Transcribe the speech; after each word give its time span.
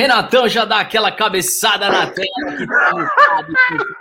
Renatão 0.00 0.48
já 0.48 0.64
dá 0.64 0.80
aquela 0.80 1.12
cabeçada 1.12 1.90
na 1.90 2.06
tela. 2.06 3.10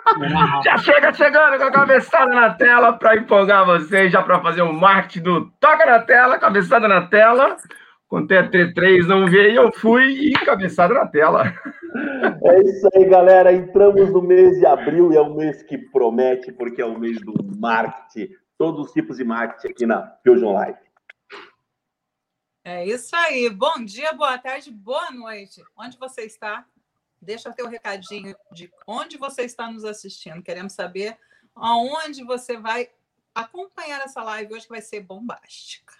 Tá 0.05 0.61
já 0.63 0.77
chega 0.77 1.11
chegando 1.11 1.57
com 1.57 1.65
a 1.65 1.71
cabeçada 1.71 2.33
na 2.33 2.53
tela 2.53 2.93
para 2.93 3.17
empolgar 3.17 3.65
vocês, 3.65 4.09
já 4.09 4.21
para 4.21 4.39
fazer 4.39 4.61
o 4.61 4.69
um 4.69 4.71
marketing 4.71 5.23
do 5.23 5.51
toca 5.59 5.85
na 5.85 5.99
tela, 5.99 6.39
cabeçada 6.39 6.87
na 6.87 7.01
tela. 7.07 7.57
Contei 8.07 8.37
a 8.37 8.49
T3, 8.49 9.07
não 9.07 9.27
veio, 9.27 9.63
eu 9.63 9.71
fui 9.73 10.05
e 10.05 10.31
cabeçada 10.31 10.93
na 10.93 11.05
tela. 11.05 11.53
É 12.43 12.61
isso 12.61 12.87
aí, 12.93 13.05
galera. 13.05 13.51
Entramos 13.51 14.11
no 14.11 14.21
mês 14.21 14.59
de 14.59 14.65
abril 14.67 15.11
e 15.11 15.17
é 15.17 15.21
um 15.21 15.33
mês 15.33 15.63
que 15.63 15.75
promete, 15.75 16.51
porque 16.51 16.83
é 16.83 16.85
o 16.85 16.99
mês 16.99 17.19
do 17.19 17.33
marketing, 17.59 18.29
todos 18.59 18.85
os 18.85 18.91
tipos 18.91 19.17
de 19.17 19.23
marketing 19.23 19.67
aqui 19.69 19.85
na 19.87 20.13
Fusion 20.23 20.53
Live. 20.53 20.77
É 22.71 22.85
isso 22.85 23.15
aí. 23.15 23.49
Bom 23.49 23.83
dia, 23.83 24.13
boa 24.13 24.37
tarde, 24.37 24.69
boa 24.69 25.09
noite. 25.09 25.59
Onde 25.75 25.97
você 25.97 26.21
está? 26.21 26.63
Deixa 27.19 27.51
teu 27.51 27.67
recadinho 27.67 28.35
de 28.51 28.71
onde 28.85 29.17
você 29.17 29.41
está 29.41 29.71
nos 29.71 29.83
assistindo. 29.83 30.43
Queremos 30.43 30.73
saber 30.73 31.17
aonde 31.55 32.23
você 32.23 32.57
vai 32.57 32.87
acompanhar 33.33 34.01
essa 34.01 34.21
live 34.21 34.53
hoje, 34.53 34.67
que 34.67 34.69
vai 34.69 34.83
ser 34.83 35.01
bombástica. 35.01 35.95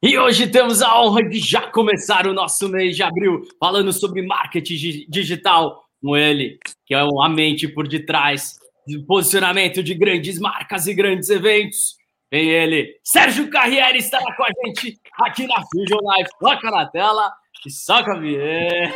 E 0.00 0.16
hoje 0.16 0.46
temos 0.46 0.80
a 0.80 0.96
honra 1.02 1.28
de 1.28 1.40
já 1.40 1.68
começar 1.72 2.28
o 2.28 2.32
nosso 2.32 2.68
mês 2.68 2.94
de 2.94 3.02
abril 3.02 3.42
falando 3.58 3.92
sobre 3.92 4.22
marketing 4.22 5.06
digital 5.08 5.88
com 6.00 6.16
ele, 6.16 6.56
que 6.86 6.94
é 6.94 7.00
a 7.00 7.28
mente 7.28 7.66
por 7.66 7.88
detrás 7.88 8.60
do 8.86 9.04
posicionamento 9.06 9.82
de 9.82 9.94
grandes 9.94 10.38
marcas 10.38 10.86
e 10.86 10.94
grandes 10.94 11.30
eventos. 11.30 11.96
Vem 12.30 12.48
ele, 12.48 12.98
Sérgio 13.04 13.50
Carriere 13.50 13.98
estará 13.98 14.34
com 14.34 14.44
a 14.44 14.48
gente 14.64 14.98
aqui 15.22 15.46
na 15.46 15.62
Fusion 15.70 16.00
Live. 16.02 16.30
Toca 16.40 16.70
na 16.70 16.86
tela 16.86 17.32
e 17.64 17.70
saca 17.70 18.12
a 18.12 18.18
vinheta. 18.18 18.94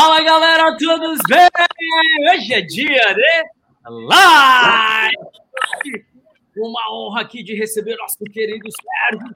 Fala 0.00 0.22
galera, 0.22 0.74
todos 0.78 1.18
bem? 1.28 1.46
Hoje 2.32 2.54
é 2.54 2.62
dia 2.62 3.14
de 3.14 3.22
live! 3.84 5.12
Uma 6.56 6.80
honra 6.90 7.20
aqui 7.20 7.42
de 7.42 7.54
receber 7.54 7.96
nosso 7.98 8.16
querido 8.32 8.66
Sérgio 8.72 9.26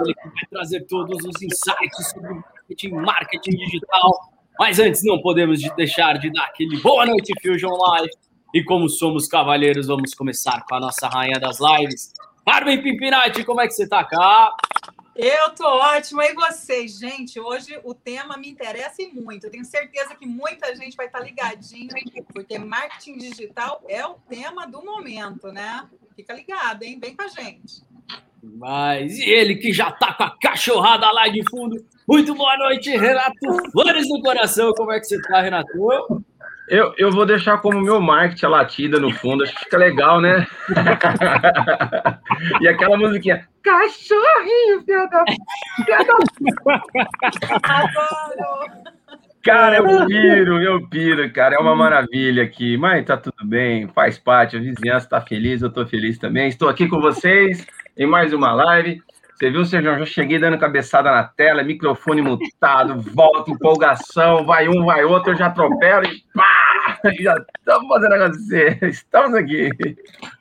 ele 0.00 0.14
que 0.14 0.30
vai 0.30 0.46
trazer 0.48 0.86
todos 0.86 1.18
os 1.22 1.42
insights 1.42 2.10
sobre 2.12 2.32
marketing, 2.32 2.92
marketing 2.92 3.50
digital. 3.50 4.20
Mas 4.58 4.78
antes, 4.78 5.04
não 5.04 5.20
podemos 5.20 5.60
deixar 5.76 6.16
de 6.16 6.32
dar 6.32 6.44
aquele 6.44 6.80
boa 6.80 7.04
noite, 7.04 7.34
Fusion 7.42 7.76
Live. 7.76 8.10
E 8.54 8.64
como 8.64 8.88
somos 8.88 9.28
cavalheiros, 9.28 9.86
vamos 9.86 10.14
começar 10.14 10.64
com 10.66 10.76
a 10.76 10.80
nossa 10.80 11.08
rainha 11.08 11.38
das 11.38 11.58
lives. 11.60 12.14
Carmen 12.46 12.82
Pimpinati, 12.82 13.44
como 13.44 13.60
é 13.60 13.66
que 13.66 13.74
você 13.74 13.86
tá, 13.86 14.02
cá? 14.02 14.50
Eu 15.14 15.50
tô 15.50 15.66
ótima. 15.66 16.24
E 16.24 16.34
vocês, 16.34 16.98
gente? 16.98 17.38
Hoje 17.38 17.78
o 17.84 17.92
tema 17.92 18.36
me 18.36 18.48
interessa 18.48 19.02
e 19.02 19.08
muito. 19.08 19.44
Eu 19.46 19.50
tenho 19.50 19.64
certeza 19.64 20.14
que 20.14 20.26
muita 20.26 20.74
gente 20.74 20.96
vai 20.96 21.06
estar 21.06 21.20
ligadinho, 21.20 21.90
porque 22.32 22.58
marketing 22.58 23.18
digital 23.18 23.82
é 23.88 24.06
o 24.06 24.14
tema 24.14 24.66
do 24.66 24.82
momento, 24.82 25.52
né? 25.52 25.86
Fica 26.16 26.32
ligado, 26.32 26.82
hein? 26.82 26.98
Vem 26.98 27.14
com 27.14 27.22
a 27.22 27.28
gente. 27.28 27.82
Mas 28.42 29.18
e 29.18 29.30
ele 29.30 29.56
que 29.56 29.72
já 29.72 29.92
tá 29.92 30.14
com 30.14 30.24
a 30.24 30.36
cachorrada 30.38 31.10
lá 31.12 31.28
de 31.28 31.42
fundo. 31.48 31.84
Muito 32.08 32.34
boa 32.34 32.56
noite, 32.56 32.90
Renato. 32.90 33.70
Flores 33.70 34.08
no 34.08 34.20
coração. 34.20 34.72
Como 34.72 34.90
é 34.90 34.98
que 34.98 35.06
você 35.06 35.20
tá, 35.22 35.40
Renato? 35.40 36.24
Eu, 36.72 36.94
eu 36.96 37.10
vou 37.10 37.26
deixar 37.26 37.58
como 37.58 37.82
meu 37.82 38.00
marketing 38.00 38.46
a 38.46 38.48
latida 38.48 38.98
no 38.98 39.12
fundo, 39.12 39.44
acho 39.44 39.54
que 39.54 39.64
fica 39.64 39.76
legal, 39.76 40.22
né? 40.22 40.46
e 42.62 42.66
aquela 42.66 42.96
musiquinha, 42.96 43.46
cachorrinho, 43.62 44.82
filha 44.82 45.06
da... 45.06 45.22
Cara, 49.42 49.76
eu 49.76 50.06
piro, 50.06 50.62
eu 50.62 50.88
piro, 50.88 51.30
cara, 51.30 51.56
é 51.56 51.58
uma 51.58 51.76
maravilha 51.76 52.42
aqui, 52.42 52.78
mas 52.78 53.04
tá 53.04 53.18
tudo 53.18 53.44
bem, 53.44 53.86
faz 53.88 54.16
parte, 54.16 54.56
a 54.56 54.60
vizinhança 54.60 55.10
tá 55.10 55.20
feliz, 55.20 55.60
eu 55.60 55.70
tô 55.70 55.84
feliz 55.84 56.16
também, 56.16 56.48
estou 56.48 56.70
aqui 56.70 56.88
com 56.88 57.02
vocês 57.02 57.66
em 57.98 58.06
mais 58.06 58.32
uma 58.32 58.54
live, 58.54 59.02
você 59.34 59.50
viu, 59.50 59.64
Sérgio? 59.64 59.98
Já 59.98 60.06
cheguei 60.06 60.38
dando 60.38 60.58
cabeçada 60.58 61.10
na 61.10 61.24
tela, 61.24 61.62
microfone 61.62 62.22
mutado, 62.22 63.00
volta, 63.12 63.50
empolgação, 63.50 64.44
vai 64.44 64.68
um, 64.68 64.84
vai 64.84 65.04
outro, 65.04 65.32
eu 65.32 65.36
já 65.36 65.46
atropelo 65.46 66.04
e 66.06 66.22
pá! 66.34 66.62
Já 67.20 67.36
estamos 67.58 67.88
fazendo 67.88 68.14
acontecer. 68.14 68.78
Estamos 68.82 69.34
aqui. 69.34 69.70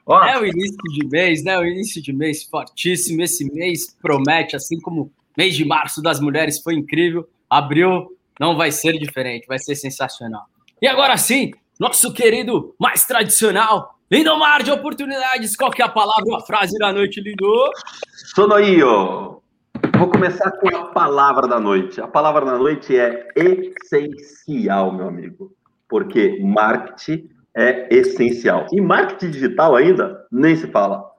Ó. 0.06 0.24
É 0.24 0.40
o 0.40 0.46
início 0.46 0.78
de 0.92 1.08
mês, 1.08 1.44
né? 1.44 1.58
O 1.58 1.66
início 1.66 2.02
de 2.02 2.14
mês 2.14 2.44
fortíssimo. 2.44 3.22
Esse 3.22 3.46
mês 3.54 3.96
promete, 4.02 4.56
assim 4.56 4.80
como 4.80 5.04
o 5.04 5.12
mês 5.38 5.56
de 5.56 5.66
março 5.66 6.02
das 6.02 6.20
mulheres 6.20 6.62
foi 6.62 6.76
incrível. 6.76 7.28
Abril 7.50 8.18
não 8.40 8.56
vai 8.56 8.72
ser 8.72 8.98
diferente, 8.98 9.48
vai 9.48 9.60
ser 9.60 9.76
sensacional. 9.76 10.46
E 10.82 10.88
agora 10.88 11.16
sim, 11.18 11.52
nosso 11.80 12.14
querido 12.14 12.76
mais 12.80 13.06
tradicional, 13.06 14.00
Lindomar 14.12 14.62
de 14.62 14.70
oportunidades, 14.70 15.56
qual 15.56 15.72
que 15.72 15.82
é 15.82 15.86
a 15.86 15.90
palavra 15.90 16.36
a 16.36 16.42
frase 16.42 16.78
da 16.78 16.92
noite, 16.92 17.22
Lindo? 17.22 17.72
Io. 18.60 19.42
Vou 19.98 20.10
começar 20.10 20.52
com 20.52 20.68
a 20.76 20.88
palavra 20.88 21.48
da 21.48 21.62
noite. 21.62 22.02
A 22.02 22.08
palavra 22.10 22.46
da 22.46 22.58
noite 22.58 22.98
é 22.98 23.30
essencial, 23.34 24.92
meu 24.92 25.08
amigo. 25.08 25.56
Porque 25.88 26.42
marketing 26.44 27.30
é 27.56 27.88
essencial. 27.90 28.68
E 28.74 28.82
marketing 28.82 29.32
digital 29.32 29.78
ainda, 29.78 30.28
nem 30.30 30.58
se 30.58 30.68
fala. 30.68 31.10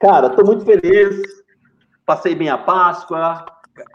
Cara, 0.00 0.26
estou 0.26 0.44
muito 0.44 0.64
feliz. 0.64 1.22
Passei 2.04 2.34
bem 2.34 2.48
a 2.48 2.58
Páscoa, 2.58 3.46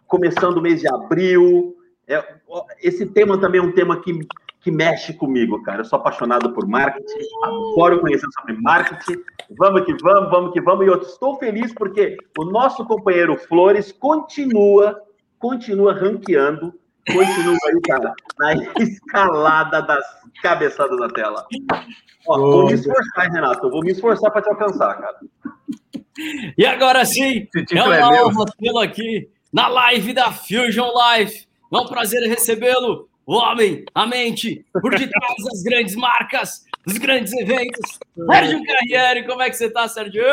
começando 0.08 0.56
o 0.56 0.62
mês 0.62 0.80
de 0.80 0.88
abril. 0.88 1.76
É, 2.08 2.37
esse 2.82 3.06
tema 3.06 3.40
também 3.40 3.60
é 3.60 3.64
um 3.64 3.72
tema 3.72 4.02
que 4.02 4.28
que 4.68 4.72
mexe 4.72 5.14
comigo, 5.14 5.64
cara. 5.64 5.80
Eu 5.80 5.86
sou 5.86 5.98
apaixonado 5.98 6.52
por 6.52 6.68
marketing, 6.68 7.06
adoro 7.42 8.02
conhecer 8.02 8.28
sobre 8.38 8.62
marketing. 8.62 9.24
Vamos 9.58 9.86
que 9.86 9.96
vamos, 10.02 10.30
vamos 10.30 10.52
que 10.52 10.60
vamos. 10.60 10.86
E 10.86 10.90
eu 10.90 11.02
estou 11.02 11.38
feliz 11.38 11.74
porque 11.74 12.18
o 12.38 12.44
nosso 12.44 12.84
companheiro 12.86 13.38
Flores 13.38 13.94
continua, 13.94 15.02
continua 15.40 15.94
ranqueando, 15.94 16.74
continua 17.08 17.58
aí, 17.66 17.82
cara, 17.88 18.14
na 18.38 18.54
escalada 18.84 19.82
das 19.84 20.06
cabeçadas 20.42 21.00
da 21.00 21.08
tela. 21.08 21.48
Ó, 22.28 22.38
vou 22.38 22.66
me 22.66 22.74
esforçar, 22.74 23.32
Renato. 23.32 23.70
vou 23.70 23.82
me 23.82 23.92
esforçar 23.92 24.32
para 24.32 24.42
te 24.42 24.50
alcançar, 24.50 24.96
cara. 24.96 25.18
E 26.58 26.66
agora 26.66 27.06
sim, 27.06 27.48
é 27.72 27.84
uma 27.84 28.26
honra 28.26 28.46
tê-lo 28.60 28.80
aqui 28.80 29.30
na 29.54 29.70
live 29.70 30.14
da 30.14 30.30
Fusion 30.30 30.92
Live. 30.94 31.47
É 31.72 31.78
um 31.78 31.86
prazer 31.86 32.22
recebê-lo 32.28 33.10
o 33.26 33.34
homem, 33.36 33.84
a 33.94 34.08
mente, 34.08 34.66
por 34.72 34.92
detrás 34.92 35.36
das 35.44 35.62
grandes 35.62 35.96
marcas, 35.96 36.66
dos 36.86 36.98
grandes 36.98 37.34
eventos. 37.34 38.00
Sérgio 38.16 38.64
Carriere, 38.64 39.28
como 39.28 39.42
é 39.42 39.50
que 39.50 39.58
você 39.58 39.66
está, 39.66 39.86
Sérgio? 39.86 40.24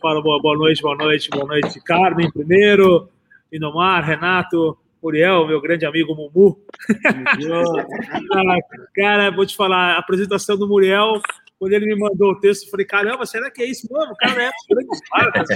Fala, 0.00 0.22
boa, 0.22 0.40
boa 0.40 0.56
noite, 0.56 0.80
boa 0.80 0.94
noite, 0.94 1.28
boa 1.28 1.44
noite, 1.44 1.80
Carmen, 1.80 2.30
primeiro, 2.30 3.08
Inomar, 3.50 4.04
Renato, 4.04 4.78
Muriel, 5.02 5.44
meu 5.48 5.60
grande 5.60 5.84
amigo 5.84 6.14
Mumu. 6.14 6.56
ah, 8.32 8.58
cara, 8.94 9.30
vou 9.32 9.44
te 9.44 9.56
falar, 9.56 9.96
a 9.96 9.98
apresentação 9.98 10.56
do 10.56 10.68
Muriel, 10.68 11.20
quando 11.58 11.72
ele 11.72 11.86
me 11.86 11.98
mandou 11.98 12.30
o 12.30 12.38
texto, 12.38 12.66
eu 12.66 12.70
falei, 12.70 12.86
caramba, 12.86 13.26
será 13.26 13.50
que 13.50 13.60
é 13.60 13.66
isso 13.66 13.88
mesmo? 13.92 14.12
O 14.12 14.16
cara 14.16 14.44
é 14.44 14.50
grandes 14.70 15.00
marcas. 15.10 15.48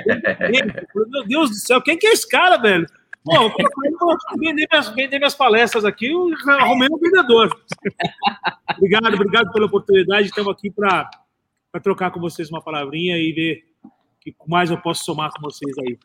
Meu 1.08 1.24
Deus 1.24 1.50
do 1.50 1.56
céu, 1.56 1.80
quem 1.80 1.96
que 1.96 2.08
é 2.08 2.12
esse 2.12 2.28
cara, 2.28 2.56
velho? 2.56 2.84
Pô, 3.24 4.16
vender 4.38 4.66
minhas, 4.70 4.88
vender 4.90 5.18
minhas 5.18 5.34
palestras 5.34 5.84
aqui, 5.84 6.06
eu 6.06 6.30
arrumei 6.46 6.88
um 6.90 6.98
vendedor. 6.98 7.50
obrigado, 8.76 9.14
obrigado 9.14 9.52
pela 9.52 9.66
oportunidade. 9.66 10.28
Estamos 10.28 10.52
aqui 10.52 10.70
para 10.70 11.10
trocar 11.82 12.10
com 12.10 12.20
vocês 12.20 12.48
uma 12.48 12.62
palavrinha 12.62 13.16
e 13.18 13.32
ver 13.32 13.64
o 13.84 13.90
que 14.20 14.34
mais 14.46 14.70
eu 14.70 14.78
posso 14.78 15.04
somar 15.04 15.30
com 15.32 15.42
vocês 15.42 15.76
aí. 15.78 15.98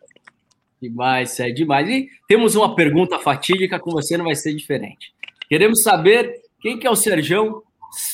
Demais, 0.82 1.40
é 1.40 1.50
demais. 1.50 1.88
E 1.90 2.10
temos 2.28 2.56
uma 2.56 2.76
pergunta 2.76 3.18
fatídica 3.18 3.80
com 3.80 3.92
você, 3.92 4.18
não 4.18 4.26
vai 4.26 4.36
ser 4.36 4.54
diferente. 4.54 5.14
Queremos 5.48 5.82
saber 5.82 6.42
quem 6.60 6.78
que 6.78 6.86
é 6.86 6.90
o 6.90 6.96
Serjão, 6.96 7.62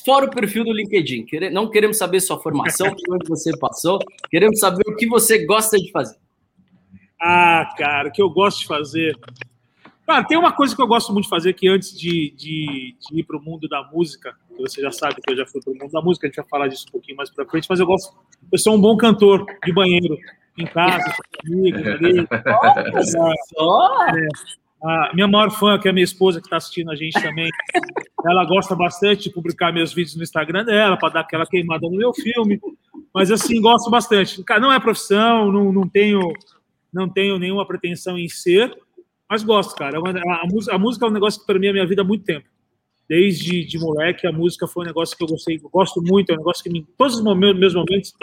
fora 0.05 0.25
o 0.25 0.29
perfil 0.29 0.63
do 0.63 0.71
LinkedIn. 0.71 1.25
Não 1.51 1.69
queremos 1.69 1.97
saber 1.97 2.19
sua 2.19 2.39
formação, 2.39 2.87
onde 3.09 3.27
você 3.27 3.57
passou, 3.57 3.97
queremos 4.29 4.59
saber 4.59 4.83
o 4.87 4.95
que 4.95 5.07
você 5.07 5.45
gosta 5.45 5.77
de 5.77 5.89
fazer. 5.91 6.17
Ah, 7.19 7.73
cara, 7.77 8.09
que 8.09 8.21
eu 8.21 8.29
gosto 8.29 8.59
de 8.61 8.67
fazer. 8.67 9.17
Cara, 10.07 10.23
tem 10.23 10.37
uma 10.37 10.51
coisa 10.51 10.75
que 10.75 10.81
eu 10.81 10.87
gosto 10.87 11.11
muito 11.11 11.25
de 11.25 11.29
fazer 11.29 11.53
que 11.53 11.67
antes 11.67 11.95
de, 11.97 12.33
de, 12.35 12.95
de 12.99 13.19
ir 13.19 13.23
para 13.23 13.37
o 13.37 13.41
mundo 13.41 13.67
da 13.67 13.83
música, 13.83 14.33
que 14.55 14.61
você 14.61 14.81
já 14.81 14.91
sabe 14.91 15.15
que 15.21 15.31
eu 15.31 15.37
já 15.37 15.45
fui 15.45 15.61
para 15.61 15.71
o 15.71 15.75
mundo 15.75 15.91
da 15.91 16.01
música, 16.01 16.25
a 16.25 16.29
gente 16.29 16.37
vai 16.37 16.47
falar 16.47 16.67
disso 16.67 16.85
um 16.87 16.91
pouquinho 16.91 17.17
mais 17.17 17.29
para 17.29 17.45
frente, 17.45 17.67
mas 17.69 17.79
eu 17.79 17.85
gosto. 17.85 18.17
Eu 18.51 18.57
sou 18.57 18.75
um 18.75 18.81
bom 18.81 18.97
cantor 18.97 19.45
de 19.63 19.71
banheiro, 19.71 20.17
em 20.57 20.65
casa, 20.65 21.13
comigo, 21.41 21.77
ali. 21.77 22.27
A 24.81 25.13
minha 25.13 25.27
maior 25.27 25.51
fã, 25.51 25.77
que 25.77 25.89
é 25.89 25.91
a 25.91 25.93
minha 25.93 26.05
esposa, 26.05 26.39
que 26.39 26.47
está 26.47 26.57
assistindo 26.57 26.89
a 26.89 26.95
gente 26.95 27.21
também, 27.21 27.49
ela 28.25 28.45
gosta 28.45 28.75
bastante 28.75 29.23
de 29.23 29.33
publicar 29.33 29.73
meus 29.73 29.93
vídeos 29.93 30.15
no 30.15 30.23
Instagram 30.23 30.63
dela, 30.63 30.97
para 30.97 31.09
dar 31.09 31.19
aquela 31.19 31.45
queimada 31.45 31.87
no 31.87 31.97
meu 31.97 32.13
filme. 32.13 32.59
Mas, 33.13 33.29
assim, 33.29 33.59
gosto 33.59 33.91
bastante. 33.91 34.41
Cara, 34.43 34.61
não 34.61 34.71
é 34.71 34.79
profissão, 34.79 35.51
não, 35.51 35.73
não 35.73 35.87
tenho 35.87 36.21
não 36.93 37.09
tenho 37.09 37.37
nenhuma 37.37 37.65
pretensão 37.65 38.17
em 38.17 38.27
ser, 38.27 38.75
mas 39.29 39.43
gosto, 39.43 39.75
cara. 39.75 39.97
É 39.97 39.99
a, 39.99 40.47
música, 40.47 40.75
a 40.75 40.79
música 40.79 41.05
é 41.05 41.09
um 41.09 41.13
negócio 41.13 41.39
que 41.39 41.47
permeia 41.47 41.71
a 41.71 41.73
minha 41.73 41.87
vida 41.87 42.01
há 42.01 42.05
muito 42.05 42.25
tempo. 42.25 42.47
Desde 43.07 43.65
de 43.65 43.79
moleque, 43.79 44.27
a 44.27 44.31
música 44.31 44.67
foi 44.67 44.83
um 44.83 44.87
negócio 44.87 45.17
que 45.17 45.23
eu 45.23 45.27
gostei, 45.27 45.59
eu 45.61 45.69
gosto 45.69 46.01
muito, 46.01 46.29
é 46.31 46.35
um 46.35 46.37
negócio 46.37 46.63
que 46.63 46.69
me, 46.69 46.85
todos 46.97 47.15
os 47.15 47.23
momentos, 47.23 47.59
meus 47.59 47.73
momentos, 47.73 48.13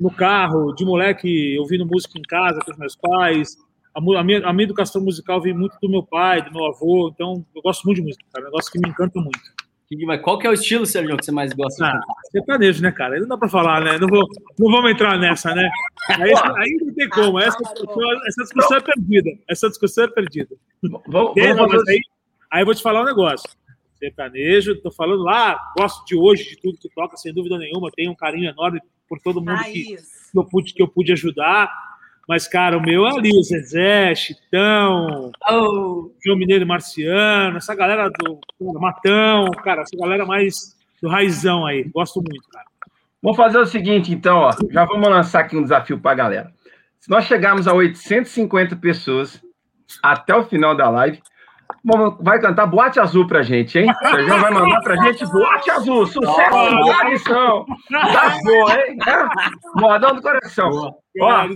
no 0.00 0.10
carro, 0.10 0.72
de 0.74 0.84
moleque, 0.84 1.58
ouvindo 1.58 1.86
música 1.86 2.18
em 2.18 2.22
casa 2.22 2.60
com 2.64 2.72
os 2.72 2.78
meus 2.78 2.96
pais. 2.96 3.56
A, 3.94 3.98
a, 3.98 4.24
minha, 4.24 4.46
a 4.46 4.52
minha 4.52 4.64
educação 4.64 5.02
musical 5.02 5.40
vem 5.40 5.54
muito 5.54 5.76
do 5.80 5.88
meu 5.88 6.02
pai, 6.02 6.42
do 6.42 6.50
meu 6.50 6.66
avô, 6.66 7.10
então 7.12 7.44
eu 7.54 7.62
gosto 7.62 7.84
muito 7.84 7.98
de 7.98 8.04
música, 8.04 8.24
cara. 8.32 8.44
É 8.44 8.48
um 8.48 8.50
negócio 8.50 8.72
que 8.72 8.78
me 8.78 8.88
encanta 8.88 9.20
muito. 9.20 9.40
Qual 10.22 10.38
que 10.38 10.46
é 10.46 10.50
o 10.50 10.54
estilo, 10.54 10.86
Sérgio, 10.86 11.16
que 11.16 11.24
você 11.24 11.32
mais 11.32 11.52
gosta? 11.52 11.84
Ah, 11.84 12.00
sertanejo, 12.30 12.82
né, 12.82 12.92
cara? 12.92 13.14
Aí 13.14 13.20
não 13.20 13.28
dá 13.28 13.36
pra 13.36 13.48
falar, 13.48 13.82
né? 13.82 13.98
Não, 13.98 14.08
vou, 14.08 14.26
não 14.58 14.70
vamos 14.70 14.90
entrar 14.90 15.18
nessa, 15.18 15.54
né? 15.54 15.68
Aí, 16.10 16.32
aí 16.32 16.76
não 16.80 16.94
tem 16.94 17.08
como. 17.08 17.38
Essa 17.38 17.58
discussão, 17.58 18.26
essa 18.26 18.42
discussão 18.42 18.76
é 18.76 18.80
perdida. 18.80 19.30
Essa 19.48 19.68
discussão 19.68 20.04
é 20.04 20.08
perdida. 20.08 20.56
Vamos, 20.82 21.34
vamos, 21.36 21.88
aí, 21.88 22.00
aí 22.50 22.62
eu 22.62 22.66
vou 22.66 22.74
te 22.74 22.82
falar 22.82 23.02
um 23.02 23.06
negócio. 23.06 23.48
Sertanejo, 23.98 24.80
tô 24.80 24.90
falando 24.90 25.22
lá, 25.22 25.58
gosto 25.78 26.04
de 26.04 26.16
hoje, 26.16 26.50
de 26.50 26.56
tudo 26.60 26.78
que 26.78 26.88
toca, 26.88 27.16
sem 27.16 27.32
dúvida 27.32 27.56
nenhuma. 27.56 27.90
Tenho 27.94 28.10
um 28.10 28.16
carinho 28.16 28.50
enorme 28.50 28.80
por 29.08 29.20
todo 29.20 29.40
mundo 29.40 29.52
ah, 29.52 29.64
que, 29.64 29.96
que, 29.96 30.38
eu 30.38 30.44
pude, 30.44 30.74
que 30.74 30.82
eu 30.82 30.88
pude 30.88 31.12
ajudar. 31.12 31.70
Mas, 32.32 32.48
cara, 32.48 32.78
o 32.78 32.80
meu 32.80 33.06
é 33.06 33.10
ali, 33.10 33.30
o 33.38 33.42
Zezé, 33.42 34.14
Chitão, 34.14 35.30
oh. 35.50 36.10
João 36.24 36.38
Mineiro 36.38 36.66
Marciano, 36.66 37.58
essa 37.58 37.74
galera 37.74 38.08
do 38.08 38.40
Matão, 38.80 39.50
cara, 39.62 39.82
essa 39.82 39.94
galera 39.94 40.24
mais 40.24 40.74
do 41.02 41.10
raizão 41.10 41.66
aí. 41.66 41.84
Gosto 41.94 42.22
muito, 42.22 42.48
cara. 42.48 42.64
Vamos 43.22 43.36
fazer 43.36 43.58
o 43.58 43.66
seguinte, 43.66 44.14
então, 44.14 44.38
ó. 44.38 44.50
Já 44.70 44.86
vamos 44.86 45.10
lançar 45.10 45.40
aqui 45.40 45.58
um 45.58 45.62
desafio 45.62 46.00
para 46.00 46.12
a 46.12 46.14
galera. 46.14 46.52
Se 47.00 47.10
nós 47.10 47.26
chegarmos 47.26 47.68
a 47.68 47.74
850 47.74 48.76
pessoas 48.76 49.38
até 50.02 50.34
o 50.34 50.44
final 50.44 50.74
da 50.74 50.88
live, 50.88 51.20
vai 52.20 52.40
cantar 52.40 52.66
Boate 52.66 53.00
Azul 53.00 53.26
pra 53.26 53.42
gente, 53.42 53.78
hein? 53.78 53.90
O 53.90 54.08
Sérgio 54.08 54.40
vai 54.40 54.50
mandar 54.50 54.80
pra 54.80 54.96
gente 54.96 55.26
Boate 55.26 55.70
Azul, 55.70 56.06
sucesso 56.06 56.50
da 56.50 57.04
missão. 57.04 57.66
Tá 57.90 58.36
boa, 58.44 58.74
hein? 58.74 58.98
É? 59.06 59.80
Modão 59.80 60.14
do 60.14 60.22
coração. 60.22 60.94
Ó, 61.20 61.48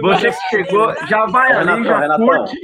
você 0.00 0.30
que 0.30 0.48
chegou, 0.50 0.94
já 1.06 1.26
vai 1.26 1.48
Renatão, 1.48 1.74
ali, 1.74 1.84
já 1.84 1.98
Renatão, 1.98 2.26
curte. 2.26 2.56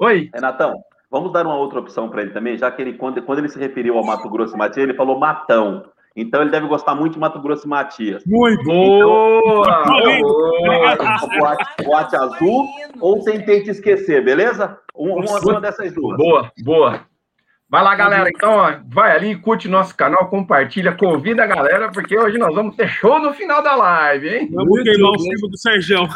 Oi. 0.00 0.30
Renatão, 0.34 0.74
vamos 1.10 1.32
dar 1.32 1.46
uma 1.46 1.56
outra 1.56 1.80
opção 1.80 2.08
para 2.08 2.22
ele 2.22 2.30
também, 2.30 2.56
já 2.56 2.70
que 2.70 2.82
ele, 2.82 2.94
quando, 2.94 3.22
quando 3.22 3.40
ele 3.40 3.48
se 3.48 3.58
referiu 3.58 3.96
ao 3.96 4.04
Mato 4.04 4.28
Grosso 4.28 4.54
e 4.54 4.58
Matias, 4.58 4.84
ele 4.84 4.94
falou 4.94 5.18
Matão. 5.18 5.84
Então 6.20 6.42
ele 6.42 6.50
deve 6.50 6.66
gostar 6.66 6.94
muito 6.94 7.12
de 7.12 7.18
Mato 7.18 7.40
Grosso 7.40 7.66
e 7.66 7.68
Matias. 7.68 8.24
Muito 8.26 8.64
boa! 8.64 9.84
Boate, 11.38 11.84
boate 11.84 12.16
azul 12.16 12.66
ou 13.00 13.22
tentei 13.22 13.62
te 13.62 13.70
esquecer, 13.70 14.24
beleza? 14.24 14.78
Uma, 14.94 15.38
uma 15.40 15.60
dessas 15.60 15.94
duas. 15.94 16.16
Boa, 16.16 16.52
boa. 16.64 17.00
Vai 17.70 17.82
lá, 17.84 17.94
galera. 17.94 18.30
Então, 18.34 18.50
ó, 18.50 18.76
vai 18.88 19.14
ali, 19.14 19.36
curte 19.36 19.68
nosso 19.68 19.94
canal, 19.94 20.28
compartilha, 20.30 20.96
convida 20.96 21.44
a 21.44 21.46
galera, 21.46 21.92
porque 21.92 22.18
hoje 22.18 22.38
nós 22.38 22.54
vamos 22.54 22.74
ter 22.74 22.88
show 22.88 23.20
no 23.20 23.34
final 23.34 23.62
da 23.62 23.76
live, 23.76 24.28
hein? 24.28 24.48
Vamos 24.52 24.82
queimar 24.82 25.10
o 25.12 25.20
filme 25.20 25.50
do 25.50 25.58
Sérgio. 25.58 26.08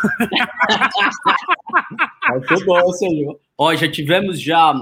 Vai 2.29 2.41
ser 2.49 2.65
bom, 2.65 2.93
Sérgio. 2.93 3.39
Ó, 3.59 3.75
já 3.75 3.91
tivemos 3.91 4.41
já 4.41 4.75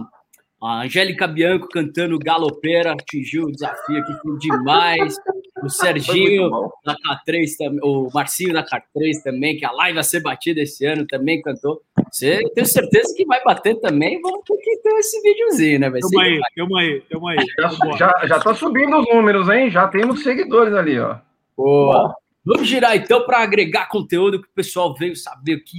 a 0.63 0.83
Angélica 0.83 1.27
Bianco 1.27 1.69
cantando 1.69 2.19
Galopeira, 2.19 2.93
atingiu 2.93 3.45
o 3.45 3.53
desafio 3.53 3.99
aqui, 3.99 4.13
foi 4.21 4.39
demais. 4.39 5.17
O 5.63 5.69
Serginho 5.69 6.51
da 6.85 6.95
K3, 6.95 7.79
o 7.83 8.09
Marcinho 8.13 8.53
da 8.53 8.65
K3 8.65 9.23
também, 9.23 9.57
que 9.57 9.65
a 9.65 9.73
live 9.73 9.95
vai 9.95 10.05
ser 10.05 10.21
batida 10.21 10.61
esse 10.61 10.85
ano, 10.87 11.07
também 11.07 11.41
cantou. 11.41 11.81
Você 12.11 12.43
tenho 12.55 12.67
certeza 12.67 13.15
que 13.15 13.25
vai 13.25 13.43
bater 13.43 13.79
também. 13.81 14.21
Vamos 14.21 14.41
ter 14.45 14.57
que 14.57 14.77
ter 14.79 14.91
esse 14.99 15.21
videozinho, 15.23 15.81
né? 15.81 15.91
Vai 15.91 16.01
tamo 16.01 16.21
aí, 16.21 16.41
tamo 16.57 16.77
aí, 16.77 17.03
tamo 17.09 17.29
aí. 17.29 17.39
Já, 17.59 17.97
já, 17.97 18.27
já 18.27 18.41
tá 18.41 18.55
subindo 18.55 18.99
os 18.99 19.07
números, 19.07 19.49
hein? 19.49 19.71
Já 19.71 19.89
temos 19.89 20.23
seguidores 20.23 20.75
ali, 20.75 20.99
ó. 20.99 21.17
Boa. 21.57 22.15
Vamos 22.45 22.69
girar 22.69 22.97
então 22.97 23.25
para 23.25 23.39
agregar 23.39 23.89
conteúdo 23.89 24.41
que 24.41 24.49
o 24.49 24.55
pessoal 24.55 24.95
veio 24.95 25.15
saber 25.15 25.61
que 25.61 25.79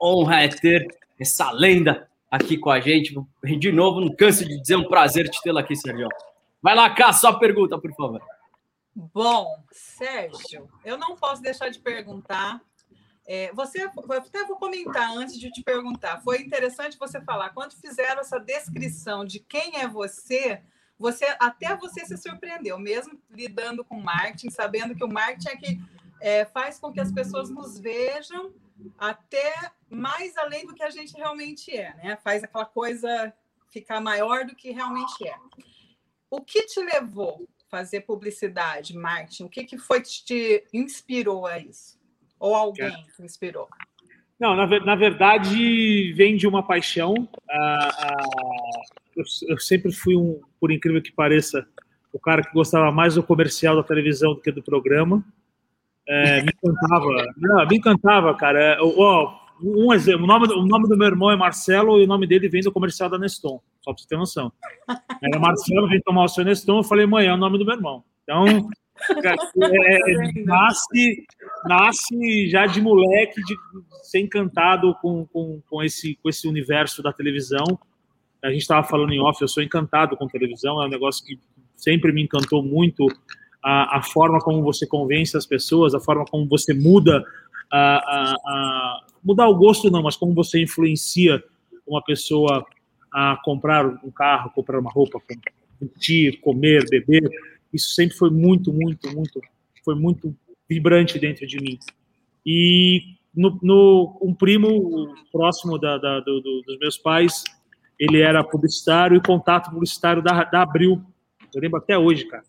honra 0.00 0.42
é 0.42 0.48
ter 0.48 0.86
essa 1.18 1.50
lenda 1.50 2.06
aqui 2.34 2.58
com 2.58 2.70
a 2.70 2.80
gente. 2.80 3.14
De 3.58 3.72
novo, 3.72 4.00
não 4.00 4.14
canso 4.14 4.44
de 4.44 4.60
dizer 4.60 4.76
um 4.76 4.88
prazer 4.88 5.28
te 5.28 5.40
tê-la 5.42 5.60
aqui, 5.60 5.76
Sérgio. 5.76 6.08
Vai 6.60 6.74
lá, 6.74 6.90
Cá, 6.90 7.12
só 7.12 7.32
pergunta, 7.34 7.78
por 7.78 7.94
favor. 7.94 8.22
Bom, 8.94 9.62
Sérgio, 9.70 10.68
eu 10.84 10.96
não 10.96 11.16
posso 11.16 11.42
deixar 11.42 11.68
de 11.68 11.78
perguntar. 11.78 12.60
É, 13.26 13.52
você, 13.52 13.82
até 13.82 14.44
vou 14.44 14.56
comentar 14.56 15.16
antes 15.16 15.38
de 15.38 15.50
te 15.50 15.62
perguntar. 15.62 16.20
Foi 16.22 16.40
interessante 16.40 16.98
você 16.98 17.20
falar 17.20 17.50
quando 17.50 17.72
fizeram 17.72 18.20
essa 18.20 18.38
descrição 18.38 19.24
de 19.24 19.38
quem 19.38 19.80
é 19.80 19.88
você. 19.88 20.60
Você 20.98 21.24
até 21.40 21.76
você 21.76 22.04
se 22.06 22.16
surpreendeu, 22.16 22.78
mesmo 22.78 23.18
lidando 23.30 23.84
com 23.84 24.00
marketing, 24.00 24.50
sabendo 24.50 24.94
que 24.94 25.04
o 25.04 25.08
marketing 25.08 25.48
é 25.48 25.56
que 25.56 25.80
é, 26.20 26.44
faz 26.44 26.78
com 26.78 26.92
que 26.92 27.00
as 27.00 27.10
pessoas 27.10 27.50
nos 27.50 27.78
vejam 27.78 28.52
até 28.98 29.52
mais 29.88 30.36
além 30.36 30.66
do 30.66 30.74
que 30.74 30.82
a 30.82 30.90
gente 30.90 31.16
realmente 31.16 31.74
é, 31.74 31.94
né? 31.94 32.18
Faz 32.22 32.42
aquela 32.42 32.64
coisa 32.64 33.32
ficar 33.70 34.00
maior 34.00 34.44
do 34.44 34.54
que 34.54 34.70
realmente 34.70 35.26
é. 35.26 35.34
O 36.30 36.40
que 36.40 36.66
te 36.66 36.80
levou 36.80 37.48
fazer 37.70 38.02
publicidade, 38.02 38.96
marketing? 38.96 39.44
O 39.44 39.48
que, 39.48 39.64
que 39.64 39.78
foi 39.78 40.00
que 40.00 40.24
te 40.24 40.64
inspirou 40.72 41.46
a 41.46 41.58
isso? 41.58 41.98
Ou 42.38 42.54
alguém 42.54 42.90
te 43.16 43.22
inspirou? 43.22 43.68
Não, 44.38 44.54
na, 44.54 44.66
na, 44.80 44.94
verdade, 44.94 46.12
vem 46.12 46.36
de 46.36 46.46
uma 46.46 46.62
paixão. 46.62 47.14
eu, 49.16 49.24
eu, 49.48 49.58
sempre 49.58 49.92
fui 49.92 50.16
um, 50.16 50.40
por 50.60 50.70
incrível 50.72 51.02
que 51.02 51.12
pareça, 51.12 51.66
o 52.12 52.18
cara 52.18 52.42
que 52.42 52.52
gostava 52.52 52.92
mais 52.92 53.14
do 53.14 53.22
comercial 53.22 53.76
da 53.76 53.82
televisão 53.82 54.34
do 54.34 54.40
que 54.40 54.52
do 54.52 54.62
programa. 54.62 55.24
É, 56.06 56.42
me 56.42 56.52
encantava, 56.52 57.06
não, 57.36 57.66
me 57.66 57.76
encantava, 57.76 58.34
cara. 58.34 58.78
Oh, 58.82 59.30
um 59.62 59.92
exemplo, 59.92 60.24
o 60.24 60.26
nome, 60.26 60.52
o 60.52 60.66
nome 60.66 60.88
do 60.88 60.96
meu 60.96 61.06
irmão 61.06 61.30
é 61.30 61.36
Marcelo 61.36 61.98
e 62.00 62.04
o 62.04 62.06
nome 62.06 62.26
dele 62.26 62.48
vem 62.48 62.62
do 62.62 62.72
comercial 62.72 63.08
da 63.08 63.18
Neston, 63.18 63.60
só 63.80 63.92
para 63.92 64.02
você 64.02 64.08
ter 64.08 64.16
noção. 64.16 64.52
Era 65.22 65.38
Marcelo, 65.38 65.88
vem 65.88 66.00
tomar 66.00 66.24
o 66.24 66.28
seu 66.28 66.44
Neston, 66.44 66.78
eu 66.78 66.84
falei, 66.84 67.06
mãe, 67.06 67.26
é 67.26 67.32
o 67.32 67.38
nome 67.38 67.58
do 67.58 67.64
meu 67.64 67.74
irmão. 67.74 68.04
Então, 68.22 68.44
é, 68.46 69.30
é, 69.30 70.44
nasce, 70.44 71.24
nasce 71.64 72.48
já 72.48 72.66
de 72.66 72.80
moleque, 72.80 73.42
de 73.42 73.56
ser 74.02 74.20
encantado 74.20 74.94
com, 75.00 75.26
com, 75.26 75.60
com, 75.68 75.82
esse, 75.82 76.16
com 76.22 76.28
esse 76.28 76.46
universo 76.48 77.02
da 77.02 77.12
televisão. 77.12 77.64
A 78.42 78.50
gente 78.50 78.62
estava 78.62 78.86
falando 78.86 79.12
em 79.12 79.20
off, 79.20 79.40
eu 79.40 79.48
sou 79.48 79.62
encantado 79.62 80.16
com 80.16 80.26
televisão, 80.26 80.82
é 80.82 80.86
um 80.86 80.90
negócio 80.90 81.24
que 81.24 81.38
sempre 81.76 82.12
me 82.12 82.22
encantou 82.22 82.62
muito. 82.62 83.06
A, 83.64 83.98
a 83.98 84.02
forma 84.02 84.38
como 84.40 84.62
você 84.62 84.86
convence 84.86 85.36
as 85.36 85.46
pessoas, 85.46 85.94
a 85.94 86.00
forma 86.00 86.26
como 86.26 86.46
você 86.46 86.74
muda 86.74 87.24
a, 87.72 88.34
a, 88.36 89.06
mudar 89.24 89.48
o 89.48 89.56
gosto 89.56 89.90
não, 89.90 90.02
mas 90.02 90.16
como 90.16 90.34
você 90.34 90.62
influencia 90.62 91.42
uma 91.86 92.02
pessoa 92.02 92.64
a 93.12 93.40
comprar 93.42 93.86
um 93.86 94.10
carro, 94.10 94.50
comprar 94.50 94.78
uma 94.78 94.90
roupa, 94.90 95.20
curtir, 95.78 96.38
comer, 96.40 96.84
beber, 96.88 97.28
isso 97.72 97.90
sempre 97.90 98.16
foi 98.16 98.30
muito, 98.30 98.72
muito, 98.72 99.12
muito, 99.14 99.40
foi 99.84 99.94
muito 99.94 100.34
vibrante 100.68 101.18
dentro 101.18 101.46
de 101.46 101.60
mim. 101.60 101.78
E 102.44 103.16
no, 103.34 103.58
no, 103.62 104.18
um 104.22 104.34
primo 104.34 105.14
próximo 105.32 105.78
da, 105.78 105.98
da, 105.98 106.20
do, 106.20 106.40
do, 106.40 106.62
dos 106.62 106.78
meus 106.78 106.96
pais, 106.96 107.42
ele 107.98 108.20
era 108.20 108.44
publicitário 108.44 109.16
e 109.16 109.22
contato 109.22 109.70
publicitário 109.70 110.22
da, 110.22 110.44
da 110.44 110.62
Abril. 110.62 111.02
Eu 111.54 111.60
lembro 111.60 111.78
até 111.78 111.96
hoje, 111.98 112.24
cara. 112.26 112.44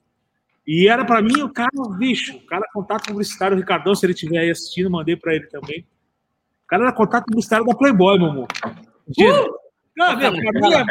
E 0.68 0.88
era 0.88 1.06
para 1.06 1.22
mim 1.22 1.42
o 1.42 1.50
cara, 1.50 1.70
bicho, 1.98 2.36
o 2.38 2.46
cara 2.46 2.66
contato 2.74 3.08
publicitário, 3.08 3.56
o 3.56 3.60
Ricardão, 3.60 3.94
se 3.94 4.06
ele 4.06 4.14
estiver 4.14 4.40
aí 4.40 4.50
assistindo, 4.50 4.90
mandei 4.90 5.16
para 5.16 5.36
ele 5.36 5.46
também. 5.48 5.86
O 6.64 6.68
cara 6.68 6.84
era 6.84 6.92
contato 6.92 7.26
publicitário 7.26 7.66
da 7.66 7.76
Playboy, 7.76 8.18
meu 8.18 8.30
amor. 8.30 8.48
Uh! 9.10 9.66
Não, 9.98 10.18
meu, 10.18 10.30
pra 10.30 10.52
mim 10.52 10.74
é... 10.74 10.86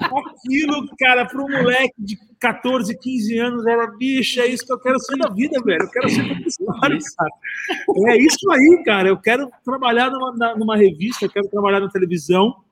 Aquilo, 0.00 0.88
cara, 0.98 1.26
para 1.26 1.42
um 1.42 1.50
moleque 1.50 1.92
de 1.98 2.16
14, 2.40 2.96
15 2.96 3.38
anos, 3.38 3.66
era 3.66 3.86
bicho, 3.98 4.40
é 4.40 4.46
isso 4.46 4.64
que 4.64 4.72
eu 4.72 4.78
quero 4.78 4.98
ser 5.00 5.16
na 5.16 5.28
vida, 5.28 5.60
velho. 5.62 5.82
Eu 5.82 5.90
quero 5.90 6.08
ser 6.08 6.26
publicitário, 6.26 6.98
cara. 7.18 7.30
É 8.06 8.16
isso 8.16 8.50
aí, 8.50 8.82
cara. 8.84 9.08
Eu 9.08 9.18
quero 9.18 9.50
trabalhar 9.62 10.10
numa, 10.10 10.54
numa 10.54 10.76
revista, 10.76 11.26
eu 11.26 11.30
quero 11.30 11.48
trabalhar 11.48 11.80
na 11.80 11.90
televisão 11.90 12.63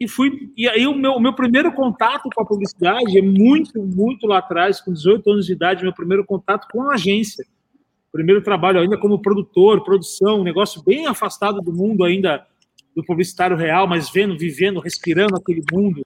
e 0.00 0.06
fui. 0.06 0.52
E 0.56 0.68
aí, 0.68 0.86
o 0.86 0.94
meu, 0.94 1.18
meu 1.18 1.32
primeiro 1.32 1.72
contato 1.72 2.28
com 2.34 2.42
a 2.42 2.46
publicidade 2.46 3.18
é 3.18 3.22
muito, 3.22 3.82
muito 3.82 4.26
lá 4.26 4.38
atrás, 4.38 4.80
com 4.80 4.92
18 4.92 5.30
anos 5.30 5.46
de 5.46 5.52
idade, 5.52 5.82
meu 5.82 5.92
primeiro 5.92 6.24
contato 6.24 6.68
com 6.70 6.82
a 6.82 6.94
agência. 6.94 7.44
Primeiro 8.12 8.42
trabalho 8.42 8.80
ainda 8.80 8.96
como 8.96 9.20
produtor, 9.20 9.84
produção, 9.84 10.40
um 10.40 10.44
negócio 10.44 10.82
bem 10.82 11.06
afastado 11.06 11.60
do 11.60 11.72
mundo 11.72 12.04
ainda 12.04 12.46
do 12.94 13.04
publicitário 13.04 13.56
real, 13.56 13.86
mas 13.86 14.10
vendo, 14.10 14.36
vivendo, 14.36 14.80
respirando 14.80 15.36
aquele 15.36 15.62
mundo 15.70 16.04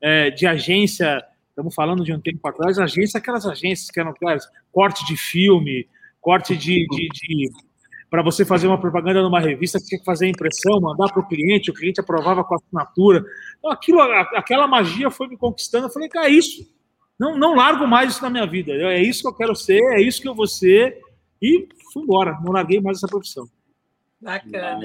é, 0.00 0.30
de 0.30 0.46
agência. 0.46 1.22
Estamos 1.48 1.74
falando 1.74 2.02
de 2.02 2.12
um 2.12 2.20
tempo 2.20 2.46
atrás, 2.48 2.78
agência, 2.78 3.18
aquelas 3.18 3.46
agências 3.46 3.88
que 3.90 4.00
eram 4.00 4.12
claras, 4.12 4.44
corte 4.72 5.06
de 5.06 5.16
filme, 5.16 5.86
corte 6.20 6.56
de, 6.56 6.86
de, 6.88 7.08
de 7.08 7.50
para 8.10 8.22
você 8.22 8.44
fazer 8.44 8.66
uma 8.66 8.80
propaganda 8.80 9.22
numa 9.22 9.40
revista, 9.40 9.78
você 9.78 9.86
tinha 9.86 9.98
que 9.98 10.04
fazer 10.04 10.26
a 10.26 10.28
impressão, 10.28 10.80
mandar 10.80 11.12
para 11.12 11.20
o 11.20 11.26
cliente, 11.26 11.70
o 11.70 11.74
cliente 11.74 12.00
aprovava 12.00 12.44
com 12.44 12.54
a 12.54 12.56
assinatura. 12.56 13.24
Então, 13.58 13.70
aquilo, 13.70 14.00
aquela 14.00 14.66
magia 14.66 15.10
foi 15.10 15.28
me 15.28 15.36
conquistando. 15.36 15.86
Eu 15.86 15.90
falei, 15.90 16.08
cara, 16.08 16.28
é 16.28 16.32
isso. 16.32 16.72
Não, 17.18 17.36
não 17.36 17.54
largo 17.54 17.86
mais 17.86 18.12
isso 18.12 18.22
na 18.22 18.30
minha 18.30 18.46
vida. 18.46 18.72
É 18.72 19.02
isso 19.02 19.22
que 19.22 19.28
eu 19.28 19.34
quero 19.34 19.54
ser, 19.54 19.82
é 19.94 20.00
isso 20.00 20.20
que 20.20 20.28
eu 20.28 20.34
vou 20.34 20.46
ser. 20.46 21.00
E 21.40 21.68
fui 21.92 22.02
embora, 22.02 22.38
não 22.42 22.52
larguei 22.52 22.80
mais 22.80 22.98
essa 22.98 23.08
profissão. 23.08 23.48
Bacana. 24.20 24.80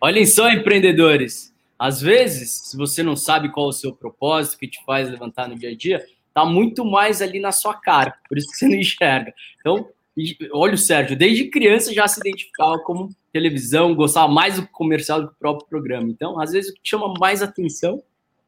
Olhem 0.00 0.26
só, 0.26 0.50
empreendedores. 0.50 1.54
Às 1.78 2.00
vezes, 2.00 2.50
se 2.50 2.76
você 2.76 3.02
não 3.02 3.16
sabe 3.16 3.50
qual 3.50 3.66
é 3.66 3.68
o 3.70 3.72
seu 3.72 3.92
propósito, 3.92 4.58
que 4.58 4.68
te 4.68 4.84
faz 4.84 5.08
levantar 5.08 5.48
no 5.48 5.56
dia 5.56 5.70
a 5.70 5.76
dia, 5.76 6.04
tá 6.34 6.44
muito 6.44 6.84
mais 6.84 7.22
ali 7.22 7.40
na 7.40 7.52
sua 7.52 7.74
cara. 7.74 8.14
Por 8.28 8.36
isso 8.36 8.48
que 8.50 8.56
você 8.56 8.68
não 8.68 8.76
enxerga. 8.76 9.32
Então, 9.60 9.88
olha 10.52 10.74
o 10.74 10.78
Sérgio, 10.78 11.16
desde 11.16 11.48
criança 11.48 11.92
já 11.92 12.06
se 12.08 12.20
identificava 12.20 12.78
como 12.80 13.10
televisão, 13.32 13.94
gostava 13.94 14.28
mais 14.28 14.56
do 14.56 14.66
comercial 14.68 15.20
do 15.20 15.28
que 15.28 15.34
o 15.34 15.38
próprio 15.38 15.68
programa. 15.68 16.08
Então, 16.08 16.40
às 16.40 16.52
vezes, 16.52 16.70
o 16.70 16.74
que 16.74 16.80
chama 16.82 17.12
mais 17.18 17.42
atenção 17.42 18.02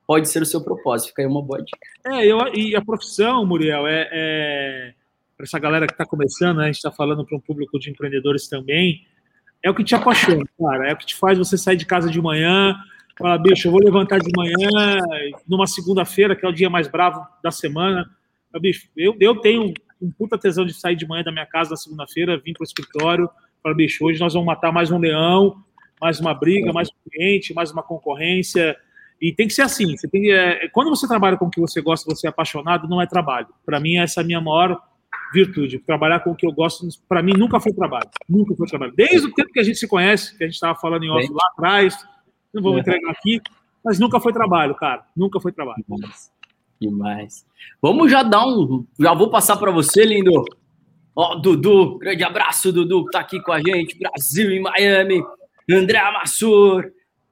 pode 0.06 0.28
ser 0.28 0.42
o 0.42 0.46
seu 0.46 0.60
propósito. 0.60 1.10
Fica 1.10 1.22
aí 1.22 1.28
uma 1.28 1.42
boa 1.42 1.62
dica. 1.62 1.78
É, 2.06 2.26
eu, 2.26 2.38
e 2.54 2.74
a 2.74 2.84
profissão, 2.84 3.46
Muriel, 3.46 3.86
é, 3.86 4.08
é 4.10 4.94
para 5.36 5.44
essa 5.44 5.58
galera 5.58 5.86
que 5.86 5.92
está 5.92 6.04
começando, 6.04 6.58
né, 6.58 6.64
a 6.64 6.66
gente 6.66 6.76
está 6.76 6.90
falando 6.90 7.24
para 7.24 7.36
um 7.36 7.40
público 7.40 7.78
de 7.78 7.90
empreendedores 7.90 8.46
também, 8.46 9.06
é 9.62 9.70
o 9.70 9.74
que 9.74 9.84
te 9.84 9.94
apaixona, 9.94 10.44
cara. 10.58 10.90
É 10.90 10.92
o 10.92 10.96
que 10.96 11.06
te 11.06 11.14
faz 11.14 11.38
você 11.38 11.56
sair 11.56 11.76
de 11.76 11.86
casa 11.86 12.10
de 12.10 12.20
manhã, 12.20 12.74
falar, 13.16 13.38
bicho, 13.38 13.68
eu 13.68 13.72
vou 13.72 13.80
levantar 13.80 14.18
de 14.18 14.30
manhã, 14.36 14.98
numa 15.46 15.66
segunda-feira, 15.66 16.34
que 16.34 16.44
é 16.44 16.48
o 16.48 16.52
dia 16.52 16.68
mais 16.68 16.88
bravo 16.88 17.26
da 17.42 17.50
semana. 17.50 18.08
Bicho, 18.60 18.88
eu, 18.96 19.16
eu 19.20 19.36
tenho 19.36 19.72
um 20.00 20.10
puta 20.10 20.38
tesão 20.38 20.64
de 20.64 20.74
sair 20.74 20.96
de 20.96 21.06
manhã 21.06 21.22
da 21.22 21.32
minha 21.32 21.46
casa 21.46 21.70
na 21.70 21.76
segunda-feira, 21.76 22.38
vir 22.38 22.54
para 22.54 22.62
o 22.62 22.64
escritório, 22.64 23.30
falar, 23.62 23.74
bicho, 23.74 24.04
hoje 24.04 24.18
nós 24.18 24.32
vamos 24.32 24.46
matar 24.46 24.72
mais 24.72 24.90
um 24.90 24.98
leão, 24.98 25.62
mais 26.00 26.18
uma 26.18 26.32
briga, 26.32 26.72
mais 26.72 26.88
um 26.88 27.10
cliente, 27.10 27.52
mais 27.52 27.70
uma 27.70 27.82
concorrência. 27.82 28.76
E 29.20 29.32
tem 29.32 29.46
que 29.46 29.52
ser 29.52 29.62
assim. 29.62 29.96
Você 29.96 30.08
tem, 30.08 30.32
é, 30.32 30.68
quando 30.68 30.88
você 30.88 31.06
trabalha 31.06 31.36
com 31.36 31.46
o 31.46 31.50
que 31.50 31.60
você 31.60 31.80
gosta, 31.80 32.08
você 32.08 32.26
é 32.26 32.30
apaixonado, 32.30 32.88
não 32.88 33.02
é 33.02 33.06
trabalho. 33.06 33.48
Para 33.66 33.78
mim, 33.78 33.98
essa 33.98 34.20
é 34.20 34.22
a 34.22 34.26
minha 34.26 34.40
maior 34.40 34.80
virtude. 35.32 35.78
Trabalhar 35.78 36.20
com 36.20 36.30
o 36.30 36.34
que 36.34 36.46
eu 36.46 36.52
gosto, 36.52 36.86
para 37.06 37.22
mim, 37.22 37.32
nunca 37.36 37.60
foi 37.60 37.72
trabalho. 37.72 38.08
Nunca 38.28 38.54
foi 38.54 38.66
trabalho. 38.66 38.92
Desde 38.96 39.26
o 39.26 39.34
tempo 39.34 39.52
que 39.52 39.60
a 39.60 39.62
gente 39.62 39.78
se 39.78 39.86
conhece, 39.86 40.36
que 40.36 40.44
a 40.44 40.46
gente 40.46 40.54
estava 40.54 40.78
falando 40.78 41.04
em 41.04 41.10
off 41.10 41.30
lá 41.30 41.48
atrás, 41.52 41.96
não 42.52 42.62
vou 42.62 42.74
me 42.74 42.80
entregar 42.80 43.10
aqui, 43.10 43.40
mas 43.84 43.98
nunca 43.98 44.18
foi 44.18 44.32
trabalho, 44.32 44.74
cara. 44.74 45.04
Nunca 45.14 45.38
foi 45.38 45.52
trabalho. 45.52 45.84
Demais. 46.80 47.44
Vamos 47.82 48.10
já 48.10 48.22
dar 48.22 48.46
um. 48.46 48.86
Já 48.98 49.12
vou 49.12 49.30
passar 49.30 49.56
para 49.56 49.70
você, 49.70 50.04
lindo. 50.04 50.44
Ó, 51.14 51.34
Dudu, 51.34 51.98
grande 51.98 52.24
abraço, 52.24 52.72
Dudu, 52.72 53.04
que 53.04 53.10
tá 53.10 53.20
aqui 53.20 53.40
com 53.42 53.52
a 53.52 53.60
gente. 53.60 53.98
Brasil 53.98 54.50
em 54.50 54.60
Miami. 54.60 55.22
André 55.70 55.98
Amassur, 55.98 56.90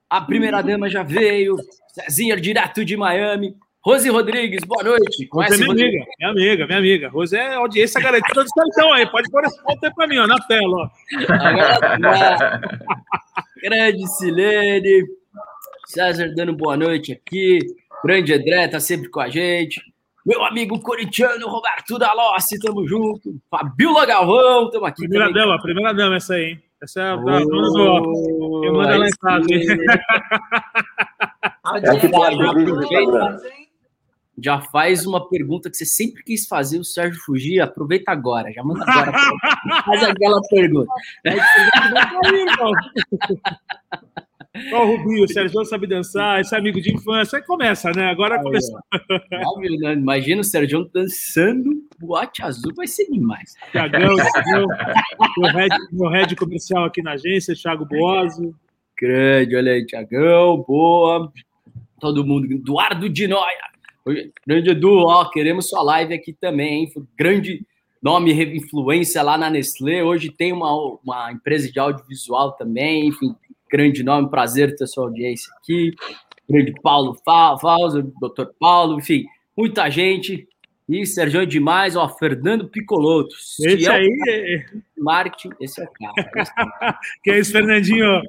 a 0.09 0.21
primeira 0.21 0.63
dama 0.63 0.89
já 0.89 1.03
veio. 1.03 1.57
Cezinha, 1.89 2.37
direto 2.37 2.85
de 2.85 2.97
Miami. 2.97 3.57
Rose 3.81 4.09
Rodrigues, 4.11 4.65
boa 4.65 4.83
noite. 4.83 5.27
Conhece 5.29 5.65
Rose 5.65 5.71
é 5.71 5.75
minha 5.75 5.89
amiga, 5.89 6.07
minha 6.19 6.31
amiga, 6.31 6.67
minha 6.67 6.79
amiga. 6.79 7.09
Rose 7.09 7.35
é 7.35 7.55
audiência 7.55 8.01
garantida 8.01 8.45
do 8.45 8.51
cartão 8.51 8.93
aí. 8.93 9.11
Pode 9.11 9.31
pôr 9.31 9.45
esse 9.45 9.63
ponto 9.63 9.85
aí 9.85 9.95
pra 9.95 10.07
mim, 10.07 10.19
ó, 10.19 10.27
na 10.27 10.39
tela, 10.47 10.77
ó. 10.77 10.91
Agora, 11.87 12.61
grande 13.63 14.07
Silene. 14.19 15.07
César 15.87 16.35
dando 16.35 16.53
boa 16.53 16.77
noite 16.77 17.13
aqui. 17.13 17.61
Grande 18.05 18.33
André, 18.33 18.69
tá 18.69 18.81
sempre 18.81 19.11
com 19.11 19.21
a 19.21 19.29
gente. 19.29 19.81
Meu 20.25 20.45
amigo 20.45 20.81
corintiano 20.81 21.49
Roberto 21.49 21.99
Dalossi, 21.99 22.59
tamo 22.61 22.87
junto. 22.87 23.41
Fabiola 23.51 24.05
Galvão, 24.05 24.71
tamo 24.71 24.85
aqui. 24.85 25.03
Primeira 25.03 25.27
também. 25.27 25.43
dama, 25.43 25.63
primeira 25.63 25.95
dama, 25.95 26.17
essa 26.17 26.35
aí, 26.35 26.51
hein? 26.51 26.63
Essa 26.83 27.01
é 27.01 27.11
a 27.11 27.17
dona 27.17 27.41
do 27.41 28.61
Quem 28.61 28.73
manda 28.73 28.99
lá 28.99 29.07
em 29.07 29.11
casa, 29.11 29.47
hein? 29.51 29.67
Já 34.41 34.61
faz 34.61 35.05
uma 35.05 35.29
pergunta 35.29 35.69
que 35.69 35.77
você 35.77 35.85
sempre 35.85 36.23
quis 36.23 36.47
fazer, 36.47 36.79
o 36.79 36.85
Sérgio 36.85 37.21
fugir. 37.25 37.61
Aproveita 37.61 38.13
agora, 38.13 38.53
já 38.53 38.63
manda 38.63 38.85
agora. 38.87 39.13
faz 39.85 40.05
aquela 40.05 40.41
pergunta. 40.49 40.93
Ó, 44.73 44.85
o 44.85 44.97
Rubinho, 44.97 45.25
o 45.25 45.29
Sérgio 45.29 45.65
sabe 45.65 45.87
dançar, 45.87 46.41
esse 46.41 46.55
amigo 46.55 46.81
de 46.81 46.95
infância. 46.95 47.39
Aí 47.39 47.45
começa, 47.45 47.91
né? 47.93 48.11
Agora 48.11 48.43
começa. 48.43 48.73
Imagina 49.97 50.41
o 50.41 50.45
Sérgio 50.45 50.89
dançando 50.93 51.71
boate 51.99 52.43
azul, 52.43 52.73
vai 52.75 52.87
ser 52.87 53.07
demais. 53.11 53.55
Tiagão, 53.73 54.17
meu, 55.37 55.51
head, 55.51 55.77
meu 55.93 56.09
head 56.11 56.37
comercial 56.37 56.85
aqui 56.85 57.03
na 57.03 57.13
agência, 57.13 57.55
Thiago 57.55 57.85
Boazzo. 57.85 58.55
Grande, 59.01 59.57
olha 59.57 59.73
aí, 59.73 59.87
Tiagão, 59.87 60.65
boa. 60.67 61.33
Todo 62.01 62.25
mundo, 62.25 62.53
Eduardo 62.53 63.09
de 63.09 63.27
Noia. 63.27 63.69
Grande 64.47 64.71
Edu, 64.71 65.05
ó, 65.07 65.29
queremos 65.31 65.69
sua 65.69 65.83
live 65.83 66.15
aqui 66.15 66.33
também, 66.33 66.85
hein? 66.85 66.93
Grande 67.17 67.67
nome, 68.03 68.33
influência 68.57 69.23
lá 69.23 69.37
na 69.37 69.51
Nestlé. 69.51 70.03
Hoje 70.03 70.31
tem 70.31 70.53
uma, 70.53 70.73
uma 71.05 71.33
empresa 71.33 71.71
de 71.71 71.79
audiovisual 71.79 72.53
também, 72.53 73.09
enfim, 73.09 73.35
grande 73.71 74.03
nome, 74.03 74.31
prazer 74.31 74.75
ter 74.75 74.87
sua 74.87 75.05
audiência 75.05 75.53
aqui. 75.59 75.95
Grande 76.49 76.73
Paulo 76.83 77.17
Fauser, 77.25 78.05
doutor 78.21 78.55
Paulo, 78.59 78.99
enfim, 78.99 79.27
muita 79.57 79.89
gente. 79.91 80.49
E 80.89 81.05
Sérgio 81.05 81.43
é 81.43 81.47
demais, 81.47 81.97
ó, 81.97 82.09
Fernando 82.09 82.67
Picoloto. 82.67 83.35
Esse 83.61 83.87
é 83.87 83.91
aí 83.91 84.09
é... 84.27 84.65
Marketing, 84.97 85.51
esse 85.61 85.83
é 85.83 85.85
o 85.85 85.91
cara. 85.93 86.31
Esse 86.35 86.51
é 86.83 86.95
que 87.23 87.31
é 87.31 87.39
isso, 87.39 87.53
Fernandinho? 87.53 88.23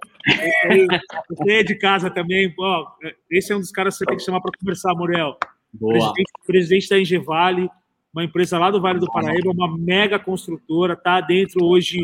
Você 1.30 1.52
é 1.52 1.64
de 1.64 1.76
casa 1.76 2.12
também, 2.12 2.54
ó, 2.60 2.86
esse 3.32 3.54
é 3.54 3.56
um 3.56 3.60
dos 3.60 3.72
caras 3.72 3.94
que 3.94 4.00
você 4.00 4.06
tem 4.06 4.18
que 4.18 4.24
chamar 4.24 4.42
para 4.42 4.52
conversar, 4.60 4.94
Morel. 4.94 5.38
Boa. 5.74 5.94
Presidente, 5.94 6.32
presidente 6.46 6.90
da 6.90 7.00
Engevale, 7.00 7.70
uma 8.14 8.26
empresa 8.26 8.60
lá 8.60 8.70
do 8.70 8.82
Vale 8.82 9.00
do 9.00 9.10
Paraíba, 9.10 9.52
uma 9.52 9.78
mega 9.78 10.20
construtora, 10.20 10.98
tá 10.98 11.22
dentro 11.22 11.64
hoje 11.64 12.04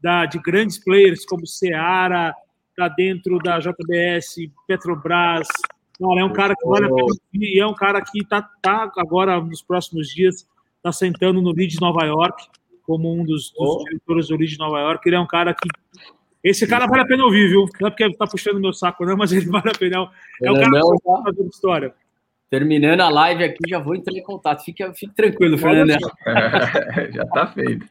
da, 0.00 0.24
de 0.24 0.38
grandes 0.38 0.78
players 0.78 1.24
como 1.24 1.46
Seara, 1.46 2.32
está 2.76 2.88
dentro 2.88 3.38
da 3.38 3.58
JBS, 3.58 4.36
Petrobras. 4.68 5.48
Cara, 5.98 6.20
é 6.20 6.24
um 6.24 6.32
cara 6.32 6.54
que 6.54 6.68
vale 6.68 6.84
a 6.84 6.88
pena 6.88 7.06
e 7.32 7.58
é 7.58 7.66
um 7.66 7.74
cara 7.74 8.02
que 8.02 8.18
está 8.22 8.42
tá 8.60 8.92
agora, 8.98 9.40
nos 9.40 9.62
próximos 9.62 10.08
dias, 10.08 10.46
está 10.76 10.92
sentando 10.92 11.40
no 11.40 11.52
Lead 11.52 11.72
de 11.72 11.80
Nova 11.80 12.04
York, 12.04 12.44
como 12.82 13.10
um 13.10 13.24
dos, 13.24 13.50
dos 13.50 13.54
oh. 13.58 13.84
diretores 13.84 14.28
do 14.28 14.36
Lead 14.36 14.52
de 14.52 14.58
Nova 14.58 14.78
York. 14.80 15.08
Ele 15.08 15.16
é 15.16 15.20
um 15.20 15.26
cara 15.26 15.54
que. 15.54 15.68
Esse 16.44 16.66
cara 16.66 16.86
vale 16.86 17.02
a 17.02 17.06
pena 17.06 17.24
ouvir, 17.24 17.48
viu? 17.48 17.66
Não 17.80 17.88
é 17.88 17.90
porque 17.90 18.04
está 18.04 18.26
puxando 18.26 18.60
meu 18.60 18.72
saco, 18.72 19.04
não, 19.04 19.16
mas 19.16 19.32
ele 19.32 19.46
vale 19.46 19.70
a 19.70 19.78
pena. 19.78 20.10
É 20.42 20.52
um 20.52 20.54
cara 20.54 20.70
que 20.70 20.76
está 20.76 21.22
fazendo 21.24 21.48
história. 21.48 21.94
Terminando 22.48 23.00
a 23.00 23.08
live 23.08 23.42
aqui, 23.42 23.68
já 23.68 23.80
vou 23.80 23.96
entrar 23.96 24.14
em 24.14 24.22
contato. 24.22 24.62
Fique, 24.62 24.84
fique 24.94 25.14
tranquilo, 25.14 25.58
Fernando. 25.58 25.98
já 27.12 27.22
está 27.22 27.46
feito. 27.48 27.88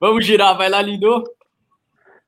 Vamos 0.00 0.26
girar, 0.26 0.56
vai 0.56 0.68
lá, 0.68 0.82
Lindo. 0.82 1.22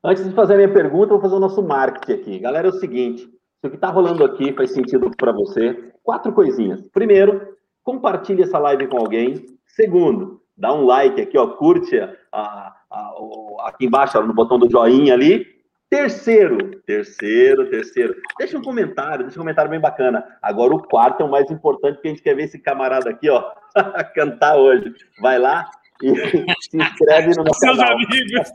Antes 0.07 0.29
de 0.29 0.35
fazer 0.35 0.53
a 0.53 0.57
minha 0.59 0.73
pergunta, 0.73 1.15
vou 1.15 1.21
fazer 1.21 1.35
o 1.35 1.41
nosso 1.41 1.63
marketing 1.63 2.13
aqui. 2.13 2.39
Galera, 2.39 2.69
é 2.69 2.71
o 2.71 2.75
seguinte: 2.75 3.23
se 3.23 3.67
o 3.67 3.71
que 3.71 3.77
está 3.77 3.89
rolando 3.89 4.23
aqui 4.23 4.53
faz 4.53 4.71
sentido 4.73 5.11
para 5.17 5.33
você, 5.33 5.93
quatro 6.03 6.31
coisinhas. 6.31 6.87
Primeiro, 6.93 7.57
compartilhe 7.83 8.43
essa 8.43 8.59
live 8.59 8.87
com 8.87 8.99
alguém. 8.99 9.47
Segundo, 9.67 10.43
dá 10.55 10.75
um 10.75 10.85
like 10.85 11.23
aqui, 11.23 11.39
ó, 11.39 11.47
curte 11.47 11.99
a, 11.99 12.75
a, 12.91 13.15
o, 13.19 13.57
aqui 13.63 13.87
embaixo, 13.87 14.21
no 14.23 14.35
botão 14.35 14.59
do 14.59 14.71
joinha 14.71 15.15
ali. 15.15 15.47
Terceiro, 15.89 16.83
terceiro, 16.83 17.71
terceiro. 17.71 18.15
Deixa 18.39 18.59
um 18.59 18.63
comentário, 18.63 19.25
deixa 19.25 19.39
um 19.39 19.43
comentário 19.43 19.71
bem 19.71 19.81
bacana. 19.81 20.23
Agora 20.43 20.75
o 20.75 20.83
quarto 20.83 21.23
é 21.23 21.25
o 21.25 21.31
mais 21.31 21.51
importante, 21.51 21.95
porque 21.95 22.09
a 22.09 22.11
gente 22.11 22.23
quer 22.23 22.37
ver 22.37 22.45
esse 22.45 22.59
camarada 22.59 23.09
aqui, 23.09 23.31
ó, 23.31 23.43
cantar 24.15 24.57
hoje. 24.57 24.93
Vai 25.19 25.39
lá 25.39 25.71
e 26.03 26.15
se 26.63 26.77
inscreve 26.77 27.31
no 27.37 27.45
nosso 27.45 27.61
Seus 27.61 27.77
canal. 27.77 27.93
amigos. 27.95 28.49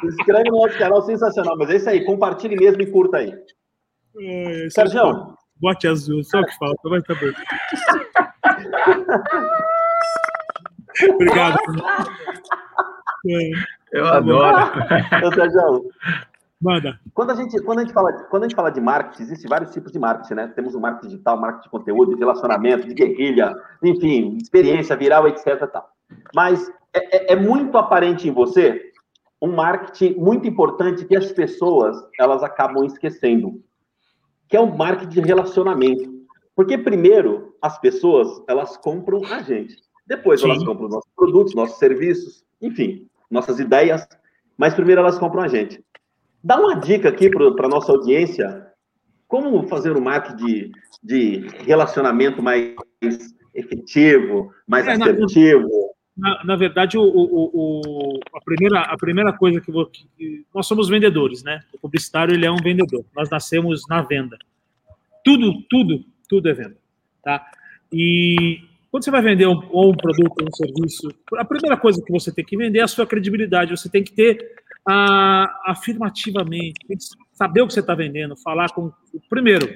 Se 0.00 0.06
inscreve 0.06 0.50
no 0.50 0.60
nosso 0.62 0.78
canal, 0.78 1.02
sensacional. 1.02 1.56
Mas 1.56 1.70
é 1.70 1.76
isso 1.76 1.88
aí, 1.90 2.04
compartilhe 2.04 2.56
mesmo 2.56 2.82
e 2.82 2.86
curta 2.90 3.18
aí. 3.18 3.32
É, 4.20 4.68
Sérgio, 4.70 5.36
Bote 5.60 5.86
azul, 5.86 6.22
só 6.24 6.40
o 6.40 6.44
que 6.44 6.56
falta, 6.58 6.88
mas 6.88 7.04
tá 7.04 7.14
bom. 7.14 7.32
Obrigado. 11.14 11.58
É, 13.28 13.50
Eu 13.92 14.06
adoro. 14.06 14.72
ô, 15.24 15.32
Sérgio, 15.34 15.90
manda. 16.62 16.98
Quando 17.12 17.30
a 17.30 17.34
gente, 17.34 17.60
quando 17.62 17.80
a 17.80 17.82
gente, 17.82 17.92
fala, 17.92 18.12
quando 18.30 18.44
a 18.44 18.48
gente 18.48 18.56
fala 18.56 18.70
de 18.70 18.80
marketing, 18.80 19.22
existem 19.22 19.48
vários 19.48 19.72
tipos 19.72 19.92
de 19.92 19.98
marketing, 19.98 20.34
né? 20.34 20.52
Temos 20.54 20.74
o 20.74 20.80
marketing 20.80 21.08
digital, 21.08 21.38
marketing 21.38 21.64
de 21.64 21.70
conteúdo, 21.70 22.14
de 22.14 22.18
relacionamento, 22.18 22.86
de 22.86 22.94
guerrilha, 22.94 23.54
enfim, 23.82 24.36
experiência 24.40 24.96
viral, 24.96 25.26
etc. 25.28 25.66
Tal. 25.66 25.90
Mas 26.34 26.70
é, 26.94 27.16
é- 27.16 27.32
é 27.32 27.36
muito 27.36 27.76
aparente 27.76 28.28
em 28.28 28.32
você 28.32 28.92
um 29.40 29.52
marketing 29.52 30.14
muito 30.20 30.46
importante 30.46 31.04
que 31.04 31.16
as 31.16 31.32
pessoas 31.32 31.96
elas 32.18 32.44
acabam 32.44 32.84
esquecendo, 32.84 33.60
que 34.48 34.56
é 34.56 34.60
o 34.60 34.76
marketing 34.76 35.20
de 35.20 35.20
relacionamento. 35.20 36.12
Porque 36.54 36.78
primeiro 36.78 37.56
as 37.60 37.78
pessoas 37.78 38.42
elas 38.46 38.76
compram 38.76 39.22
a 39.24 39.42
gente, 39.42 39.76
depois 40.06 40.40
Sim. 40.40 40.50
elas 40.50 40.64
compram 40.64 40.86
os 40.86 40.94
nossos 40.94 41.10
produtos, 41.16 41.54
nossos 41.54 41.78
serviços, 41.78 42.44
enfim, 42.60 43.08
nossas 43.30 43.58
ideias, 43.58 44.06
mas 44.56 44.74
primeiro 44.74 45.00
elas 45.00 45.18
compram 45.18 45.42
a 45.42 45.48
gente. 45.48 45.82
Dá 46.42 46.58
uma 46.58 46.74
dica 46.74 47.08
aqui 47.08 47.30
para 47.30 47.66
a 47.66 47.68
nossa 47.68 47.92
audiência, 47.92 48.66
como 49.28 49.66
fazer 49.68 49.96
um 49.96 50.00
marketing 50.00 50.44
de, 50.44 50.72
de 51.02 51.48
relacionamento 51.64 52.42
mais 52.42 52.74
efetivo, 53.54 54.52
mais 54.66 54.86
É, 54.86 54.92
assertivo. 54.92 55.68
Na, 56.16 56.44
na 56.44 56.56
verdade, 56.56 56.98
o, 56.98 57.02
o- 57.02 57.50
o- 57.54 58.20
a, 58.34 58.40
primeira, 58.44 58.80
a 58.80 58.96
primeira 58.98 59.32
coisa 59.32 59.60
que, 59.60 59.70
vo- 59.72 59.86
que- 59.86 60.44
Nós 60.54 60.66
somos 60.66 60.88
vendedores, 60.88 61.42
né? 61.42 61.62
O 61.72 61.78
publicitário 61.78 62.34
ele 62.34 62.44
é 62.44 62.50
um 62.50 62.56
vendedor. 62.62 63.04
Nós 63.16 63.30
nascemos 63.30 63.82
na 63.88 64.02
venda. 64.02 64.36
Tudo, 65.24 65.62
tudo, 65.70 66.04
tudo 66.28 66.48
é 66.48 66.52
venda. 66.52 66.76
Tá? 67.24 67.46
E 67.90 68.60
quando 68.90 69.04
você 69.04 69.10
vai 69.10 69.22
vender 69.22 69.46
um, 69.46 69.58
ou 69.70 69.90
um 69.90 69.96
produto 69.96 70.34
ou 70.40 70.46
um 70.46 70.52
serviço, 70.54 71.08
a 71.36 71.44
primeira 71.44 71.76
coisa 71.78 72.02
que 72.04 72.12
você 72.12 72.30
tem 72.34 72.44
que 72.44 72.56
vender 72.58 72.80
é 72.80 72.82
a 72.82 72.88
sua 72.88 73.06
credibilidade. 73.06 73.70
Você 73.70 73.88
tem 73.88 74.04
que 74.04 74.12
ter 74.12 74.61
afirmativamente, 74.86 76.74
saber 77.32 77.62
o 77.62 77.66
que 77.66 77.74
você 77.74 77.80
está 77.80 77.94
vendendo, 77.94 78.36
falar 78.36 78.70
com. 78.70 78.92
Primeiro, 79.28 79.66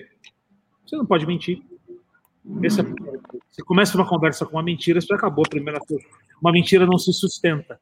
você 0.85 0.97
não 0.97 1.07
pode 1.07 1.27
mentir. 1.27 1.61
Esse 2.63 2.81
é- 2.81 2.85
você 3.51 3.63
começa 3.65 3.97
uma 3.97 4.09
conversa 4.09 4.47
com 4.47 4.53
uma 4.57 4.63
mentira, 4.63 5.01
já 5.01 5.17
acabou 5.17 5.45
a 5.45 5.51
primeira 5.51 5.81
coisa. 5.81 6.05
Uma 6.41 6.53
mentira 6.53 6.87
não 6.87 6.99
se 6.99 7.13
sustenta, 7.13 7.81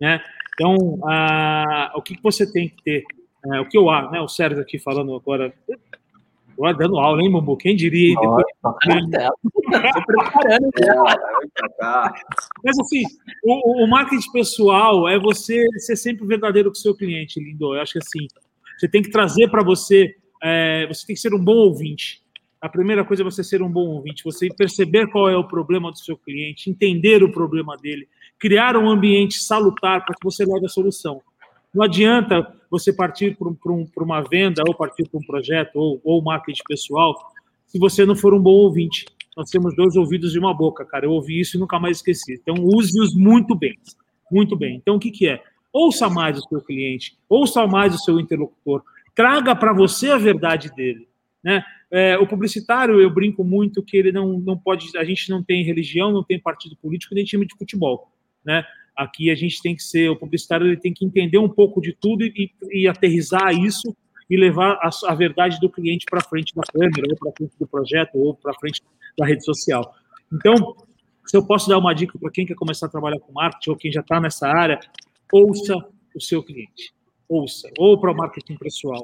né? 0.00 0.22
Então, 0.54 1.00
ah, 1.04 1.92
o 1.94 2.02
que, 2.02 2.16
que 2.16 2.22
você 2.22 2.50
tem 2.50 2.68
que 2.68 2.82
ter? 2.82 3.04
É, 3.52 3.60
o 3.60 3.68
que 3.68 3.76
eu 3.76 3.90
acho, 3.90 4.10
né? 4.10 4.20
O 4.20 4.28
Sérgio 4.28 4.60
aqui 4.60 4.78
falando 4.78 5.14
agora, 5.14 5.52
agora 6.56 6.74
dando 6.76 6.98
aula, 6.98 7.22
hein, 7.22 7.30
Bumbu? 7.30 7.56
Quem 7.56 7.76
diria? 7.76 8.14
Depois- 8.14 8.44
Tô 9.92 10.02
preparando. 10.06 10.70
Mas 12.64 12.78
assim, 12.78 13.02
o, 13.44 13.84
o 13.84 13.86
marketing 13.88 14.30
pessoal 14.32 15.08
é 15.08 15.18
você 15.18 15.66
ser 15.78 15.96
sempre 15.96 16.26
verdadeiro 16.26 16.70
com 16.70 16.74
o 16.76 16.80
seu 16.80 16.94
cliente, 16.94 17.40
lindo. 17.40 17.74
Eu 17.74 17.80
acho 17.80 17.92
que 17.92 17.98
assim, 17.98 18.26
você 18.78 18.88
tem 18.88 19.02
que 19.02 19.10
trazer 19.10 19.48
para 19.50 19.62
você, 19.62 20.14
é, 20.42 20.86
você 20.86 21.06
tem 21.06 21.14
que 21.14 21.20
ser 21.20 21.34
um 21.34 21.42
bom 21.42 21.54
ouvinte. 21.56 22.22
A 22.60 22.68
primeira 22.68 23.04
coisa 23.04 23.22
é 23.22 23.24
você 23.24 23.44
ser 23.44 23.62
um 23.62 23.70
bom 23.70 23.86
ouvinte, 23.86 24.24
você 24.24 24.48
perceber 24.48 25.08
qual 25.10 25.28
é 25.28 25.36
o 25.36 25.44
problema 25.46 25.90
do 25.90 25.98
seu 25.98 26.16
cliente, 26.16 26.70
entender 26.70 27.22
o 27.22 27.30
problema 27.30 27.76
dele, 27.76 28.08
criar 28.38 28.76
um 28.76 28.88
ambiente 28.88 29.38
salutar 29.38 30.04
para 30.04 30.14
que 30.14 30.24
você 30.24 30.44
leve 30.44 30.66
a 30.66 30.68
solução. 30.68 31.20
Não 31.76 31.84
adianta 31.84 32.54
você 32.70 32.90
partir 32.90 33.36
para 33.36 33.48
um, 33.50 33.56
um, 33.66 33.86
uma 33.98 34.22
venda, 34.22 34.62
ou 34.66 34.74
partir 34.74 35.06
para 35.06 35.20
um 35.20 35.22
projeto, 35.22 35.76
ou, 35.76 36.00
ou 36.02 36.22
marketing 36.22 36.62
pessoal, 36.66 37.14
se 37.66 37.78
você 37.78 38.06
não 38.06 38.16
for 38.16 38.32
um 38.32 38.40
bom 38.40 38.54
ouvinte. 38.54 39.04
Nós 39.36 39.50
temos 39.50 39.76
dois 39.76 39.94
ouvidos 39.94 40.34
e 40.34 40.38
uma 40.38 40.54
boca, 40.54 40.86
cara. 40.86 41.04
Eu 41.04 41.10
ouvi 41.10 41.38
isso 41.38 41.58
e 41.58 41.60
nunca 41.60 41.78
mais 41.78 41.98
esqueci. 41.98 42.40
Então, 42.40 42.54
use-os 42.64 43.14
muito 43.14 43.54
bem. 43.54 43.74
Muito 44.32 44.56
bem. 44.56 44.76
Então, 44.76 44.96
o 44.96 44.98
que, 44.98 45.10
que 45.10 45.28
é? 45.28 45.42
Ouça 45.70 46.08
mais 46.08 46.38
o 46.38 46.48
seu 46.48 46.62
cliente, 46.62 47.18
ouça 47.28 47.66
mais 47.66 47.94
o 47.94 47.98
seu 47.98 48.18
interlocutor, 48.18 48.82
traga 49.14 49.54
para 49.54 49.74
você 49.74 50.08
a 50.08 50.16
verdade 50.16 50.74
dele. 50.74 51.06
Né? 51.44 51.62
É, 51.90 52.16
o 52.16 52.26
publicitário, 52.26 52.98
eu 52.98 53.10
brinco 53.10 53.44
muito 53.44 53.82
que 53.82 53.98
ele 53.98 54.10
não, 54.10 54.38
não 54.38 54.56
pode. 54.56 54.96
A 54.96 55.04
gente 55.04 55.28
não 55.28 55.42
tem 55.42 55.62
religião, 55.62 56.10
não 56.10 56.24
tem 56.24 56.40
partido 56.40 56.74
político, 56.76 57.14
nem 57.14 57.24
time 57.24 57.46
de 57.46 57.54
futebol. 57.54 58.10
Né? 58.42 58.64
Aqui 58.96 59.30
a 59.30 59.34
gente 59.34 59.60
tem 59.60 59.76
que 59.76 59.82
ser, 59.82 60.08
o 60.08 60.16
publicitário 60.16 60.66
ele 60.66 60.76
tem 60.76 60.92
que 60.92 61.04
entender 61.04 61.38
um 61.38 61.48
pouco 61.48 61.80
de 61.80 61.92
tudo 61.92 62.24
e, 62.24 62.50
e 62.70 62.88
aterrizar 62.88 63.52
isso 63.52 63.94
e 64.28 64.36
levar 64.36 64.78
a, 64.82 64.90
a 65.08 65.14
verdade 65.14 65.60
do 65.60 65.70
cliente 65.70 66.06
para 66.10 66.20
frente 66.20 66.54
da 66.54 66.62
câmera, 66.62 67.06
ou 67.10 67.16
para 67.16 67.32
frente 67.36 67.52
do 67.58 67.66
projeto, 67.66 68.16
ou 68.16 68.34
para 68.34 68.54
frente 68.54 68.82
da 69.16 69.26
rede 69.26 69.44
social. 69.44 69.94
Então, 70.32 70.74
se 71.24 71.36
eu 71.36 71.46
posso 71.46 71.68
dar 71.68 71.78
uma 71.78 71.94
dica 71.94 72.18
para 72.18 72.30
quem 72.30 72.46
quer 72.46 72.54
começar 72.54 72.86
a 72.86 72.88
trabalhar 72.88 73.20
com 73.20 73.32
marketing 73.32 73.70
ou 73.70 73.76
quem 73.76 73.92
já 73.92 74.00
está 74.00 74.20
nessa 74.20 74.48
área, 74.48 74.80
ouça 75.32 75.76
o 76.14 76.20
seu 76.20 76.42
cliente. 76.42 76.94
Ouça. 77.28 77.68
Ou 77.78 77.98
para 78.00 78.12
o 78.12 78.16
marketing 78.16 78.56
pessoal. 78.56 79.00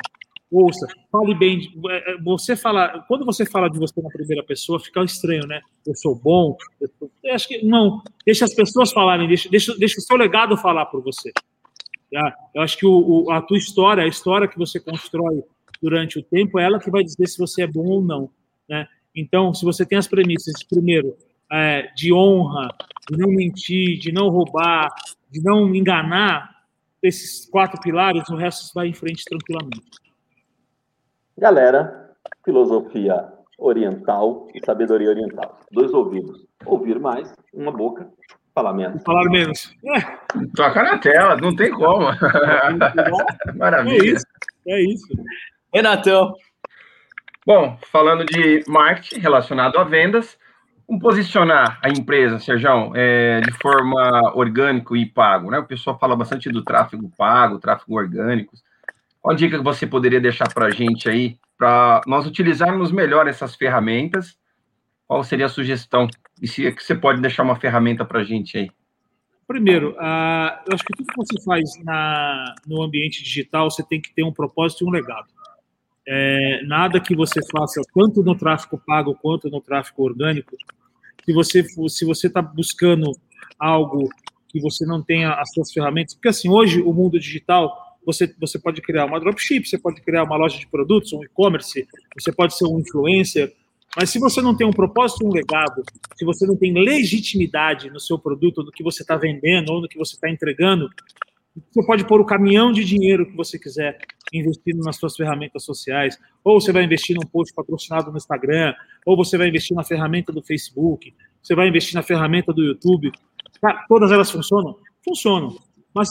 Ouça. 0.53 0.87
Fale 1.11 1.35
bem. 1.35 1.73
é, 1.88 2.12
é, 2.12 2.17
Você 2.23 2.55
fala, 2.55 3.03
quando 3.09 3.25
você 3.25 3.47
fala 3.47 3.71
de 3.71 3.79
você 3.79 4.01
na 4.03 4.11
primeira 4.11 4.45
pessoa, 4.45 4.79
fica 4.79 5.03
estranho, 5.03 5.47
né? 5.47 5.61
Eu 5.87 5.95
sou 5.97 6.15
bom. 6.15 6.57
Eu, 6.81 6.88
sou- 6.99 7.11
eu 7.25 7.35
acho 7.35 7.49
que 7.49 7.65
não. 7.65 8.03
Deixa 8.27 8.45
as 8.45 8.55
pessoas 8.55 8.93
falarem. 8.93 9.27
Deixa, 9.27 9.49
deixa, 9.49 9.75
deixa 9.79 9.99
o 9.99 10.03
seu 10.03 10.17
legado 10.17 10.57
falar 10.57 10.87
por 10.87 11.03
você. 11.03 11.33
tá? 12.12 12.35
Eu 12.55 12.61
acho 12.62 12.77
que 12.77 12.85
o, 12.87 13.25
o- 13.25 13.31
a 13.33 13.41
tua 13.41 13.57
história, 13.57 14.05
a 14.05 14.07
história 14.07 14.47
que 14.47 14.59
você 14.59 14.79
constrói 14.79 15.43
durante 15.83 16.19
o 16.19 16.23
tempo, 16.23 16.59
é 16.59 16.65
ela 16.65 16.79
que 16.79 16.91
vai 16.91 17.03
dizer 17.03 17.27
se 17.27 17.38
você 17.38 17.62
é 17.62 17.67
bom 17.67 17.87
ou 17.87 18.03
não, 18.03 18.31
né? 18.69 18.87
Então, 19.17 19.53
se 19.55 19.65
você 19.65 19.85
tem 19.87 19.97
as 19.99 20.07
premissas, 20.07 20.62
primeiro, 20.69 21.17
é, 21.51 21.91
de 21.97 22.12
honra, 22.12 22.69
de 23.11 23.17
não 23.19 23.29
mentir, 23.31 23.99
de 23.99 24.12
não 24.12 24.29
roubar, 24.29 24.88
de 25.31 25.43
não 25.43 25.75
enganar, 25.75 26.51
esses 27.03 27.47
quatro 27.51 27.81
pilares, 27.81 28.29
o 28.29 28.37
resto 28.37 28.73
vai 28.75 28.87
em 28.88 28.95
frente 28.95 29.25
tranquilamente. 29.25 29.81
Galera, 31.43 32.09
filosofia 32.45 33.27
oriental 33.59 34.47
e 34.55 34.65
sabedoria 34.65 35.09
oriental. 35.09 35.59
Dois 35.73 35.93
ouvidos. 35.93 36.47
Ouvir 36.65 37.01
mais, 37.01 37.35
uma 37.53 37.73
boca, 37.73 38.09
falar 38.55 38.73
menos. 38.73 39.03
Falar 39.03 39.29
menos. 39.29 39.75
É, 39.85 40.01
Toca 40.55 40.85
na 40.85 40.99
tela, 40.99 41.37
não 41.37 41.53
tem 41.57 41.73
como. 41.73 42.07
é 42.15 43.53
Maravilha. 43.57 44.15
isso. 44.15 44.25
É 44.69 44.81
isso. 44.83 45.09
Renatão. 45.75 46.33
Bom, 47.45 47.77
falando 47.91 48.25
de 48.25 48.63
marketing 48.69 49.19
relacionado 49.19 49.79
a 49.79 49.83
vendas, 49.83 50.39
como 50.87 51.01
posicionar 51.01 51.81
a 51.83 51.89
empresa, 51.89 52.39
Sérgio, 52.39 52.93
é, 52.95 53.41
de 53.41 53.51
forma 53.55 54.33
orgânico 54.37 54.97
e 54.97 55.05
pago, 55.07 55.51
né? 55.51 55.59
O 55.59 55.67
pessoal 55.67 55.99
fala 55.99 56.15
bastante 56.15 56.49
do 56.51 56.63
tráfego 56.63 57.11
pago, 57.19 57.59
tráfego 57.59 57.97
orgânico. 57.97 58.55
Qual 59.23 59.37
dica 59.37 59.57
que 59.57 59.63
você 59.63 59.87
poderia 59.87 60.21
deixar 60.21 60.53
para 60.53 60.67
a 60.67 60.71
gente 60.71 61.09
aí, 61.09 61.39
para 61.57 62.01
nós 62.09 62.27
utilizarmos 62.27 62.91
melhor 62.91 63.29
essas 63.29 63.55
ferramentas? 63.55 64.37
Qual 65.07 65.23
seria 65.23 65.47
a 65.47 65.49
sugestão? 65.49 66.09
E 66.41 66.49
se 66.49 66.67
é 66.67 66.73
que 66.73 66.83
você 66.83 66.93
pode 66.95 67.21
deixar 67.21 67.45
uma 67.45 67.55
ferramenta 67.55 68.05
para 68.05 68.19
a 68.19 68.25
gente 68.25 68.59
aí? 68.59 68.71
Primeiro, 69.47 69.95
eu 69.97 70.75
acho 70.75 70.85
que 70.85 70.97
tudo 70.97 71.07
que 71.07 71.17
você 71.17 71.41
faz 71.45 71.63
na, 71.85 72.55
no 72.67 72.83
ambiente 72.83 73.23
digital, 73.23 73.71
você 73.71 73.85
tem 73.85 74.01
que 74.01 74.13
ter 74.13 74.25
um 74.25 74.33
propósito 74.33 74.85
e 74.85 74.89
um 74.89 74.91
legado. 74.91 75.29
É, 76.09 76.63
nada 76.65 77.01
que 77.01 77.15
você 77.15 77.39
faça, 77.49 77.81
tanto 77.95 78.25
no 78.25 78.35
tráfego 78.35 78.83
pago 78.85 79.15
quanto 79.15 79.49
no 79.49 79.61
tráfego 79.61 80.03
orgânico, 80.03 80.57
se 81.25 81.33
você 81.33 81.63
se 81.63 82.05
você 82.05 82.27
está 82.27 82.43
buscando 82.43 83.13
algo 83.57 84.09
que 84.49 84.61
você 84.61 84.85
não 84.85 85.01
tenha 85.01 85.33
as 85.35 85.53
suas 85.53 85.73
ferramentas, 85.73 86.15
porque 86.15 86.29
assim 86.29 86.49
hoje 86.49 86.83
o 86.83 86.93
mundo 86.93 87.21
digital 87.21 87.82
você 88.05 88.33
você 88.38 88.59
pode 88.59 88.81
criar 88.81 89.07
uma 89.07 89.21
dropship, 89.21 89.67
você 89.67 89.79
pode 89.79 90.01
criar 90.01 90.25
uma 90.25 90.37
loja 90.37 90.59
de 90.59 90.67
produtos, 90.67 91.12
um 91.12 91.23
e-commerce, 91.23 91.87
você 92.19 92.33
pode 92.33 92.57
ser 92.57 92.67
um 92.67 92.81
influencer, 92.81 93.53
mas 93.97 94.11
se 94.11 94.19
você 94.19 94.41
não 94.41 94.57
tem 94.57 94.67
um 94.67 94.73
propósito, 94.73 95.27
um 95.27 95.33
legado, 95.33 95.83
se 96.17 96.25
você 96.25 96.47
não 96.47 96.57
tem 96.57 96.73
legitimidade 96.73 97.91
no 97.91 98.01
seu 98.01 98.19
produto, 98.19 98.62
no 98.62 98.73
que 98.73 98.83
você 98.83 99.03
está 99.03 99.17
vendendo 99.17 99.71
ou 99.71 99.83
no 99.83 99.88
que 99.88 99.99
você 99.99 100.15
está 100.15 100.31
entregando, 100.31 100.88
você 101.71 101.87
pode 101.87 102.07
pôr 102.07 102.21
o 102.21 102.25
caminhão 102.25 102.73
de 102.73 102.83
dinheiro 102.83 103.27
que 103.27 103.37
você 103.37 103.59
quiser 103.59 103.99
investindo 104.33 104.83
nas 104.83 104.97
suas 104.97 105.15
ferramentas 105.15 105.65
sociais, 105.65 106.19
ou 106.43 106.59
você 106.59 106.73
vai 106.73 106.85
investir 106.85 107.15
num 107.15 107.29
post 107.29 107.53
patrocinado 107.55 108.11
no 108.11 108.17
Instagram, 108.17 108.75
ou 109.05 109.15
você 109.15 109.37
vai 109.37 109.49
investir 109.49 109.77
na 109.77 109.85
ferramenta 109.85 110.33
do 110.33 110.43
Facebook, 110.43 111.15
você 111.43 111.55
vai 111.55 111.69
investir 111.69 111.95
na 111.95 112.03
ferramenta 112.03 112.53
do 112.53 112.62
YouTube. 112.62 113.12
Tá, 113.61 113.85
todas 113.87 114.11
elas 114.11 114.31
funcionam? 114.31 114.79
Funcionam. 115.05 115.59
Mas 115.95 116.09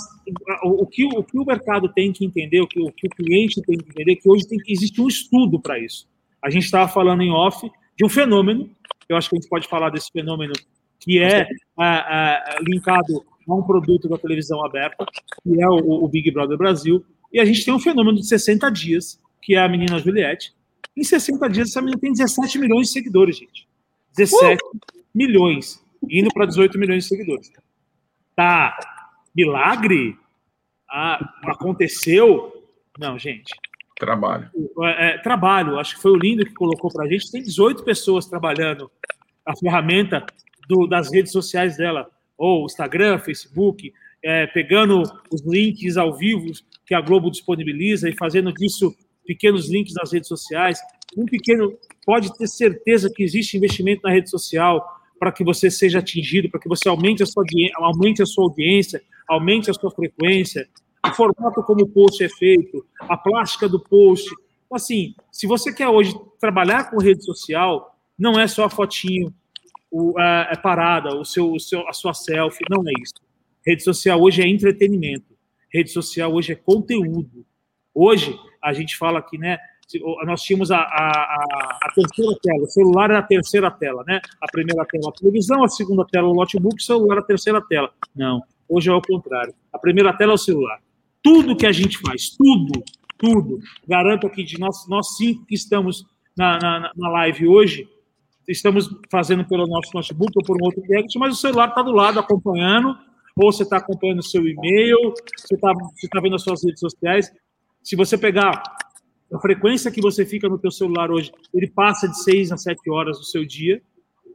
o, 0.63 0.85
que, 0.85 1.05
o 1.05 1.23
que 1.23 1.39
o 1.39 1.45
mercado 1.45 1.89
tem 1.89 2.13
que 2.13 2.23
entender, 2.23 2.61
o 2.61 2.67
que, 2.67 2.79
o 2.79 2.91
que 2.91 3.07
o 3.07 3.09
cliente 3.09 3.61
tem 3.61 3.77
que 3.77 3.89
entender, 3.89 4.11
é 4.11 4.15
que 4.15 4.29
hoje 4.29 4.47
tem 4.47 4.59
que 4.59 4.71
existir 4.71 5.01
um 5.01 5.07
estudo 5.07 5.59
para 5.59 5.79
isso. 5.79 6.07
A 6.41 6.49
gente 6.49 6.65
estava 6.65 6.87
falando 6.87 7.21
em 7.21 7.31
off 7.31 7.69
de 7.97 8.05
um 8.05 8.09
fenômeno, 8.09 8.69
eu 9.09 9.17
acho 9.17 9.29
que 9.29 9.35
a 9.35 9.39
gente 9.39 9.49
pode 9.49 9.67
falar 9.67 9.89
desse 9.89 10.11
fenômeno 10.11 10.53
que 10.99 11.19
é 11.19 11.47
linkado 12.61 13.25
a 13.47 13.55
um 13.55 13.63
produto 13.63 14.07
da 14.07 14.17
televisão 14.17 14.63
aberta, 14.63 15.05
que 15.43 15.61
é 15.61 15.67
o, 15.67 16.03
o, 16.03 16.07
Big 16.07 16.29
Brother 16.31 16.57
Brasil, 16.57 17.03
e 17.33 17.39
a 17.39 17.45
gente 17.45 17.65
tem 17.65 17.73
um 17.73 17.79
fenômeno 17.79 18.17
de 18.17 18.27
60 18.27 18.69
dias, 18.71 19.19
que 19.41 19.55
é 19.55 19.59
a 19.59 19.67
menina 19.67 19.97
Juliette. 19.97 20.53
Em 20.95 21.03
60 21.03 21.49
dias, 21.49 21.69
essa 21.69 21.81
menina 21.81 21.99
tem 21.99 22.11
17 22.11 22.59
milhões 22.59 22.87
de 22.87 22.93
seguidores, 22.93 23.37
gente. 23.37 23.67
17 24.15 24.61
uh! 24.63 24.79
milhões, 25.13 25.83
indo 26.07 26.29
para 26.31 26.45
18 26.45 26.77
milhões 26.77 27.03
de 27.03 27.09
seguidores. 27.09 27.51
Tá 28.35 28.77
milagre? 29.35 30.17
Ah, 30.89 31.33
aconteceu? 31.45 32.65
Não, 32.99 33.17
gente. 33.17 33.53
Trabalho. 33.97 34.49
É, 34.83 35.09
é, 35.09 35.17
trabalho. 35.19 35.79
Acho 35.79 35.95
que 35.95 36.01
foi 36.01 36.11
o 36.11 36.17
Lindo 36.17 36.45
que 36.45 36.53
colocou 36.53 36.91
para 36.91 37.05
a 37.05 37.07
gente. 37.07 37.31
Tem 37.31 37.41
18 37.41 37.83
pessoas 37.83 38.25
trabalhando 38.25 38.91
a 39.45 39.55
ferramenta 39.55 40.25
do, 40.67 40.87
das 40.87 41.11
redes 41.11 41.31
sociais 41.31 41.77
dela, 41.77 42.09
ou 42.37 42.65
Instagram, 42.65 43.19
Facebook, 43.19 43.93
é, 44.23 44.47
pegando 44.47 45.03
os 45.31 45.45
links 45.45 45.97
ao 45.97 46.15
vivo 46.15 46.51
que 46.85 46.93
a 46.93 47.01
Globo 47.01 47.29
disponibiliza 47.29 48.09
e 48.09 48.15
fazendo 48.15 48.51
disso 48.53 48.95
pequenos 49.25 49.69
links 49.69 49.93
nas 49.93 50.11
redes 50.11 50.27
sociais. 50.27 50.79
Um 51.15 51.25
pequeno 51.25 51.77
pode 52.05 52.35
ter 52.37 52.47
certeza 52.47 53.11
que 53.13 53.23
existe 53.23 53.57
investimento 53.57 54.01
na 54.03 54.11
rede 54.11 54.29
social 54.29 55.00
para 55.21 55.31
que 55.31 55.43
você 55.43 55.69
seja 55.69 55.99
atingido, 55.99 56.49
para 56.49 56.59
que 56.59 56.67
você 56.67 56.89
aumente 56.89 57.21
a 57.21 57.27
sua 57.27 57.45
aumente 57.75 58.23
a 58.23 58.25
sua 58.25 58.45
audiência, 58.45 59.03
aumente 59.27 59.69
a 59.69 59.73
sua 59.75 59.91
frequência, 59.91 60.67
o 61.05 61.13
formato 61.13 61.61
como 61.61 61.83
o 61.83 61.87
post 61.87 62.23
é 62.23 62.27
feito, 62.27 62.83
a 63.01 63.15
plástica 63.15 63.69
do 63.69 63.79
post. 63.79 64.27
Assim, 64.73 65.13
se 65.31 65.45
você 65.45 65.71
quer 65.71 65.87
hoje 65.87 66.19
trabalhar 66.39 66.89
com 66.89 66.97
rede 66.97 67.23
social, 67.23 67.95
não 68.17 68.39
é 68.39 68.47
só 68.47 68.63
a 68.63 68.69
fotinho, 68.69 69.31
o, 69.91 70.17
a, 70.17 70.41
a 70.53 70.57
parada, 70.57 71.15
o 71.15 71.23
seu, 71.23 71.53
o 71.53 71.59
seu, 71.59 71.87
a 71.87 71.93
sua 71.93 72.15
selfie, 72.15 72.65
não 72.67 72.81
é 72.81 72.91
isso. 72.99 73.13
Rede 73.63 73.83
social 73.83 74.19
hoje 74.19 74.41
é 74.41 74.47
entretenimento. 74.47 75.37
Rede 75.71 75.91
social 75.91 76.33
hoje 76.33 76.53
é 76.53 76.55
conteúdo. 76.55 77.45
Hoje, 77.93 78.35
a 78.59 78.73
gente 78.73 78.97
fala 78.97 79.19
aqui, 79.19 79.37
né? 79.37 79.59
Nós 80.25 80.41
tínhamos 80.41 80.71
a, 80.71 80.77
a, 80.77 81.45
a, 81.83 81.91
terceira 81.93 82.37
tela, 82.41 82.63
o 82.63 82.67
celular 82.67 83.09
era 83.09 83.19
a 83.19 83.23
terceira 83.23 83.71
tela, 83.71 84.03
né? 84.07 84.21
A 84.41 84.47
primeira 84.51 84.85
tela 84.85 85.09
a 85.09 85.11
televisão, 85.11 85.63
a 85.63 85.69
segunda 85.69 86.05
tela 86.05 86.27
o 86.27 86.33
notebook, 86.33 86.75
o 86.75 86.85
celular 86.85 87.19
a 87.19 87.23
terceira 87.23 87.61
tela. 87.61 87.91
Não, 88.15 88.41
hoje 88.69 88.89
é 88.89 88.93
o 88.93 89.01
contrário. 89.01 89.53
A 89.73 89.79
primeira 89.79 90.13
tela 90.13 90.33
é 90.33 90.35
o 90.35 90.37
celular. 90.37 90.79
Tudo 91.23 91.55
que 91.55 91.65
a 91.65 91.71
gente 91.71 91.97
faz, 91.99 92.29
tudo, 92.29 92.83
tudo, 93.17 93.59
garanto 93.87 94.27
aqui 94.27 94.43
de 94.43 94.59
nós, 94.59 94.87
nós 94.87 95.15
cinco 95.15 95.45
que 95.45 95.55
estamos 95.55 96.05
na, 96.35 96.57
na, 96.59 96.91
na 96.95 97.09
live 97.09 97.47
hoje, 97.47 97.87
estamos 98.47 98.89
fazendo 99.09 99.45
pelo 99.45 99.67
nosso 99.67 99.91
notebook 99.93 100.31
ou 100.35 100.43
por 100.43 100.57
um 100.61 100.65
outro 100.65 100.81
gadget, 100.87 101.17
mas 101.19 101.33
o 101.33 101.39
celular 101.39 101.69
está 101.69 101.81
do 101.81 101.91
lado 101.91 102.19
acompanhando, 102.19 102.97
ou 103.35 103.51
você 103.51 103.63
está 103.63 103.77
acompanhando 103.77 104.19
o 104.19 104.23
seu 104.23 104.47
e-mail, 104.47 105.13
você 105.37 105.55
está 105.55 105.73
você 105.73 106.07
tá 106.07 106.19
vendo 106.19 106.35
as 106.35 106.43
suas 106.43 106.63
redes 106.63 106.79
sociais. 106.79 107.31
Se 107.83 107.95
você 107.95 108.17
pegar 108.17 108.61
a 109.33 109.39
frequência 109.39 109.91
que 109.91 110.01
você 110.01 110.25
fica 110.25 110.49
no 110.49 110.59
teu 110.59 110.71
celular 110.71 111.09
hoje, 111.09 111.31
ele 111.53 111.67
passa 111.67 112.07
de 112.07 112.21
6 112.23 112.51
a 112.51 112.57
7 112.57 112.89
horas 112.89 113.17
do 113.17 113.23
seu 113.23 113.45
dia. 113.45 113.81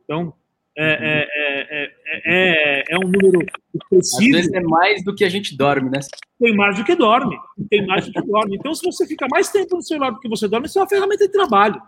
Então, 0.04 0.32
é, 0.78 1.26
é, 1.32 1.92
é, 2.24 2.84
é, 2.90 2.98
um 2.98 3.08
número 3.08 3.40
expressivo. 3.74 4.36
Às 4.36 4.42
vezes 4.42 4.52
é 4.52 4.60
mais 4.60 5.04
do 5.04 5.14
que 5.14 5.24
a 5.24 5.28
gente 5.28 5.56
dorme, 5.56 5.90
né? 5.90 6.00
Tem 6.38 6.54
mais 6.54 6.76
do 6.76 6.84
que 6.84 6.94
dorme. 6.94 7.36
Tem 7.70 7.86
mais 7.86 8.06
do 8.06 8.12
que 8.12 8.22
dorme. 8.22 8.56
Então, 8.56 8.74
se 8.74 8.84
você 8.84 9.06
fica 9.06 9.26
mais 9.30 9.50
tempo 9.50 9.76
no 9.76 9.82
celular 9.82 10.10
do 10.10 10.20
que 10.20 10.28
você 10.28 10.48
dorme, 10.48 10.66
isso 10.66 10.78
é 10.78 10.82
uma 10.82 10.88
ferramenta 10.88 11.26
de 11.26 11.32
trabalho. 11.32 11.80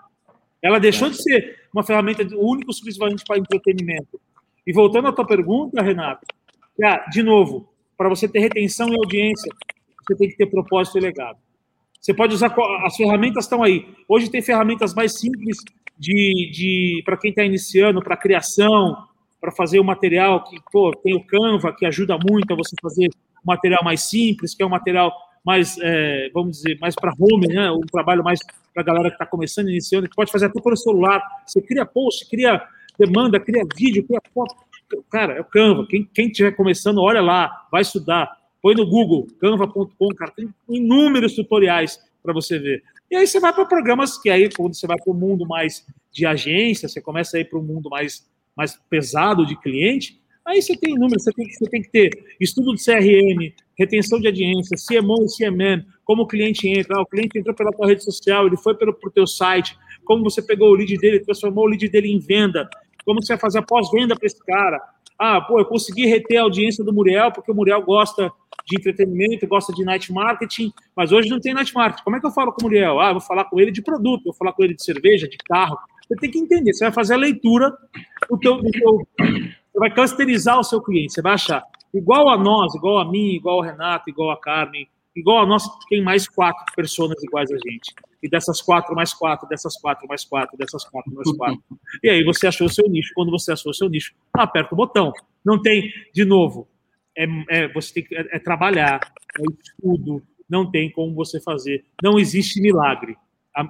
Ela 0.62 0.78
deixou 0.78 1.08
de 1.08 1.22
ser 1.22 1.68
uma 1.72 1.82
ferramenta 1.82 2.26
única 2.36 2.70
exclusivamente 2.70 3.24
para 3.26 3.38
entretenimento. 3.38 4.20
E 4.66 4.72
voltando 4.72 5.08
à 5.08 5.12
tua 5.12 5.26
pergunta, 5.26 5.82
Renato, 5.82 6.26
de 7.10 7.22
novo, 7.22 7.72
para 7.96 8.08
você 8.08 8.28
ter 8.28 8.40
retenção 8.40 8.88
e 8.88 8.96
audiência, 8.96 9.52
você 10.06 10.16
tem 10.16 10.28
que 10.28 10.36
ter 10.36 10.46
propósito 10.46 10.98
e 10.98 11.00
legado. 11.00 11.38
Você 12.00 12.14
pode 12.14 12.34
usar 12.34 12.54
as 12.84 12.96
ferramentas 12.96 13.44
estão 13.44 13.62
aí. 13.62 13.86
Hoje 14.08 14.30
tem 14.30 14.40
ferramentas 14.42 14.94
mais 14.94 15.18
simples 15.18 15.58
de, 15.98 16.50
de 16.52 17.02
para 17.04 17.16
quem 17.16 17.30
está 17.30 17.44
iniciando, 17.44 18.02
para 18.02 18.16
criação, 18.16 18.96
para 19.40 19.50
fazer 19.52 19.80
o 19.80 19.84
material 19.84 20.44
que 20.44 20.56
pô, 20.70 20.92
tem 21.02 21.14
o 21.14 21.24
Canva 21.24 21.74
que 21.76 21.84
ajuda 21.86 22.16
muito 22.18 22.52
a 22.52 22.56
você 22.56 22.74
fazer 22.80 23.08
um 23.08 23.46
material 23.46 23.82
mais 23.84 24.02
simples, 24.02 24.54
que 24.54 24.62
é 24.62 24.66
um 24.66 24.70
material 24.70 25.12
mais, 25.44 25.76
é, 25.80 26.30
vamos 26.32 26.58
dizer, 26.58 26.78
mais 26.80 26.94
para 26.94 27.12
home, 27.18 27.46
né? 27.46 27.70
Um 27.70 27.80
trabalho 27.80 28.22
mais 28.22 28.40
para 28.72 28.82
a 28.82 28.84
galera 28.84 29.08
que 29.08 29.14
está 29.14 29.26
começando, 29.26 29.68
iniciando, 29.68 30.08
que 30.08 30.14
pode 30.14 30.30
fazer 30.30 30.46
até 30.46 30.60
pelo 30.60 30.76
celular. 30.76 31.22
Você 31.46 31.60
cria 31.62 31.86
post, 31.86 32.28
cria 32.28 32.62
demanda, 32.98 33.40
cria 33.40 33.64
vídeo, 33.76 34.04
cria 34.04 34.20
foto. 34.34 34.54
Cara, 35.10 35.34
é 35.34 35.40
o 35.40 35.44
Canva. 35.44 35.86
Quem, 35.86 36.04
quem 36.04 36.26
estiver 36.28 36.52
começando, 36.52 37.00
olha 37.00 37.20
lá, 37.20 37.66
vai 37.70 37.82
estudar. 37.82 38.37
Põe 38.60 38.74
no 38.74 38.86
Google, 38.86 39.26
canva.com, 39.40 40.08
cara, 40.16 40.32
tem 40.32 40.48
inúmeros 40.68 41.34
tutoriais 41.34 41.98
para 42.22 42.32
você 42.32 42.58
ver. 42.58 42.82
E 43.10 43.16
aí 43.16 43.26
você 43.26 43.40
vai 43.40 43.52
para 43.52 43.64
programas 43.64 44.18
que 44.18 44.28
aí, 44.28 44.50
quando 44.50 44.74
você 44.74 44.86
vai 44.86 44.96
para 44.96 45.10
o 45.10 45.14
mundo 45.14 45.46
mais 45.46 45.86
de 46.12 46.26
agência, 46.26 46.88
você 46.88 47.00
começa 47.00 47.36
a 47.36 47.40
ir 47.40 47.44
para 47.48 47.58
um 47.58 47.62
mundo 47.62 47.88
mais, 47.88 48.28
mais 48.56 48.76
pesado 48.90 49.46
de 49.46 49.58
cliente, 49.60 50.20
aí 50.44 50.60
você 50.60 50.76
tem 50.76 50.94
inúmeros, 50.94 51.24
você 51.24 51.32
tem, 51.32 51.50
você 51.50 51.70
tem 51.70 51.82
que 51.82 51.90
ter 51.90 52.10
estudo 52.40 52.74
de 52.74 52.84
CRM, 52.84 53.52
retenção 53.78 54.20
de 54.20 54.26
audiência, 54.26 54.76
CMO 54.76 55.24
e 55.24 55.28
CMM, 55.28 55.86
como 56.04 56.22
o 56.22 56.26
cliente 56.26 56.68
entra, 56.68 56.98
ah, 56.98 57.02
o 57.02 57.06
cliente 57.06 57.38
entrou 57.38 57.54
pela 57.54 57.70
tua 57.70 57.86
rede 57.86 58.02
social, 58.02 58.46
ele 58.46 58.56
foi 58.56 58.74
pelo 58.74 58.92
pro 58.92 59.10
teu 59.10 59.26
site, 59.26 59.78
como 60.04 60.24
você 60.24 60.42
pegou 60.42 60.70
o 60.70 60.74
lead 60.74 60.96
dele, 60.96 61.20
transformou 61.20 61.64
o 61.64 61.68
lead 61.68 61.88
dele 61.88 62.10
em 62.10 62.18
venda, 62.18 62.68
como 63.04 63.22
você 63.22 63.34
vai 63.34 63.40
fazer 63.40 63.58
a 63.58 63.62
pós-venda 63.62 64.16
para 64.16 64.26
esse 64.26 64.44
cara. 64.44 64.80
Ah, 65.18 65.40
pô, 65.40 65.58
eu 65.58 65.64
consegui 65.64 66.06
reter 66.06 66.38
a 66.38 66.42
audiência 66.42 66.84
do 66.84 66.92
Muriel, 66.92 67.32
porque 67.32 67.50
o 67.50 67.54
Muriel 67.54 67.82
gosta 67.82 68.30
de 68.64 68.76
entretenimento, 68.76 69.46
gosta 69.48 69.72
de 69.72 69.84
night 69.84 70.12
marketing, 70.12 70.72
mas 70.94 71.10
hoje 71.10 71.28
não 71.28 71.40
tem 71.40 71.52
night 71.52 71.74
marketing. 71.74 72.04
Como 72.04 72.16
é 72.16 72.20
que 72.20 72.26
eu 72.26 72.30
falo 72.30 72.52
com 72.52 72.60
o 72.60 72.64
Muriel? 72.64 73.00
Ah, 73.00 73.12
vou 73.12 73.20
falar 73.20 73.44
com 73.46 73.58
ele 73.58 73.72
de 73.72 73.82
produto, 73.82 74.24
vou 74.24 74.34
falar 74.34 74.52
com 74.52 74.62
ele 74.62 74.74
de 74.74 74.84
cerveja, 74.84 75.26
de 75.26 75.36
carro. 75.38 75.76
Você 76.06 76.14
tem 76.16 76.30
que 76.30 76.38
entender, 76.38 76.72
você 76.72 76.84
vai 76.84 76.92
fazer 76.92 77.14
a 77.14 77.18
leitura 77.18 77.76
do 78.30 78.38
teu, 78.38 78.56
do 78.58 78.70
teu 78.70 79.06
você 79.18 79.78
vai 79.78 79.90
clusterizar 79.94 80.58
o 80.58 80.64
seu 80.64 80.80
cliente, 80.80 81.12
você 81.12 81.22
vai 81.22 81.34
achar 81.34 81.62
igual 81.92 82.28
a 82.28 82.36
nós, 82.36 82.74
igual 82.74 82.98
a 82.98 83.10
mim, 83.10 83.34
igual 83.34 83.56
ao 83.56 83.62
Renato, 83.62 84.08
igual 84.08 84.30
a 84.30 84.40
Carmen, 84.40 84.88
igual 85.14 85.42
a 85.42 85.46
nós, 85.46 85.64
tem 85.88 86.02
mais 86.02 86.28
quatro 86.28 86.64
pessoas 86.74 87.22
iguais 87.22 87.50
a 87.50 87.56
gente. 87.56 87.94
E 88.22 88.28
dessas 88.28 88.60
quatro 88.60 88.94
mais 88.94 89.14
quatro, 89.14 89.48
dessas 89.48 89.76
quatro 89.76 90.08
mais 90.08 90.24
quatro, 90.24 90.56
dessas 90.58 90.84
quatro 90.84 91.12
mais 91.14 91.30
quatro. 91.36 91.62
E 92.02 92.10
aí 92.10 92.24
você 92.24 92.46
achou 92.46 92.66
o 92.66 92.70
seu 92.70 92.88
nicho. 92.88 93.12
Quando 93.14 93.30
você 93.30 93.52
achou 93.52 93.70
o 93.70 93.74
seu 93.74 93.88
nicho, 93.88 94.14
aperta 94.32 94.74
o 94.74 94.76
botão. 94.76 95.12
Não 95.44 95.60
tem, 95.60 95.92
de 96.12 96.24
novo, 96.24 96.68
é, 97.16 97.26
é 97.48 97.68
você 97.68 97.94
tem 97.94 98.04
que 98.04 98.16
é, 98.16 98.26
é 98.32 98.38
trabalhar, 98.38 99.00
é 99.38 99.42
estudo, 99.62 100.22
não 100.48 100.70
tem 100.70 100.90
como 100.90 101.14
você 101.14 101.40
fazer. 101.40 101.84
Não 102.02 102.18
existe 102.18 102.60
milagre. 102.60 103.16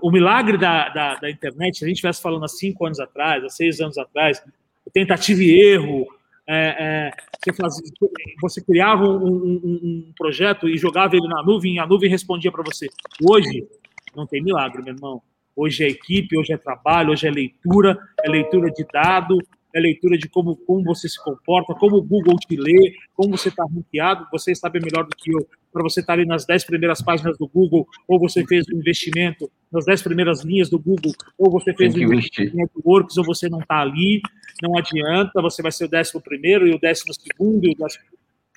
O 0.03 0.11
milagre 0.11 0.59
da, 0.59 0.89
da, 0.91 1.15
da 1.15 1.31
internet, 1.31 1.79
se 1.79 1.85
a 1.85 1.89
gente 1.89 1.97
estivesse 1.97 2.21
falando 2.21 2.45
há 2.45 2.49
cinco 2.49 2.85
anos 2.85 3.01
atrás, 3.01 3.43
há 3.43 3.49
seis 3.49 3.81
anos 3.81 3.97
atrás, 3.97 4.43
tentativa 4.93 5.43
e 5.43 5.51
erro, 5.51 6.07
é, 6.47 6.77
é, 6.79 7.11
você, 7.39 7.53
fazia, 7.53 7.85
você, 8.41 8.61
criava 8.63 9.05
um, 9.05 9.27
um, 9.27 9.61
um, 9.65 10.13
projeto 10.17 10.69
e 10.69 10.79
jogava 10.79 11.15
ele 11.15 11.29
na 11.29 11.43
nuvem 11.43 11.75
e 11.75 11.79
a 11.79 11.87
nuvem 11.87 12.09
respondia 12.09 12.51
para 12.51 12.63
você. 12.63 12.89
Hoje, 13.23 13.67
não 14.19 14.27
tem 14.27 14.43
milagre, 14.43 14.83
meu 14.83 14.95
irmão. 14.95 15.23
Hoje 15.57 15.85
é 15.85 15.89
equipe, 15.89 16.37
hoje 16.37 16.53
é 16.53 16.57
trabalho, 16.57 17.13
hoje 17.13 17.27
é 17.27 17.31
leitura, 17.31 17.99
é 18.23 18.31
leitura 18.31 18.71
de 18.71 18.85
dado, 18.93 19.39
é 19.75 19.81
leitura 19.81 20.17
de 20.17 20.29
como, 20.29 20.57
como 20.57 20.85
você 20.85 21.09
se 21.09 21.23
comporta, 21.23 21.75
como 21.75 21.97
o 21.97 22.03
Google 22.03 22.37
te 22.37 22.57
lê, 22.57 22.95
como 23.15 23.37
você 23.37 23.49
está 23.49 23.65
ranqueado. 23.65 24.27
Você 24.31 24.55
sabe 24.55 24.81
melhor 24.81 25.05
do 25.05 25.17
que 25.17 25.33
eu 25.33 25.47
para 25.73 25.83
você 25.83 26.01
estar 26.01 26.15
tá 26.15 26.19
ali 26.19 26.27
nas 26.27 26.47
10 26.47 26.65
primeiras 26.65 27.03
páginas 27.03 27.37
do 27.39 27.47
Google, 27.47 27.87
ou 28.07 28.19
você 28.19 28.45
fez 28.47 28.65
um 28.73 28.79
investimento 28.79 29.51
nas 29.71 29.85
10 29.85 30.03
primeiras 30.03 30.43
linhas 30.43 30.71
do 30.71 30.79
Google, 30.79 31.13
ou 31.37 31.51
você 31.51 31.75
fez 31.75 31.95
um 31.95 31.99
investimento 31.99 32.73
no 32.75 32.83
Works, 32.85 33.17
ou 33.19 33.25
você 33.25 33.49
não 33.49 33.61
está 33.61 33.81
ali, 33.81 34.21
não 34.63 34.77
adianta, 34.77 35.43
você 35.43 35.63
vai 35.63 35.71
ser 35.71 35.85
o 35.85 35.89
décimo 35.89 36.21
primeiro 36.21 36.67
e 36.67 36.75
o 36.75 36.81
décimo 36.81 37.13
segundo, 37.15 37.67
e 37.67 37.73
o 37.73 37.75
décimo... 37.77 38.05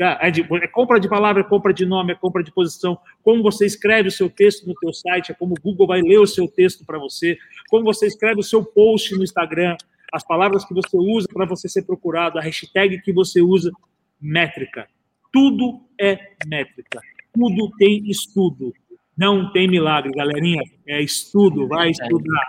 É, 0.02 0.32
de, 0.32 0.42
é, 0.42 0.68
compra 0.68 1.00
de 1.00 1.08
palavra, 1.08 1.42
é 1.42 1.46
compra 1.46 1.72
de 1.72 1.86
nome, 1.86 2.14
é 2.14 2.16
compra 2.16 2.44
de 2.44 2.52
posição. 2.52 2.98
Como 3.24 3.44
você 3.44 3.66
escreve 3.66 4.08
o 4.08 4.12
seu 4.12 4.30
texto 4.30 4.68
no 4.68 4.74
teu 4.74 4.92
site, 4.92 5.32
é 5.32 5.36
como 5.36 5.54
o 5.54 5.62
Google 5.62 5.86
vai 5.86 6.02
ler 6.02 6.18
o 6.18 6.26
seu 6.26 6.48
texto 6.48 6.84
para 6.86 6.98
você. 6.98 7.38
Como 7.70 7.84
você 7.84 8.08
escreve 8.08 8.40
o 8.40 8.44
seu 8.44 8.66
post 8.66 9.16
no 9.16 9.24
Instagram, 9.24 9.76
as 10.12 10.26
palavras 10.26 10.66
que 10.66 10.74
você 10.74 10.98
usa 10.98 11.28
para 11.32 11.46
você 11.46 11.70
ser 11.70 11.84
procurado, 11.84 12.40
a 12.40 12.42
hashtag 12.42 13.00
que 13.02 13.14
você 13.14 13.42
usa, 13.42 13.72
métrica. 14.20 14.88
Tudo 15.32 15.82
é 16.00 16.18
métrica. 16.48 17.00
Tudo 17.34 17.72
tem 17.78 18.10
estudo. 18.10 18.74
Não 19.16 19.52
tem 19.52 19.68
milagre, 19.68 20.12
galerinha. 20.12 20.64
É 20.88 21.00
estudo, 21.02 21.68
vai 21.68 21.92
estudar. 21.92 22.48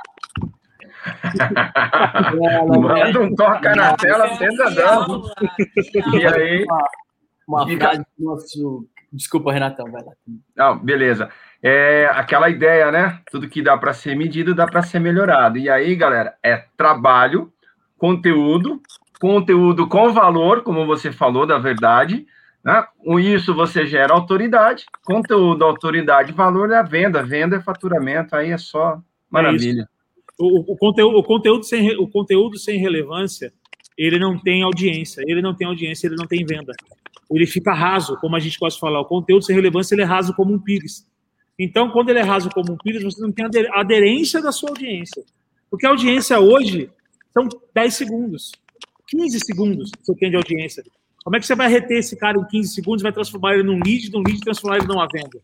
Manda 2.81 3.21
um 3.21 3.35
toca 3.35 3.75
na 3.75 3.97
tela, 3.97 4.37
tenta 4.39 4.71
dar. 4.71 5.07
E 6.15 6.27
aí? 6.27 6.67
Uma 7.53 7.77
frase 7.77 8.07
do 8.19 8.25
nosso. 8.25 8.89
Desculpa, 9.13 9.53
Renatão, 9.53 9.91
vai 9.91 10.03
lá. 10.03 10.13
Não, 10.57 10.79
beleza. 10.79 11.29
É 11.63 12.09
aquela 12.13 12.49
ideia, 12.49 12.91
né? 12.91 13.21
Tudo 13.31 13.49
que 13.49 13.63
dá 13.63 13.77
para 13.77 13.93
ser 13.93 14.17
medido, 14.17 14.55
dá 14.55 14.67
para 14.67 14.83
ser 14.83 14.99
melhorado. 14.99 15.59
E 15.59 15.69
aí, 15.69 15.95
galera, 15.95 16.35
é 16.43 16.65
trabalho, 16.77 17.53
conteúdo, 17.99 18.81
conteúdo 19.21 19.87
com 19.87 20.13
valor, 20.13 20.63
como 20.63 20.87
você 20.87 21.13
falou, 21.13 21.47
da 21.47 21.59
verdade. 21.59 22.27
Né? 22.65 22.85
Com 22.99 23.21
isso 23.21 23.55
você 23.55 23.87
gera 23.87 24.15
autoridade, 24.15 24.87
conteúdo, 25.05 25.65
autoridade, 25.65 26.33
valor 26.33 26.71
é 26.71 26.77
a 26.77 26.83
venda, 26.83 27.23
venda 27.23 27.57
é 27.57 27.61
faturamento, 27.61 28.37
aí 28.37 28.51
é 28.51 28.59
só 28.59 29.01
maravilha. 29.29 29.89
O, 30.39 30.73
o 30.73 30.77
conteúdo, 30.77 31.19
o, 31.19 31.23
conteúdo 31.23 31.65
sem, 31.65 31.97
o 31.97 32.09
conteúdo 32.09 32.59
sem 32.59 32.79
relevância, 32.79 33.53
ele 33.97 34.19
não 34.19 34.39
tem 34.39 34.63
audiência. 34.63 35.23
Ele 35.27 35.43
não 35.43 35.55
tem 35.55 35.67
audiência, 35.67 36.07
ele 36.07 36.17
não 36.17 36.27
tem 36.27 36.45
venda. 36.45 36.73
Ele 37.31 37.47
fica 37.47 37.73
raso, 37.73 38.17
como 38.21 38.37
a 38.37 38.41
gente 38.41 38.59
gosta 38.59 38.77
de 38.77 38.81
falar. 38.81 39.01
O 39.01 39.05
conteúdo 39.05 39.45
sem 39.45 39.55
relevância, 39.55 39.95
ele 39.95 40.03
é 40.03 40.07
raso 40.07 40.35
como 40.35 40.53
um 40.53 40.59
pires. 40.59 41.07
Então, 41.59 41.91
quando 41.91 42.11
ele 42.11 42.19
é 42.19 42.23
raso 42.23 42.51
como 42.51 42.73
um 42.73 42.77
pires, 42.77 43.03
você 43.03 43.21
não 43.21 43.33
tem 43.33 43.45
ader- 43.45 43.71
aderência 43.73 44.43
da 44.43 44.53
sua 44.53 44.71
audiência. 44.71 45.23
Porque 45.71 45.87
a 45.87 45.91
audiência 45.91 46.39
hoje 46.39 46.91
são 47.33 47.49
10 47.75 47.95
segundos, 47.95 48.53
15 49.09 49.39
segundos 49.41 49.91
você 50.03 50.15
tem 50.17 50.31
de 50.31 50.37
audiência. 50.37 50.85
Como 51.25 51.37
é 51.37 51.41
que 51.41 51.47
você 51.47 51.55
vai 51.55 51.69
reter 51.69 51.99
esse 51.99 52.17
cara 52.17 52.39
em 52.39 52.45
15 52.45 52.75
segundos 52.75 53.03
e 53.03 53.05
vai 53.05 53.13
transformar 53.13 53.55
ele 53.55 53.63
num 53.63 53.79
lead, 53.83 54.11
num 54.11 54.23
lead 54.23 54.41
transformar 54.41 54.79
ele 54.79 54.87
numa 54.87 55.07
venda? 55.07 55.41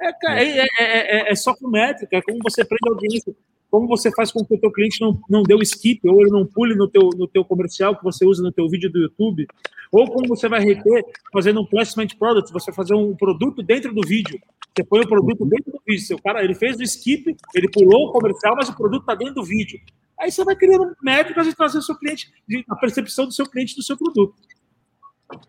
É, 0.00 0.08
é, 0.08 0.58
é, 0.58 0.68
é, 0.80 1.32
é 1.32 1.34
só 1.34 1.54
com 1.54 1.68
métrica, 1.68 2.16
é 2.16 2.22
como 2.22 2.38
você 2.42 2.64
prende 2.64 2.88
a 2.88 2.92
audiência, 2.92 3.34
como 3.72 3.88
você 3.88 4.12
faz 4.12 4.30
com 4.30 4.44
que 4.44 4.54
o 4.54 4.60
teu 4.60 4.70
cliente 4.70 5.00
não, 5.00 5.18
não 5.30 5.42
dê 5.42 5.54
o 5.54 5.62
skip, 5.62 6.06
ou 6.06 6.20
ele 6.20 6.30
não 6.30 6.44
pule 6.44 6.74
no 6.74 6.86
teu, 6.86 7.08
no 7.16 7.26
teu 7.26 7.42
comercial 7.42 7.96
que 7.96 8.04
você 8.04 8.22
usa 8.22 8.42
no 8.42 8.52
teu 8.52 8.68
vídeo 8.68 8.92
do 8.92 8.98
YouTube, 8.98 9.46
ou 9.90 10.06
como 10.12 10.28
você 10.28 10.46
vai 10.46 10.60
reter 10.60 11.02
fazendo 11.32 11.62
um 11.62 11.64
placement 11.64 12.08
product, 12.18 12.52
você 12.52 12.70
fazer 12.70 12.92
um 12.92 13.16
produto 13.16 13.62
dentro 13.62 13.94
do 13.94 14.06
vídeo. 14.06 14.38
Você 14.76 14.84
põe 14.84 15.00
o 15.00 15.08
produto 15.08 15.46
dentro 15.46 15.72
do 15.72 15.80
vídeo. 15.86 16.04
Seu 16.04 16.20
cara, 16.20 16.44
ele 16.44 16.54
fez 16.54 16.78
o 16.78 16.82
skip, 16.82 17.34
ele 17.54 17.70
pulou 17.70 18.08
o 18.08 18.12
comercial, 18.12 18.54
mas 18.54 18.68
o 18.68 18.76
produto 18.76 19.00
está 19.00 19.14
dentro 19.14 19.36
do 19.36 19.42
vídeo. 19.42 19.80
Aí 20.20 20.30
você 20.30 20.44
vai 20.44 20.54
criando 20.54 20.94
métricas 21.02 21.46
e 21.46 21.56
trazer 21.56 21.78
o 21.78 21.82
seu 21.82 21.96
cliente, 21.96 22.30
a 22.68 22.76
percepção 22.76 23.24
do 23.24 23.32
seu 23.32 23.46
cliente 23.46 23.74
do 23.74 23.82
seu 23.82 23.96
produto. 23.96 24.34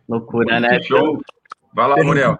Loucura, 0.08 0.62
né? 0.62 0.82
Show. 0.82 1.22
Vai 1.76 1.90
lá, 1.90 2.02
Muriel. 2.02 2.40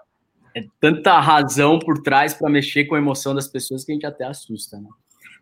É 0.56 0.64
tanta 0.80 1.20
razão 1.20 1.78
por 1.78 2.02
trás 2.02 2.32
para 2.32 2.48
mexer 2.48 2.86
com 2.86 2.94
a 2.94 2.98
emoção 2.98 3.34
das 3.34 3.48
pessoas 3.48 3.84
que 3.84 3.92
a 3.92 3.94
gente 3.94 4.06
até 4.06 4.24
assusta, 4.24 4.80
né? 4.80 4.88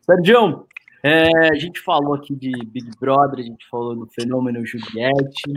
Sergião, 0.04 0.66
é, 1.02 1.48
a 1.48 1.54
gente 1.54 1.80
falou 1.80 2.14
aqui 2.14 2.34
de 2.34 2.50
Big 2.66 2.90
Brother, 3.00 3.40
a 3.40 3.42
gente 3.42 3.68
falou 3.68 3.94
do 3.94 4.06
fenômeno 4.06 4.64
Juliette, 4.64 5.52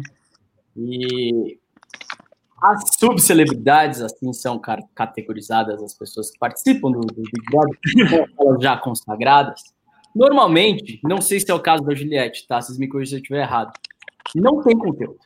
e 0.75 1.59
as 2.61 2.83
subcelebridades, 2.99 4.01
assim, 4.01 4.31
são 4.33 4.59
categorizadas 4.93 5.81
as 5.83 5.93
pessoas 5.93 6.31
que 6.31 6.39
participam 6.39 6.91
do, 6.91 7.01
do 7.01 7.21
Big 7.21 7.45
Brother, 7.49 7.79
elas 8.39 8.63
já 8.63 8.77
consagradas. 8.77 9.61
Normalmente, 10.15 10.99
não 11.03 11.19
sei 11.19 11.39
se 11.39 11.51
é 11.51 11.53
o 11.53 11.59
caso 11.59 11.83
da 11.83 11.93
Juliette, 11.93 12.47
tá? 12.47 12.61
Vocês 12.61 12.77
me 12.77 12.87
corrigem 12.87 13.09
se 13.09 13.15
eu 13.15 13.21
estiver 13.21 13.41
errado. 13.41 13.73
Não 14.33 14.61
tem 14.63 14.77
conteúdo. 14.77 15.19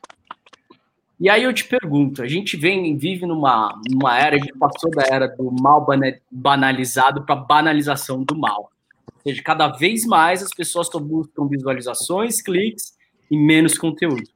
E 1.20 1.30
aí 1.30 1.44
eu 1.44 1.54
te 1.54 1.66
pergunto, 1.66 2.24
a 2.24 2.28
gente 2.28 2.56
vem 2.56 2.98
vive 2.98 3.26
numa, 3.26 3.80
numa 3.90 4.18
era, 4.18 4.36
a 4.36 4.40
gente 4.40 4.58
passou 4.58 4.90
da 4.90 5.04
era 5.06 5.28
do 5.28 5.52
mal 5.62 5.86
bana- 5.86 6.18
banalizado 6.32 7.26
para 7.26 7.36
banalização 7.36 8.24
do 8.24 8.38
mal. 8.38 8.72
Ou 9.14 9.22
seja, 9.24 9.44
cada 9.44 9.68
vez 9.68 10.06
mais 10.06 10.42
as 10.44 10.52
pessoas 10.52 10.90
buscam 10.90 11.48
visualizações, 11.48 12.42
cliques 12.42 12.94
e 13.30 13.38
menos 13.38 13.78
conteúdo. 13.78 14.30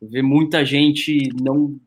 Vê 0.00 0.22
muita 0.22 0.64
gente 0.64 1.30
não 1.40 1.78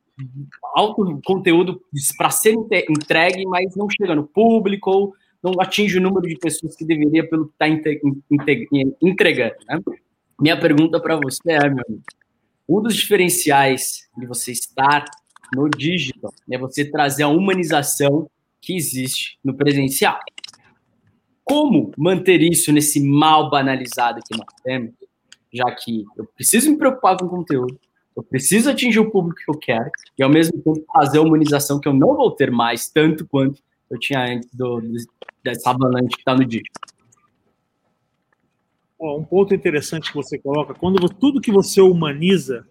alto 0.73 1.19
conteúdo 1.23 1.81
para 2.17 2.29
ser 2.29 2.55
entregue, 2.89 3.45
mas 3.45 3.75
não 3.75 3.87
chega 3.89 4.15
no 4.15 4.25
público 4.25 4.89
ou 4.89 5.13
não 5.43 5.53
atinge 5.61 5.97
o 5.97 6.01
número 6.01 6.27
de 6.27 6.37
pessoas 6.37 6.75
que 6.75 6.85
deveria 6.85 7.27
pelo 7.27 7.47
que 7.47 7.53
está 7.53 7.67
entregando. 9.01 9.55
Né? 9.67 9.79
Minha 10.39 10.59
pergunta 10.59 10.99
para 10.99 11.15
você 11.15 11.51
é, 11.51 11.69
meu 11.69 11.83
amigo, 11.87 12.03
um 12.67 12.81
dos 12.81 12.95
diferenciais 12.95 14.09
de 14.17 14.25
você 14.25 14.51
estar 14.51 15.05
no 15.55 15.69
digital 15.69 16.33
é 16.51 16.57
você 16.57 16.83
trazer 16.83 17.23
a 17.23 17.29
humanização 17.29 18.29
que 18.59 18.75
existe 18.75 19.39
no 19.43 19.53
presencial. 19.53 20.19
Como 21.47 21.91
manter 21.97 22.41
isso 22.41 22.71
nesse 22.71 22.99
mal 22.99 23.49
banalizado 23.49 24.19
que 24.27 24.37
nós 24.37 24.47
temos, 24.63 24.93
já 25.53 25.69
que 25.71 26.05
eu 26.17 26.25
preciso 26.25 26.71
me 26.71 26.77
preocupar 26.77 27.17
com 27.17 27.25
o 27.25 27.29
conteúdo, 27.29 27.79
eu 28.15 28.23
preciso 28.23 28.69
atingir 28.69 28.99
o 28.99 29.11
público 29.11 29.39
que 29.45 29.51
eu 29.51 29.57
quero 29.57 29.89
e 30.17 30.23
ao 30.23 30.29
mesmo 30.29 30.53
tempo 30.53 30.83
fazer 30.91 31.19
a 31.19 31.21
humanização 31.21 31.79
que 31.79 31.87
eu 31.87 31.93
não 31.93 32.15
vou 32.15 32.31
ter 32.31 32.51
mais 32.51 32.89
tanto 32.89 33.27
quanto 33.27 33.61
eu 33.89 33.99
tinha 33.99 34.25
antes 34.25 34.49
do, 34.53 34.81
dessa 35.43 35.69
avalanche 35.69 36.09
que 36.09 36.19
está 36.19 36.35
no. 36.35 36.45
Ó, 38.99 39.19
um 39.19 39.23
ponto 39.23 39.53
interessante 39.53 40.09
que 40.09 40.15
você 40.15 40.39
coloca, 40.39 40.73
quando 40.73 41.07
tudo 41.07 41.39
que 41.39 41.51
você 41.51 41.79
humaniza, 41.79 42.65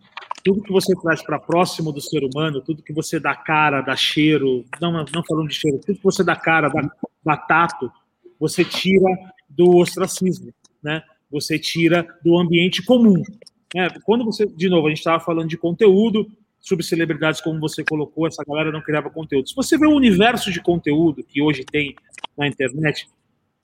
tudo 0.45 0.63
que 0.63 0.73
você 0.73 0.95
traz 0.97 1.23
para 1.23 1.39
próximo 1.39 1.93
do 1.93 2.01
ser 2.01 2.25
humano, 2.25 2.61
tudo 2.61 2.83
que 2.83 2.93
você 2.93 3.21
dá 3.21 3.35
cara, 3.35 3.81
dá 3.81 3.95
cheiro, 3.95 4.65
não, 4.81 4.93
não 4.93 5.25
falando 5.27 5.49
de 5.49 5.55
cheiro, 5.55 5.79
tudo 5.79 5.97
que 5.97 6.05
você 6.05 6.25
dá 6.25 6.35
cara, 6.35 6.69
dá, 6.69 6.91
dá 7.25 7.37
tato, 7.37 7.91
você 8.39 8.65
tira 8.65 9.09
do 9.49 9.77
ostracismo, 9.77 10.53
né? 10.83 11.03
Você 11.31 11.59
tira 11.59 12.07
do 12.25 12.39
ambiente 12.39 12.83
comum. 12.85 13.23
né? 13.75 13.89
Quando 14.05 14.25
você, 14.25 14.47
de 14.47 14.69
novo, 14.69 14.87
a 14.87 14.91
gente 14.91 14.99
estava 14.99 15.21
falando 15.21 15.49
de 15.49 15.57
conteúdo, 15.57 16.31
subcelebridades, 16.61 17.41
como 17.41 17.61
você 17.61 17.85
colocou, 17.85 18.27
essa 18.27 18.45
galera 18.45 18.73
não 18.73 18.83
criava 18.83 19.11
conteúdo. 19.11 19.49
Se 19.49 19.55
você 19.55 19.79
vê 19.79 19.87
o 19.87 19.95
universo 19.95 20.51
de 20.51 20.61
conteúdo 20.61 21.23
que 21.25 21.43
hoje 21.43 21.65
tem 21.65 21.95
na 22.37 22.47
internet, 22.47 23.09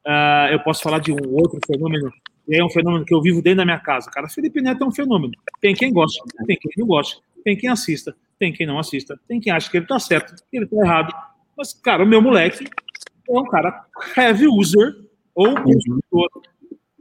ah, 0.07 0.49
eu 0.51 0.61
posso 0.61 0.83
falar 0.83 0.99
de 0.99 1.13
um 1.13 1.35
outro 1.35 1.59
fenômeno 1.67 2.13
e 2.49 2.57
é 2.57 2.65
um 2.65 2.71
fenômeno 2.71 3.05
que 3.05 3.15
eu 3.15 3.23
vivo 3.23 3.41
dentro 3.41 3.59
da 3.59 3.65
minha 3.65 3.79
casa. 3.79 4.11
Cara, 4.11 4.29
Felipe 4.29 4.61
Neto 4.61 4.83
é 4.83 4.87
um 4.87 4.93
fenômeno. 4.93 5.33
Tem 5.61 5.75
quem 5.75 5.93
gosta, 5.93 6.23
tem 6.47 6.57
quem 6.57 6.73
não 6.77 6.87
gosta, 6.87 7.21
tem 7.45 7.57
quem 7.57 7.71
assista, 7.71 8.15
tem 8.39 8.53
quem 8.53 8.67
não 8.67 8.79
assista, 8.79 9.19
tem 9.29 9.41
quem 9.41 9.53
acha 9.53 9.71
que 9.71 9.77
ele 9.77 9.87
tá 9.87 9.99
certo, 9.99 10.35
que 10.51 10.57
ele 10.57 10.67
tá 10.67 10.77
errado. 10.77 11.15
Mas, 11.57 11.73
cara, 11.73 12.03
o 12.03 12.07
meu 12.07 12.21
moleque 12.21 12.65
é 13.37 13.41
um 13.41 13.45
cara 13.45 13.87
heavy 14.17 14.47
user 14.47 14.95
ou 15.35 15.55
consumidor 15.55 16.29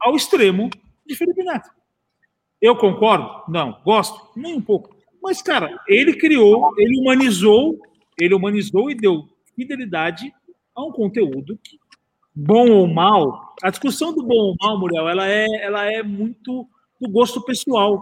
ao 0.01 0.15
extremo 0.15 0.69
de 1.05 1.15
Felipe 1.15 1.43
Neto. 1.43 1.69
Eu 2.61 2.75
concordo? 2.75 3.51
Não. 3.51 3.81
Gosto? 3.83 4.29
Nem 4.35 4.55
um 4.55 4.61
pouco. 4.61 4.95
Mas, 5.21 5.41
cara, 5.41 5.79
ele 5.87 6.13
criou, 6.13 6.71
ele 6.77 6.99
humanizou, 6.99 7.79
ele 8.19 8.33
humanizou 8.33 8.89
e 8.89 8.95
deu 8.95 9.27
fidelidade 9.55 10.33
a 10.75 10.83
um 10.83 10.91
conteúdo 10.91 11.59
que, 11.63 11.77
bom 12.33 12.69
ou 12.71 12.87
mal, 12.87 13.55
a 13.61 13.69
discussão 13.69 14.13
do 14.13 14.23
bom 14.23 14.35
ou 14.35 14.55
mal, 14.59 14.79
Muriel, 14.79 15.09
ela 15.09 15.27
é, 15.27 15.45
ela 15.63 15.91
é 15.91 16.01
muito 16.01 16.67
do 16.99 17.09
gosto 17.09 17.41
pessoal, 17.41 18.01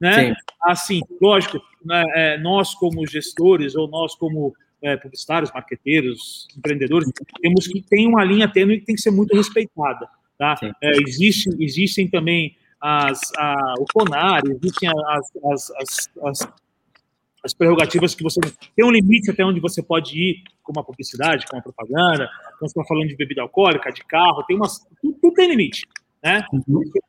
né? 0.00 0.28
Sim. 0.28 0.34
Assim, 0.62 1.00
lógico, 1.20 1.58
né, 1.84 2.04
é, 2.14 2.38
nós 2.38 2.74
como 2.74 3.06
gestores 3.06 3.74
ou 3.76 3.88
nós 3.88 4.14
como 4.14 4.54
é, 4.82 4.96
publicitários, 4.96 5.52
marqueteiros, 5.52 6.46
empreendedores, 6.56 7.10
temos 7.40 7.66
que 7.66 7.82
ter 7.82 8.06
uma 8.06 8.24
linha 8.24 8.48
tênue 8.48 8.80
que 8.80 8.86
tem 8.86 8.94
que 8.94 9.00
ser 9.00 9.10
muito 9.10 9.34
respeitada, 9.36 10.08
tá? 10.38 10.56
É, 10.82 10.90
existe, 11.02 11.50
existem 11.58 12.08
também 12.08 12.56
as, 12.80 13.20
a, 13.36 13.74
o 13.78 13.84
CONAR, 13.92 14.42
existem 14.46 14.88
as, 14.88 15.30
as, 15.44 15.70
as, 15.70 16.08
as, 16.24 16.52
as 17.44 17.54
prerrogativas 17.54 18.14
que 18.14 18.22
você 18.22 18.40
tem 18.76 18.84
um 18.84 18.90
limite 18.90 19.30
até 19.30 19.44
onde 19.44 19.60
você 19.60 19.82
pode 19.82 20.18
ir 20.18 20.42
com 20.62 20.72
uma 20.72 20.84
publicidade, 20.84 21.46
com 21.46 21.56
uma 21.56 21.62
propaganda. 21.62 22.28
Nós 22.60 22.70
estamos 22.70 22.88
falando 22.88 23.08
de 23.08 23.16
bebida 23.16 23.42
alcoólica, 23.42 23.90
de 23.90 24.04
carro, 24.04 24.44
tem 24.44 24.56
umas, 24.56 24.78
tudo, 25.00 25.18
tudo 25.20 25.34
tem 25.34 25.48
limite, 25.48 25.86
né? 26.22 26.44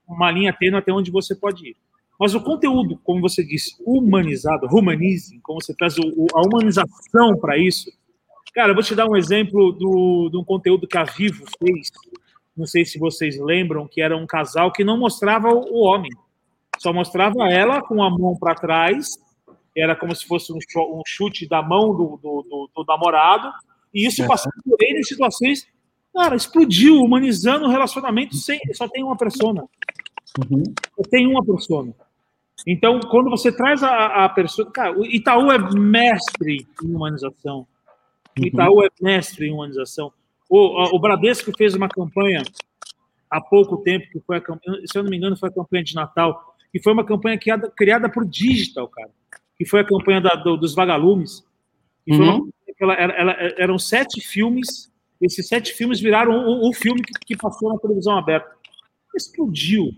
Uma 0.08 0.32
linha 0.32 0.54
tênue 0.54 0.80
até 0.80 0.92
onde 0.92 1.12
você 1.12 1.36
pode 1.36 1.70
ir. 1.70 1.76
Mas 2.20 2.36
o 2.36 2.42
conteúdo, 2.42 3.00
como 3.04 3.22
você 3.22 3.44
disse, 3.44 3.76
humanizado, 3.86 4.68
humanizing, 4.68 5.40
como 5.42 5.62
você 5.62 5.74
traz 5.74 5.98
o, 5.98 6.28
a 6.36 6.42
humanização 6.42 7.38
para 7.40 7.58
isso. 7.58 7.90
Cara, 8.54 8.72
eu 8.72 8.76
vou 8.76 8.84
te 8.84 8.94
dar 8.94 9.08
um 9.08 9.16
exemplo 9.16 9.72
do, 9.72 10.30
de 10.30 10.38
um 10.38 10.44
conteúdo 10.44 10.88
que 10.88 10.98
a 10.98 11.04
Vivo 11.06 11.46
fez. 11.58 11.90
Não 12.58 12.66
sei 12.66 12.84
se 12.84 13.00
vocês 13.00 13.40
lembram, 13.40 13.88
que 13.88 14.02
era 14.02 14.18
um 14.18 14.28
casal 14.28 14.72
que 14.72 14.84
não 14.84 14.98
mostrava 15.00 15.48
o, 15.50 15.78
homem. 15.78 16.12
Só 16.78 16.92
mostrava 16.92 17.48
ela 17.50 17.82
com 17.82 18.04
a 18.04 18.10
mão 18.10 18.36
para 18.38 18.56
trás. 18.56 19.08
Era 19.78 19.96
como 19.96 20.14
se 20.14 20.26
fosse 20.26 20.52
um, 20.52 20.58
um 20.78 21.02
chute 21.06 21.48
da 21.48 21.62
mão 21.62 21.92
do, 21.96 22.20
do- 22.22 22.44
do- 22.50 22.70
do 22.76 22.86
namorado. 22.86 23.50
E 23.94 24.06
isso 24.06 24.22
passando 24.28 24.54
por 24.66 24.76
ele 24.82 25.00
em 25.00 25.04
situações. 25.04 25.66
Cara, 26.14 26.36
explodiu, 26.36 26.98
humanizando 27.02 27.66
o 27.66 27.70
relacionamento 27.70 28.36
sem. 28.36 28.60
Só 28.74 28.90
tem 28.90 29.04
uma 29.04 29.16
persona. 29.16 29.64
Só 30.96 31.04
tem 31.10 31.28
uma 31.28 31.46
persona. 31.46 31.94
Então, 32.68 33.00
quando 33.00 33.30
você 33.30 33.52
traz 33.52 33.84
a, 33.84 34.26
a 34.26 34.30
pessoa. 34.30 34.70
Cara, 34.72 34.98
o 34.98 35.06
Itaú 35.06 35.52
é 35.52 35.58
mestre 35.76 36.68
em 36.84 36.94
humanização. 36.96 37.66
O 38.40 38.46
Itaú 38.46 38.84
é 38.84 38.90
mestre 39.02 39.48
em 39.48 39.54
humanização. 39.54 40.12
O, 40.50 40.96
o 40.96 41.00
Bradesco 41.00 41.52
fez 41.58 41.74
uma 41.76 41.88
campanha 41.88 42.42
há 43.30 43.40
pouco 43.40 43.78
tempo, 43.78 44.08
que 44.12 44.20
foi 44.22 44.38
a 44.38 44.42
campanha, 44.42 44.80
se 44.92 44.98
eu 44.98 45.04
não 45.04 45.10
me 45.10 45.18
engano, 45.18 45.38
foi 45.38 45.50
a 45.50 45.54
campanha 45.54 45.84
de 45.84 45.94
Natal, 45.96 46.56
que 46.72 46.82
foi 46.82 46.92
uma 46.94 47.06
campanha 47.06 47.38
criada, 47.38 47.72
criada 47.76 48.10
por 48.10 48.26
Digital, 48.26 48.88
cara, 48.88 49.10
que 49.58 49.66
foi 49.66 49.82
a 49.82 49.84
campanha 49.86 50.20
da, 50.20 50.34
do, 50.36 50.58
dos 50.58 50.74
vagalumes. 50.74 51.46
Foi 52.08 52.18
Uhum. 52.18 52.50
ela, 52.80 52.94
ela- 52.94 53.14
ela- 53.14 53.38
eram 53.58 53.78
sete 53.78 54.20
filmes, 54.22 54.92
esses 55.22 55.48
sete 55.48 55.74
filmes 55.74 56.00
viraram 56.00 56.32
o, 56.48 56.70
o 56.70 56.74
filme 56.74 57.02
que, 57.04 57.14
que 57.26 57.38
passou 57.38 57.72
na 57.72 57.80
televisão 57.80 58.18
aberta. 58.18 58.50
Explodiu. 59.16 59.92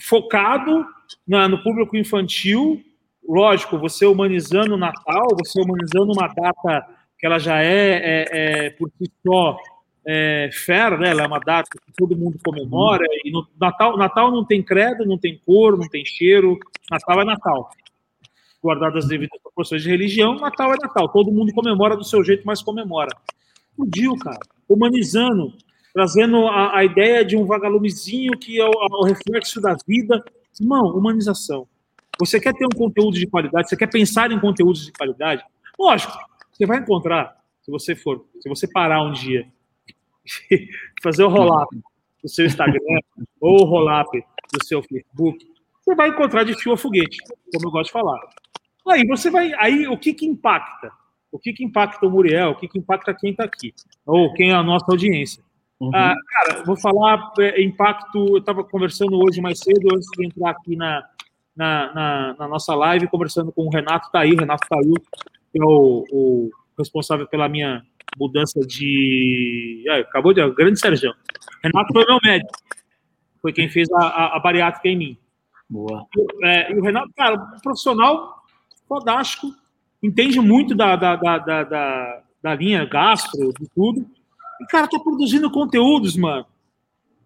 Focado 0.00 0.86
na- 1.26 1.48
no 1.48 1.62
público 1.62 1.96
infantil, 1.96 2.82
lógico, 3.28 3.78
você 3.78 4.06
humanizando 4.06 4.74
o 4.74 4.78
Natal, 4.78 5.28
você 5.38 5.60
humanizando 5.60 6.12
uma 6.12 6.28
data 6.28 6.86
que 7.18 7.26
ela 7.26 7.38
já 7.38 7.62
é, 7.62 7.96
é, 7.96 8.26
é, 8.66 8.70
por 8.70 8.90
si 8.98 9.10
só 9.26 9.58
é, 10.06 10.48
fair, 10.52 10.98
né? 10.98 11.10
Ela 11.10 11.24
é 11.24 11.26
uma 11.26 11.40
data 11.40 11.68
que 11.70 11.92
todo 11.96 12.16
mundo 12.16 12.38
comemora. 12.42 13.04
E 13.24 13.30
no 13.30 13.46
Natal, 13.60 13.96
Natal 13.96 14.30
não 14.30 14.44
tem 14.44 14.62
credo, 14.62 15.04
não 15.04 15.18
tem 15.18 15.38
cor, 15.44 15.76
não 15.76 15.88
tem 15.88 16.04
cheiro. 16.04 16.58
Natal 16.90 17.20
é 17.20 17.24
Natal. 17.24 17.70
Guardadas 18.62 19.04
as 19.04 19.08
devidas 19.08 19.38
proporções 19.42 19.82
de 19.82 19.88
religião, 19.90 20.36
Natal 20.36 20.72
é 20.72 20.76
Natal. 20.80 21.08
Todo 21.10 21.30
mundo 21.30 21.52
comemora 21.52 21.96
do 21.96 22.04
seu 22.04 22.24
jeito, 22.24 22.42
mas 22.46 22.62
comemora. 22.62 23.10
Explodiu, 23.70 24.16
cara. 24.16 24.40
Humanizando, 24.68 25.52
trazendo 25.98 26.46
a, 26.46 26.78
a 26.78 26.84
ideia 26.84 27.24
de 27.24 27.36
um 27.36 27.44
vagalumezinho 27.44 28.38
que 28.38 28.60
é 28.60 28.64
o, 28.64 28.70
o 28.70 29.04
reflexo 29.04 29.60
da 29.60 29.76
vida. 29.84 30.24
Irmão, 30.60 30.96
humanização. 30.96 31.66
Você 32.20 32.38
quer 32.38 32.54
ter 32.54 32.64
um 32.66 32.78
conteúdo 32.78 33.18
de 33.18 33.26
qualidade, 33.26 33.68
você 33.68 33.76
quer 33.76 33.88
pensar 33.88 34.30
em 34.30 34.38
conteúdos 34.38 34.86
de 34.86 34.92
qualidade? 34.92 35.42
Lógico, 35.76 36.12
você 36.52 36.64
vai 36.66 36.78
encontrar, 36.78 37.36
se 37.62 37.70
você 37.72 37.96
for, 37.96 38.24
se 38.40 38.48
você 38.48 38.68
parar 38.68 39.02
um 39.02 39.10
dia, 39.10 39.48
fazer 41.02 41.24
o 41.24 41.28
roll-up 41.28 41.76
do 42.22 42.28
seu 42.28 42.46
Instagram 42.46 42.78
ou 43.40 43.62
o 43.62 43.64
roll-up 43.64 44.24
do 44.52 44.64
seu 44.64 44.80
Facebook, 44.80 45.44
você 45.82 45.96
vai 45.96 46.10
encontrar 46.10 46.44
de 46.44 46.54
fio 46.54 46.74
a 46.74 46.76
foguete, 46.76 47.18
como 47.52 47.66
eu 47.66 47.72
gosto 47.72 47.86
de 47.86 47.92
falar. 47.92 48.20
Aí 48.88 49.04
você 49.04 49.32
vai, 49.32 49.52
aí 49.54 49.88
o 49.88 49.98
que 49.98 50.14
que 50.14 50.26
impacta? 50.26 50.92
O 51.32 51.40
que 51.40 51.52
que 51.52 51.64
impacta 51.64 52.06
o 52.06 52.10
Muriel? 52.10 52.50
O 52.50 52.56
que 52.56 52.68
que 52.68 52.78
impacta 52.78 53.12
quem 53.12 53.32
está 53.32 53.42
aqui? 53.42 53.74
Ou 54.06 54.32
quem 54.32 54.52
é 54.52 54.54
a 54.54 54.62
nossa 54.62 54.86
audiência? 54.88 55.47
Uhum. 55.80 55.90
Ah, 55.94 56.14
cara, 56.26 56.64
vou 56.64 56.76
falar 56.76 57.32
é, 57.38 57.62
impacto. 57.62 58.18
Eu 58.30 58.38
estava 58.38 58.64
conversando 58.64 59.18
hoje 59.18 59.40
mais 59.40 59.60
cedo, 59.60 59.94
antes 59.94 60.08
de 60.16 60.26
entrar 60.26 60.50
aqui 60.50 60.74
na, 60.76 61.04
na, 61.56 61.94
na, 61.94 62.36
na 62.38 62.48
nossa 62.48 62.74
live, 62.74 63.08
conversando 63.08 63.52
com 63.52 63.66
o 63.66 63.70
Renato 63.70 64.10
Taí, 64.10 64.34
Renato 64.34 64.66
Taí, 64.68 64.92
que 65.52 65.60
é 65.60 65.64
o, 65.64 66.04
o 66.10 66.50
responsável 66.76 67.26
pela 67.26 67.48
minha 67.48 67.82
mudança 68.16 68.60
de. 68.60 69.84
Ah, 69.88 69.98
acabou 69.98 70.32
de. 70.32 70.48
Grande 70.50 70.80
Sérgio. 70.80 71.14
Renato 71.62 71.92
foi 71.92 72.04
meu 72.06 72.18
médico. 72.22 72.52
Foi 73.40 73.52
quem 73.52 73.68
fez 73.68 73.88
a, 73.92 74.04
a, 74.04 74.36
a 74.36 74.40
bariátrica 74.40 74.88
em 74.88 74.96
mim. 74.96 75.18
Boa. 75.70 76.06
É, 76.42 76.72
e 76.72 76.76
o 76.76 76.82
Renato, 76.82 77.10
cara, 77.16 77.36
um 77.36 77.60
profissional 77.60 78.42
fodástico, 78.88 79.48
entende 80.02 80.40
muito 80.40 80.74
da, 80.74 80.96
da, 80.96 81.14
da, 81.14 81.38
da, 81.38 82.22
da 82.42 82.54
linha 82.54 82.84
gastro, 82.84 83.52
de 83.52 83.68
tudo. 83.74 84.06
E, 84.60 84.66
cara, 84.66 84.88
tá 84.88 84.98
produzindo 84.98 85.50
conteúdos, 85.50 86.16
mano, 86.16 86.46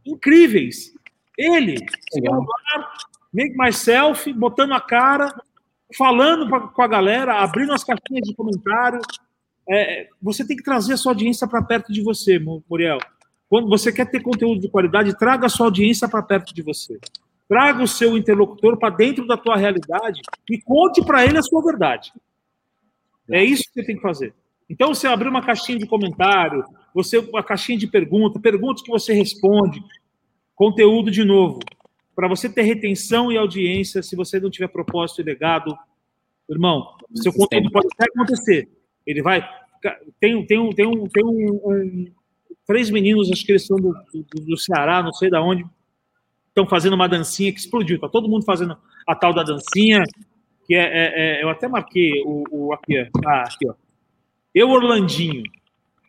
incríveis. 0.05 0.93
Ele, 1.39 1.77
celular, 2.13 2.93
make 3.33 3.57
myself, 3.57 4.31
botando 4.33 4.73
a 4.73 4.81
cara, 4.81 5.35
falando 5.97 6.49
pra, 6.49 6.61
com 6.61 6.83
a 6.83 6.87
galera, 6.87 7.41
abrindo 7.41 7.73
as 7.73 7.85
caixinhas 7.85 8.29
de 8.29 8.35
comentário. 8.35 9.01
É, 9.69 10.09
você 10.21 10.47
tem 10.47 10.57
que 10.57 10.63
trazer 10.63 10.95
a 10.95 10.97
sua 10.97 11.13
audiência 11.13 11.47
para 11.47 11.63
perto 11.63 11.93
de 11.93 12.03
você, 12.03 12.39
Mu- 12.39 12.63
Muriel. 12.69 12.99
Quando 13.49 13.69
você 13.69 13.93
quer 13.93 14.11
ter 14.11 14.21
conteúdo 14.21 14.61
de 14.61 14.69
qualidade, 14.69 15.17
traga 15.17 15.47
a 15.47 15.49
sua 15.49 15.67
audiência 15.67 16.09
para 16.09 16.23
perto 16.23 16.55
de 16.55 16.63
você. 16.63 16.99
Traga 17.49 17.83
o 17.83 17.89
seu 17.89 18.17
interlocutor 18.17 18.79
para 18.79 18.95
dentro 18.95 19.27
da 19.27 19.37
tua 19.37 19.57
realidade 19.57 20.21
e 20.51 20.61
conte 20.61 21.05
para 21.05 21.25
ele 21.25 21.39
a 21.39 21.43
sua 21.43 21.63
verdade. 21.63 22.13
É 23.31 23.45
isso 23.45 23.65
que 23.65 23.75
você 23.75 23.87
tem 23.87 23.97
que 23.97 24.03
fazer. 24.03 24.35
Então, 24.69 24.95
você 24.95 25.07
abrir 25.07 25.29
uma 25.29 25.45
caixinha 25.45 25.79
de 25.79 25.87
comentário, 25.87 26.65
você 26.95 27.19
uma 27.19 27.43
caixinha 27.43 27.79
de 27.79 27.87
pergunta, 27.87 28.39
perguntas 28.41 28.83
que 28.83 28.91
você 28.91 29.13
responde, 29.13 29.83
conteúdo 30.55 31.11
de 31.11 31.25
novo. 31.25 31.61
Para 32.15 32.29
você 32.29 32.49
ter 32.49 32.63
retenção 32.63 33.33
e 33.33 33.39
audiência, 33.39 34.03
se 34.03 34.15
você 34.15 34.39
não 34.39 34.51
tiver 34.51 34.69
propósito 34.69 35.21
e 35.21 35.25
legado, 35.25 35.77
irmão, 36.49 36.87
seu 37.15 37.33
conteúdo 37.33 37.71
pode 37.71 37.89
até 37.95 38.05
acontecer. 38.15 38.69
Ele 39.07 39.23
vai. 39.23 39.49
Tem, 40.21 40.45
tem, 40.47 40.59
um, 40.59 40.71
tem, 40.73 40.87
um, 40.87 41.07
tem 41.09 41.25
um, 41.25 41.61
um- 41.65 42.13
três 42.67 42.91
meninos, 42.91 43.31
acho 43.33 43.45
que 43.45 43.53
eles 43.53 43.67
são 43.67 43.77
do, 43.77 43.93
do, 44.13 44.45
do 44.47 44.57
Ceará, 44.57 45.03
não 45.03 45.13
sei 45.13 45.29
de 45.31 45.37
onde, 45.39 45.65
estão 46.49 46.67
fazendo 46.67 46.93
uma 46.95 47.09
dancinha 47.09 47.53
que 47.53 47.59
explodiu. 47.59 47.99
Tá 47.99 48.09
todo 48.09 48.29
mundo 48.29 48.45
fazendo 48.45 48.77
a 49.07 49.15
tal 49.17 49.33
da 49.35 49.43
dancinha, 49.43 50.03
que 50.67 50.75
é, 50.75 50.83
é- 50.85 51.41
é- 51.41 51.43
eu 51.43 51.49
até 51.49 51.67
marquei 51.67 52.23
o, 52.25 52.45
o 52.51 52.73
aqui. 52.73 52.99
Ah, 53.27 53.43
aqui, 53.43 53.69
ó. 53.69 53.75
Eu 54.55 54.69
Orlandinho. 54.69 55.43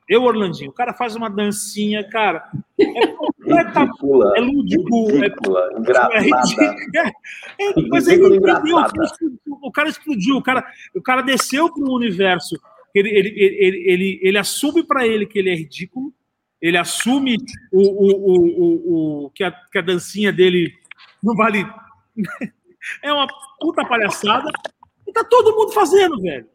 Eu 0.09 0.23
Orlandinho. 0.23 0.69
O 0.69 0.73
cara 0.73 0.93
faz 0.93 1.15
uma 1.15 1.29
dancinha, 1.29 2.03
cara. 2.09 2.49
É 2.79 3.07
completa, 3.07 3.79
Ridícula. 3.81 4.33
é 4.35 4.41
lúdico, 4.41 5.09
é 5.09 5.13
Ridícula. 5.13 5.69
é 5.73 5.79
Engraçada. 5.79 6.19
ridículo. 6.19 6.67
É, 6.95 7.07
é, 7.07 7.73
mas 7.89 8.07
ele 8.07 8.35
entendeu. 8.35 8.77
O 9.61 9.71
cara 9.71 9.89
explodiu, 9.89 10.35
o 10.37 10.41
cara. 10.43 10.65
O 10.95 11.01
cara, 11.01 11.21
desceu 11.21 11.71
para 11.73 11.83
o 11.83 11.95
universo. 11.95 12.55
Ele, 12.93 13.09
ele, 13.09 13.29
ele, 13.29 13.91
ele, 13.91 14.19
ele, 14.21 14.37
assume 14.37 14.83
para 14.83 15.07
ele 15.07 15.25
que 15.25 15.39
ele 15.39 15.49
é 15.49 15.55
ridículo. 15.55 16.13
Ele 16.61 16.77
assume 16.77 17.37
o, 17.71 17.81
o, 17.81 18.11
o, 18.11 18.45
o, 18.63 19.25
o- 19.25 19.29
que, 19.31 19.43
a, 19.43 19.51
que 19.51 19.77
a 19.77 19.81
dancinha 19.81 20.31
dele 20.31 20.73
não 21.21 21.35
vale. 21.35 21.65
É 23.01 23.13
uma 23.13 23.25
puta 23.61 23.85
palhaçada. 23.85 24.51
E 25.07 25.11
tá 25.13 25.23
todo 25.23 25.55
mundo 25.55 25.71
fazendo, 25.71 26.19
velho. 26.21 26.45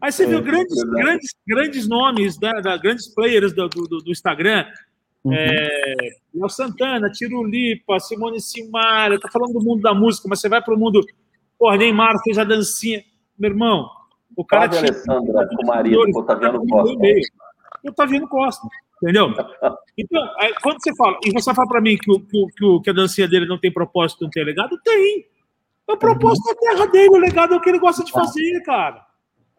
Aí 0.00 0.12
você 0.12 0.24
É, 0.24 0.26
viu 0.26 0.42
grandes, 0.42 0.74
verdade. 0.76 1.02
grandes, 1.02 1.34
grandes 1.46 1.88
nomes, 1.88 2.38
da, 2.38 2.52
da- 2.60 2.76
grandes 2.76 3.08
players 3.14 3.52
do, 3.52 3.68
do, 3.68 3.86
do 3.86 4.10
Instagram. 4.10 4.66
Uhum. 5.24 5.32
É, 5.34 5.96
Léo 6.34 6.48
Santana, 6.48 7.10
Tirulipa, 7.10 7.98
Simone 7.98 8.40
Simaria, 8.40 9.18
tá 9.18 9.28
falando 9.30 9.54
do 9.54 9.60
mundo 9.64 9.82
da 9.82 9.92
música, 9.94 10.28
mas 10.28 10.40
você 10.40 10.48
vai 10.48 10.62
pro 10.62 10.78
mundo. 10.78 11.00
Porra, 11.58 11.76
Neymar 11.78 12.14
fez 12.22 12.38
a 12.38 12.44
dancinha. 12.44 13.02
Meu 13.38 13.50
irmão, 13.50 13.88
o 14.36 14.44
cara 14.44 14.70
Flávia 14.70 14.90
Alessandra 14.90 15.48
com 15.48 15.62
o 15.64 15.66
marido, 15.66 16.12
com 16.12 16.18
o 16.18 16.22
Otaviano 16.22 16.66
Costa. 16.66 16.96
O 17.84 17.88
Otaviano 17.90 18.28
Costa, 18.28 18.68
entendeu? 19.02 19.28
Então, 19.98 20.22
aí, 20.38 20.52
quando 20.62 20.76
você 20.82 20.94
fala, 20.94 21.18
e 21.24 21.32
você 21.32 21.54
fala 21.54 21.66
pra 21.68 21.80
mim 21.80 21.96
que, 21.96 22.10
o, 22.12 22.20
que, 22.20 22.64
o- 22.66 22.80
que, 22.82 22.90
a 22.90 22.92
dancinha 22.92 23.26
dele 23.26 23.46
não 23.46 23.56
tem 23.58 23.72
propósito, 23.72 24.22
não 24.24 24.30
tem 24.30 24.44
legado, 24.44 24.78
tem. 24.84 25.26
O 25.88 25.96
propósito 25.96 26.44
da 26.48 26.54
terra 26.60 26.86
dele, 26.86 27.08
o 27.08 27.16
legado 27.18 27.54
é 27.54 27.56
o 27.56 27.60
que 27.62 27.70
ele 27.70 27.78
gosta 27.78 28.04
de 28.04 28.12
fazer, 28.12 28.60
cara. 28.62 29.02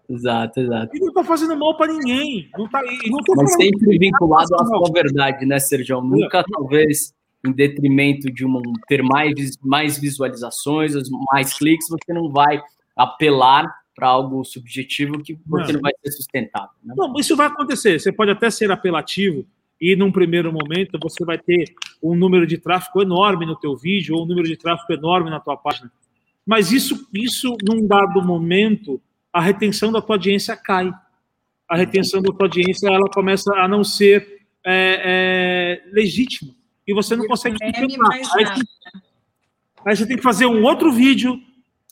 Exato, 0.09 0.59
exato. 0.61 0.95
E 0.95 0.99
não 0.99 1.11
tá 1.11 1.23
fazendo 1.23 1.57
mal 1.57 1.75
pra 1.75 1.87
ninguém. 1.87 2.49
Não 2.57 2.67
tá, 2.69 2.81
não 3.07 3.19
tô 3.19 3.35
Mas 3.35 3.53
sempre 3.53 3.97
vinculado 3.97 4.55
à 4.55 4.65
sua 4.65 4.91
verdade, 4.93 5.45
né, 5.45 5.59
Sérgio? 5.59 6.01
Nunca, 6.01 6.43
talvez, 6.49 7.13
em 7.45 7.51
detrimento 7.51 8.31
de 8.31 8.45
uma, 8.45 8.61
ter 8.87 9.03
mais, 9.03 9.57
mais 9.61 9.97
visualizações, 9.97 10.93
mais 11.31 11.57
cliques, 11.57 11.87
você 11.89 12.13
não 12.13 12.29
vai 12.29 12.61
apelar 12.95 13.69
para 13.93 14.07
algo 14.07 14.45
subjetivo 14.45 15.21
que 15.23 15.35
porque 15.49 15.67
Não. 15.67 15.73
não 15.73 15.81
vai 15.81 15.91
ser 16.05 16.11
sustentável. 16.11 16.69
Né? 16.83 16.93
Não, 16.95 17.13
isso 17.17 17.35
vai 17.35 17.47
acontecer. 17.47 17.99
Você 17.99 18.11
pode 18.11 18.31
até 18.31 18.49
ser 18.49 18.71
apelativo 18.71 19.45
e, 19.81 19.95
num 19.95 20.11
primeiro 20.11 20.53
momento, 20.53 20.99
você 21.01 21.25
vai 21.25 21.37
ter 21.37 21.65
um 22.01 22.15
número 22.15 22.45
de 22.45 22.57
tráfego 22.57 23.01
enorme 23.01 23.45
no 23.45 23.55
teu 23.55 23.75
vídeo 23.75 24.15
ou 24.15 24.23
um 24.23 24.27
número 24.27 24.47
de 24.47 24.55
tráfego 24.55 24.93
enorme 24.93 25.29
na 25.29 25.39
tua 25.39 25.57
página. 25.57 25.91
Mas 26.45 26.71
isso, 26.71 27.07
isso 27.13 27.57
num 27.67 27.85
dado 27.85 28.23
momento, 28.23 29.01
a 29.37 29.41
retenção 29.41 29.91
da 29.91 30.01
tua 30.01 30.15
audiência 30.15 30.55
cai. 30.55 30.91
A 31.69 31.75
retenção 31.77 32.21
da 32.21 32.31
tua 32.33 32.45
audiência 32.47 32.87
ela 32.87 33.09
começa 33.13 33.53
a 33.55 33.67
não 33.67 33.83
ser 33.83 34.41
é, 34.65 35.81
é, 35.85 35.91
legítima. 35.91 36.53
E 36.87 36.93
você 36.93 37.15
não 37.15 37.27
consegue 37.27 37.57
Aí, 37.61 37.71
aí 39.85 39.95
você 39.95 40.05
tem 40.07 40.17
que 40.17 40.23
fazer 40.23 40.45
um 40.45 40.63
outro 40.63 40.91
vídeo 40.91 41.39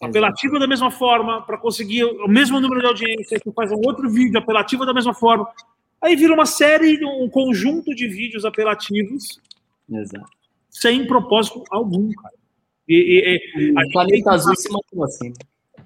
apelativo 0.02 0.60
da 0.60 0.68
mesma 0.68 0.92
forma, 0.92 1.42
para 1.42 1.58
conseguir 1.58 2.04
o 2.04 2.28
mesmo 2.28 2.60
número 2.60 2.82
de 2.82 2.88
audiência, 2.88 3.38
você 3.38 3.52
faz 3.52 3.72
um 3.72 3.82
outro 3.86 4.10
vídeo 4.10 4.38
apelativo 4.38 4.86
da 4.86 4.94
mesma 4.94 5.14
forma. 5.14 5.48
Aí 6.02 6.16
vira 6.16 6.34
uma 6.34 6.46
série, 6.46 7.04
um 7.06 7.30
conjunto 7.30 7.94
de 7.96 8.08
vídeos 8.08 8.44
apelativos 8.46 9.40
Exato. 9.90 10.26
sem 10.70 11.06
propósito 11.08 11.64
algum, 11.72 12.12
cara. 12.12 12.36
E, 12.88 12.96
e- 12.96 13.72
e- 13.72 13.74
a 13.78 13.82
O 14.04 14.08
que- 14.08 14.30
Azul 14.30 14.56
se 14.56 14.70
matou 14.72 15.04
assim. 15.04 15.34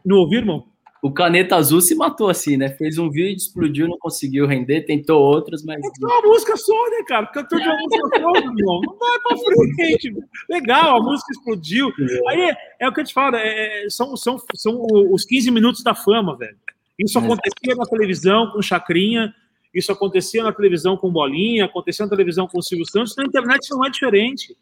Não 0.05 0.17
ouviu, 0.17 0.39
irmão? 0.39 0.65
O 1.01 1.11
Caneta 1.13 1.55
Azul 1.55 1.79
se 1.79 1.95
matou 1.95 2.29
assim, 2.29 2.57
né? 2.57 2.69
Fez 2.69 2.97
um 2.97 3.09
vídeo, 3.09 3.37
explodiu, 3.37 3.87
não 3.87 3.97
conseguiu 3.97 4.45
render, 4.45 4.81
tentou 4.81 5.21
outros, 5.21 5.63
mas 5.63 5.77
É 5.81 6.05
uma 6.05 6.21
música 6.21 6.57
só, 6.57 6.89
né, 6.89 7.03
cara? 7.07 7.25
Cantor 7.27 7.59
de 7.59 7.67
uma 7.67 7.77
música 7.77 8.09
só, 8.19 8.31
meu 8.31 8.41
irmão. 8.57 8.81
Não 8.83 8.97
vai 8.97 9.19
pra 9.19 9.37
frente. 9.37 10.13
Legal, 10.49 10.97
a 10.97 11.03
música 11.03 11.31
explodiu. 11.31 11.89
Aí 12.27 12.41
é, 12.41 12.57
é 12.81 12.87
o 12.89 12.93
que 12.93 12.99
eu 12.99 13.05
te 13.05 13.13
falo, 13.13 13.37
é- 13.37 13.85
é- 13.85 13.89
são, 13.89 14.17
são, 14.17 14.37
são 14.55 14.73
o- 14.75 15.13
os 15.13 15.23
15 15.23 15.49
minutos 15.51 15.83
da 15.83 15.95
fama, 15.95 16.35
velho. 16.35 16.57
Isso 16.99 17.17
acontecia 17.17 17.75
na 17.75 17.85
televisão 17.85 18.51
com 18.51 18.61
Chacrinha, 18.61 19.33
isso 19.73 19.91
acontecia 19.93 20.43
na 20.43 20.51
televisão 20.51 20.97
com 20.97 21.09
Bolinha, 21.09 21.63
acontecia 21.63 22.03
na 22.05 22.09
televisão 22.09 22.45
com 22.45 22.59
o 22.59 22.61
Silvio 22.61 22.85
Santos, 22.85 23.15
na 23.15 23.23
internet 23.23 23.69
não 23.71 23.85
é 23.85 23.89
diferente. 23.89 24.57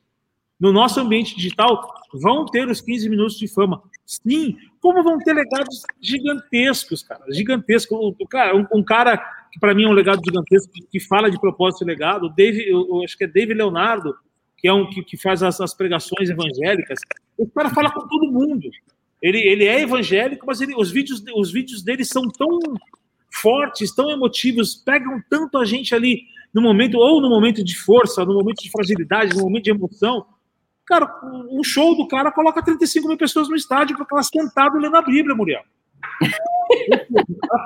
No 0.60 0.72
nosso 0.72 1.00
ambiente 1.00 1.36
digital 1.36 1.94
vão 2.14 2.46
ter 2.46 2.68
os 2.68 2.82
15 2.82 3.10
minutos 3.10 3.38
de 3.38 3.48
fama. 3.48 3.82
Sim, 4.06 4.58
como 4.82 5.04
vão 5.04 5.18
ter 5.20 5.34
legados 5.34 5.84
gigantescos, 6.02 7.04
cara, 7.04 7.24
gigantescos. 7.30 7.98
O, 8.20 8.28
cara, 8.28 8.56
um, 8.56 8.66
um 8.74 8.84
cara 8.84 9.18
que 9.52 9.60
para 9.60 9.76
mim 9.76 9.84
é 9.84 9.88
um 9.88 9.94
legado 9.94 10.22
gigantesco 10.26 10.72
que, 10.90 11.00
fala 11.00 11.30
de 11.30 11.40
propósito 11.40 11.84
e 11.84 11.88
legado, 11.88 12.34
Dave, 12.36 12.68
eu, 12.68 13.04
acho 13.04 13.18
que 13.18 13.26
é 13.26 13.28
David 13.28 13.58
Leonardo, 13.58 14.16
que 14.58 14.68
é 14.68 14.74
um 14.74 14.90
que, 14.90 15.04
que 15.04 15.18
faz 15.18 15.44
as, 15.44 15.62
as, 15.62 15.74
pregações 15.74 16.30
evangélicas. 16.30 17.00
O 17.38 17.48
cara 17.48 17.70
fala 17.70 17.92
com 17.92 18.08
todo 18.08 18.32
mundo. 18.32 18.70
Ele, 19.22 19.40
ele 19.40 19.66
é 19.66 19.82
evangélico, 19.82 20.46
mas 20.46 20.62
ele, 20.62 20.74
os 20.76 20.92
vídeos 20.92 21.24
os 21.36 21.52
vídeos 21.52 21.84
dele 21.84 22.04
são 22.06 22.24
tão 22.24 22.60
fortes, 23.32 23.94
tão 23.94 24.10
emotivos, 24.10 24.76
pegam 24.76 25.22
tanto 25.30 25.58
a 25.58 25.66
gente 25.66 25.94
ali 25.94 26.24
no 26.54 26.62
momento 26.62 26.98
ou 26.98 27.22
no 27.22 27.30
momento 27.30 27.64
de 27.64 27.78
força, 27.78 28.26
no 28.26 28.34
momento 28.34 28.64
de 28.64 28.72
fragilidade, 28.72 29.36
no 29.36 29.44
momento 29.44 29.66
de 29.66 29.72
emoção 29.72 30.26
Cara, 30.88 31.20
um 31.24 31.62
show 31.64 31.96
do 31.96 32.08
cara 32.08 32.32
coloca 32.32 32.64
35 32.64 33.08
mil 33.08 33.18
pessoas 33.18 33.50
no 33.50 33.56
estádio 33.56 33.98
para 33.98 34.08
elas 34.10 34.28
sentado 34.28 34.78
lendo 34.78 34.96
a 34.96 35.02
Bíblia, 35.02 35.36
Muriel. 35.36 35.64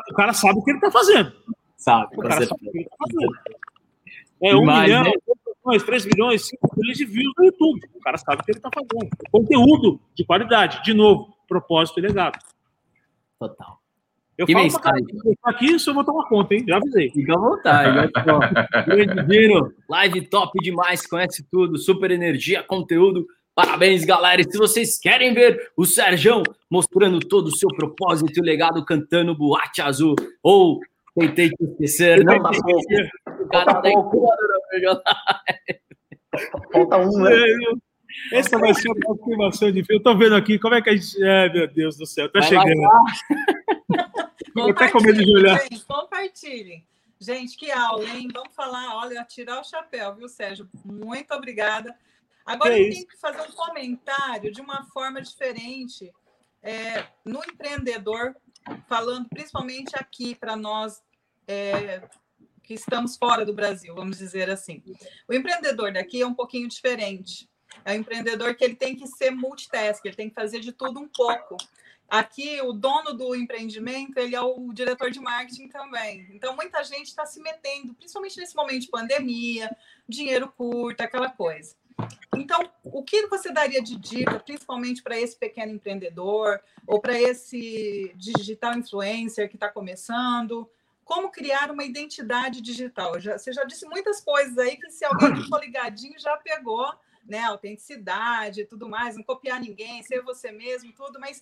o 0.10 0.14
cara 0.16 0.34
sabe 0.34 0.60
o 0.60 0.64
que 0.64 0.72
ele 0.72 0.80
está 0.80 0.92
fazendo. 0.92 1.32
Sabe, 1.78 2.16
o 2.16 2.22
cara 2.22 2.46
sabe 2.46 2.68
o 2.68 2.72
que 2.72 2.78
ele 2.80 2.84
está 2.84 2.96
fazendo. 2.98 3.34
É 4.42 4.56
um 4.56 4.66
Mas, 4.66 4.84
milhão, 4.84 5.04
né? 5.04 5.12
milhões, 5.64 5.84
3 5.84 6.06
milhões, 6.06 6.48
5 6.48 6.76
milhões 6.76 6.98
de 6.98 7.06
views 7.06 7.34
no 7.38 7.46
YouTube. 7.46 7.90
O 7.94 8.00
cara 8.00 8.18
sabe 8.18 8.42
o 8.42 8.44
que 8.44 8.52
ele 8.52 8.58
está 8.58 8.70
fazendo. 8.74 9.10
Conteúdo 9.32 10.02
de 10.16 10.26
qualidade. 10.26 10.84
De 10.84 10.94
novo, 10.94 11.36
propósito 11.48 12.00
e 12.00 12.02
legado. 12.02 12.40
Total. 13.40 13.81
Eu 14.42 14.48
que 14.48 14.54
falo. 14.54 14.70
Pra 15.40 15.52
aqui, 15.52 15.66
isso 15.68 15.92
eu 15.92 15.94
vou 15.94 16.04
tomar 16.04 16.28
conta, 16.28 16.56
hein? 16.56 16.66
Já 16.68 16.78
avisei. 16.78 17.12
Fica 17.12 17.34
à 17.36 17.38
vontade. 17.38 18.12
Grande 18.88 19.72
Live 19.88 20.22
top 20.30 20.58
demais, 20.64 21.06
conhece 21.06 21.46
tudo, 21.52 21.78
super 21.78 22.10
energia, 22.10 22.64
conteúdo. 22.64 23.28
Parabéns, 23.54 24.04
galera. 24.04 24.42
E 24.42 24.52
se 24.52 24.58
vocês 24.58 24.98
querem 24.98 25.32
ver 25.36 25.72
o 25.78 25.86
Serjão 25.86 26.42
mostrando 26.72 27.20
todo 27.20 27.48
o 27.48 27.56
seu 27.56 27.70
propósito 27.70 28.40
e 28.40 28.42
legado 28.42 28.84
cantando 28.84 29.38
Boate 29.38 29.80
Azul 29.80 30.16
ou 30.42 30.80
Tentei 31.14 31.50
Te 31.50 31.64
Esquecer, 31.64 32.24
não, 32.24 32.40
mas 32.40 32.58
o 32.58 33.48
cara 33.48 33.76
tá 33.76 33.92
Falta 36.72 36.98
um, 36.98 37.22
né? 37.22 37.36
Essa 38.32 38.58
vai 38.58 38.74
ser 38.74 38.88
uma 38.90 39.00
confirmação 39.02 39.72
de 39.72 39.84
fio. 39.84 39.98
Eu 39.98 40.04
tô 40.04 40.18
vendo 40.18 40.36
aqui 40.36 40.58
como 40.58 40.74
é 40.74 40.82
que 40.82 40.90
a 40.90 40.96
gente. 40.96 41.22
É, 41.24 41.52
meu 41.52 41.68
Deus 41.68 41.96
do 41.96 42.08
céu, 42.08 42.28
tá 42.32 42.40
vai 42.40 42.50
chegando. 42.50 42.82
Tô 44.54 44.70
até 44.70 44.92
com 44.92 45.02
medo 45.02 45.24
de 45.24 45.36
olhar. 45.36 45.60
Gente, 45.62 45.86
compartilhem. 45.86 46.86
Gente, 47.20 47.56
que 47.56 47.72
aula, 47.72 48.10
hein? 48.10 48.28
Vamos 48.34 48.54
falar, 48.56 48.96
olha, 48.98 49.24
tirar 49.24 49.62
o 49.62 49.64
chapéu, 49.64 50.16
viu, 50.16 50.28
Sérgio? 50.28 50.68
Muito 50.84 51.32
obrigada. 51.34 51.96
Agora 52.46 52.78
eu 52.78 52.90
tenho 52.90 53.08
que 53.08 53.18
fazer 53.18 53.42
um 53.42 53.52
comentário 53.52 54.52
de 54.52 54.60
uma 54.60 54.86
forma 54.86 55.22
diferente 55.22 56.12
é, 56.64 57.06
no 57.24 57.40
empreendedor, 57.40 58.36
falando 58.88 59.30
principalmente 59.30 59.96
aqui 59.96 60.34
para 60.34 60.56
nós 60.56 61.02
é, 61.48 62.02
que 62.64 62.74
estamos 62.74 63.18
fora 63.18 63.46
do 63.46 63.54
Brasil, 63.54 63.94
vamos 63.94 64.18
dizer 64.18 64.50
assim. 64.50 64.84
O 65.28 65.34
empreendedor 65.34 65.94
daqui 65.94 66.22
é 66.22 66.28
um 66.28 66.34
pouquinho 66.34 66.68
diferente. 66.68 67.50
É 67.86 67.94
um 67.94 67.96
empreendedor 67.96 68.56
que 68.56 68.64
ele 68.64 68.76
tem 68.76 68.96
que 68.96 69.08
ser 69.08 69.32
multitask, 69.32 70.04
ele 70.04 70.16
tem 70.16 70.30
que 70.30 70.36
fazer 70.36 70.60
de 70.60 70.72
tudo 70.72 71.00
um 71.00 71.08
pouco. 71.08 71.58
Aqui, 72.12 72.60
o 72.62 72.74
dono 72.74 73.14
do 73.14 73.34
empreendimento, 73.34 74.18
ele 74.18 74.36
é 74.36 74.42
o 74.42 74.74
diretor 74.74 75.10
de 75.10 75.22
marketing 75.22 75.70
também. 75.70 76.28
Então, 76.34 76.54
muita 76.54 76.84
gente 76.84 77.08
está 77.08 77.26
se 77.26 77.40
metendo, 77.40 77.94
principalmente 77.94 78.38
nesse 78.38 78.54
momento 78.54 78.82
de 78.82 78.90
pandemia, 78.90 79.74
dinheiro 80.10 80.52
curto, 80.52 81.00
aquela 81.00 81.30
coisa. 81.30 81.74
Então, 82.36 82.70
o 82.84 83.02
que 83.02 83.28
você 83.28 83.50
daria 83.50 83.82
de 83.82 83.96
dica, 83.96 84.38
principalmente 84.42 85.02
para 85.02 85.18
esse 85.18 85.38
pequeno 85.38 85.72
empreendedor 85.72 86.60
ou 86.86 87.00
para 87.00 87.18
esse 87.18 88.12
digital 88.18 88.78
influencer 88.78 89.48
que 89.48 89.56
está 89.56 89.70
começando? 89.70 90.70
Como 91.06 91.32
criar 91.32 91.72
uma 91.72 91.86
identidade 91.86 92.60
digital? 92.60 93.22
Já, 93.22 93.38
você 93.38 93.54
já 93.54 93.64
disse 93.64 93.86
muitas 93.86 94.20
coisas 94.20 94.58
aí 94.58 94.76
que 94.76 94.92
se 94.92 95.06
alguém 95.06 95.34
ficou 95.42 95.60
ligadinho 95.60 96.20
já 96.20 96.36
pegou, 96.36 96.94
né? 97.26 97.40
Autenticidade 97.46 98.62
e 98.62 98.66
tudo 98.66 98.90
mais, 98.90 99.16
não 99.16 99.24
copiar 99.24 99.62
ninguém, 99.62 100.04
ser 100.04 100.22
você 100.22 100.52
mesmo, 100.52 100.92
tudo, 100.92 101.18
mas 101.18 101.42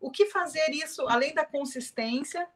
o 0.00 0.10
que 0.10 0.26
fazer 0.26 0.70
isso, 0.70 1.02
além 1.08 1.34
da 1.34 1.44
consistência 1.44 2.46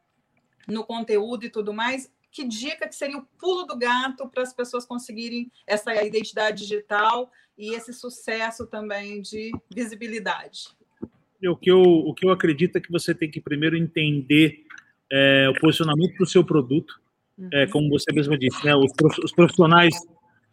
no 0.67 0.83
conteúdo 0.83 1.45
e 1.45 1.49
tudo 1.49 1.73
mais, 1.73 2.11
que 2.31 2.47
dica 2.47 2.87
que 2.87 2.95
seria 2.95 3.17
o 3.17 3.25
pulo 3.39 3.65
do 3.65 3.77
gato 3.77 4.27
para 4.27 4.41
as 4.41 4.53
pessoas 4.53 4.85
conseguirem 4.85 5.51
essa 5.67 5.93
identidade 6.03 6.63
digital 6.63 7.29
e 7.57 7.75
esse 7.75 7.93
sucesso 7.93 8.65
também 8.65 9.21
de 9.21 9.51
visibilidade? 9.73 10.69
O 11.45 11.55
que 11.55 11.69
eu, 11.69 11.81
o 11.81 12.13
que 12.13 12.25
eu 12.25 12.31
acredito 12.31 12.77
é 12.77 12.81
que 12.81 12.91
você 12.91 13.13
tem 13.13 13.29
que 13.29 13.41
primeiro 13.41 13.77
entender 13.77 14.65
é, 15.11 15.47
o 15.49 15.59
posicionamento 15.59 16.17
do 16.17 16.25
seu 16.25 16.43
produto, 16.43 16.99
uhum. 17.37 17.49
é, 17.51 17.67
como 17.67 17.89
você 17.89 18.11
mesmo 18.13 18.37
disse, 18.37 18.65
né, 18.65 18.73
os, 18.75 18.91
os 19.23 19.31
profissionais 19.33 19.93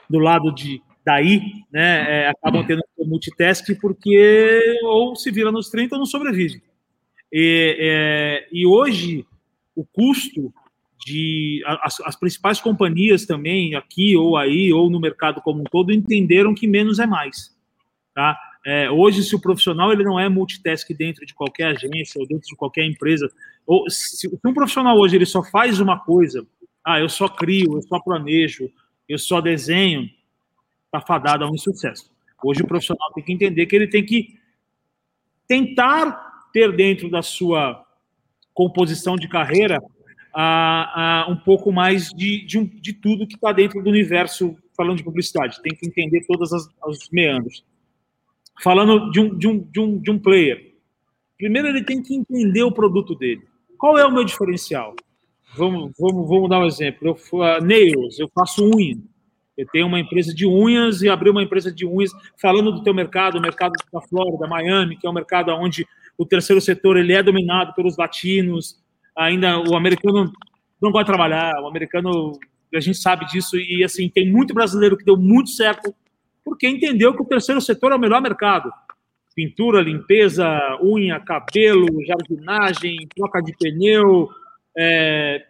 do 0.09 0.18
lado 0.18 0.53
de 0.53 0.82
daí, 1.07 1.41
né, 1.72 2.24
é, 2.24 2.28
acabam 2.28 2.66
tendo 2.66 2.82
multitask 2.99 3.64
porque 3.80 4.78
ou 4.82 5.16
se 5.16 5.30
vira 5.30 5.51
nos 5.51 5.70
30 5.70 5.95
ou 5.95 6.01
não 6.01 6.07
sobrevive. 6.07 6.62
E, 7.32 7.76
é, 7.78 8.48
e 8.52 8.66
hoje, 8.66 9.24
o 9.74 9.84
custo 9.84 10.52
de. 11.04 11.62
As, 11.82 12.00
as, 12.00 12.16
principais 12.16 12.60
companhias 12.60 13.24
também, 13.24 13.74
aqui 13.74 14.16
ou 14.16 14.36
aí, 14.36 14.72
ou 14.72 14.90
no 14.90 15.00
mercado 15.00 15.40
como 15.40 15.60
um 15.60 15.64
todo, 15.64 15.92
entenderam 15.92 16.54
que 16.54 16.66
menos 16.66 16.98
é 16.98 17.06
mais. 17.06 17.56
Tá? 18.14 18.38
É, 18.66 18.90
hoje, 18.90 19.22
se 19.22 19.34
o 19.34 19.40
profissional 19.40 19.92
ele 19.92 20.04
não 20.04 20.18
é 20.18 20.28
multitask 20.28 20.88
dentro 20.92 21.24
de 21.24 21.34
qualquer 21.34 21.68
agência 21.68 22.20
ou 22.20 22.26
dentro 22.26 22.46
de 22.46 22.56
qualquer 22.56 22.84
empresa, 22.84 23.30
ou 23.66 23.88
se, 23.88 24.16
se 24.16 24.40
um 24.44 24.52
profissional 24.52 24.98
hoje 24.98 25.16
ele 25.16 25.26
só 25.26 25.42
faz 25.42 25.80
uma 25.80 25.98
coisa, 25.98 26.46
ah, 26.84 27.00
eu 27.00 27.08
só 27.08 27.28
crio, 27.28 27.76
eu 27.76 27.82
só 27.82 27.98
planejo, 28.00 28.70
eu 29.08 29.18
só 29.18 29.40
desenho, 29.40 30.10
está 30.86 31.00
fadado 31.00 31.44
a 31.44 31.50
um 31.50 31.54
insucesso. 31.54 32.10
Hoje 32.42 32.62
o 32.62 32.66
profissional 32.66 33.12
tem 33.14 33.24
que 33.24 33.32
entender 33.32 33.66
que 33.66 33.76
ele 33.76 33.86
tem 33.86 34.04
que 34.04 34.38
tentar 35.46 36.29
ter 36.53 36.74
dentro 36.74 37.11
da 37.11 37.22
sua 37.22 37.84
composição 38.55 39.16
de 39.16 39.28
carreira 39.28 39.78
a, 40.34 41.22
a 41.24 41.30
um 41.30 41.36
pouco 41.36 41.72
mais 41.72 42.11
de, 42.11 42.44
de, 42.44 42.59
um, 42.59 42.64
de 42.64 42.92
tudo 42.92 43.26
que 43.26 43.34
está 43.34 43.53
dentro 43.53 43.82
do 43.82 43.90
universo, 43.90 44.57
falando 44.76 44.98
de 44.98 45.05
publicidade. 45.05 45.61
Tem 45.62 45.74
que 45.74 45.86
entender 45.86 46.24
todos 46.26 46.51
os 46.53 47.11
meandros. 47.11 47.64
Falando 48.62 49.11
de 49.11 49.20
um, 49.20 49.38
de, 49.38 49.48
um, 49.48 49.59
de, 49.59 49.80
um, 49.80 49.98
de 49.98 50.11
um 50.11 50.18
player, 50.18 50.74
primeiro 51.38 51.68
ele 51.68 51.82
tem 51.82 52.03
que 52.03 52.14
entender 52.14 52.62
o 52.62 52.72
produto 52.72 53.14
dele. 53.14 53.42
Qual 53.78 53.96
é 53.96 54.05
o 54.05 54.12
meu 54.12 54.24
diferencial? 54.24 54.94
Vamos, 55.57 55.92
vamos, 55.98 56.28
vamos 56.28 56.48
dar 56.48 56.61
um 56.61 56.66
exemplo. 56.66 57.09
Eu, 57.09 57.38
uh, 57.38 57.64
nails, 57.64 58.18
eu 58.18 58.30
faço 58.34 58.64
unha. 58.64 58.98
Eu 59.57 59.66
tenho 59.72 59.86
uma 59.86 59.98
empresa 59.98 60.34
de 60.34 60.46
unhas 60.46 61.03
e 61.03 61.09
abri 61.09 61.28
uma 61.28 61.42
empresa 61.42 61.72
de 61.72 61.86
unhas 61.86 62.11
falando 62.40 62.72
do 62.72 62.82
teu 62.82 62.94
mercado, 62.94 63.38
o 63.38 63.40
mercado 63.40 63.72
da 63.92 64.01
Flórida, 64.01 64.46
Miami, 64.46 64.96
que 64.96 65.07
é 65.07 65.11
um 65.11 65.14
mercado 65.14 65.51
onde 65.53 65.86
o 66.20 66.26
terceiro 66.26 66.60
setor 66.60 66.98
ele 66.98 67.14
é 67.14 67.22
dominado 67.22 67.72
pelos 67.72 67.96
latinos, 67.96 68.78
ainda 69.16 69.58
o 69.58 69.74
americano 69.74 70.30
não 70.78 70.92
gosta 70.92 71.04
de 71.04 71.16
trabalhar, 71.16 71.62
o 71.62 71.66
americano, 71.66 72.38
a 72.74 72.80
gente 72.80 72.98
sabe 72.98 73.24
disso, 73.24 73.56
e 73.56 73.82
assim, 73.82 74.06
tem 74.06 74.30
muito 74.30 74.52
brasileiro 74.52 74.98
que 74.98 75.04
deu 75.04 75.16
muito 75.16 75.48
certo, 75.48 75.94
porque 76.44 76.68
entendeu 76.68 77.14
que 77.14 77.22
o 77.22 77.24
terceiro 77.24 77.58
setor 77.58 77.92
é 77.92 77.94
o 77.94 77.98
melhor 77.98 78.20
mercado. 78.20 78.70
Pintura, 79.34 79.80
limpeza, 79.80 80.46
unha, 80.82 81.18
cabelo, 81.20 81.86
jardinagem, 82.04 82.98
troca 83.16 83.40
de 83.40 83.56
pneu, 83.56 84.28
é, 84.76 85.42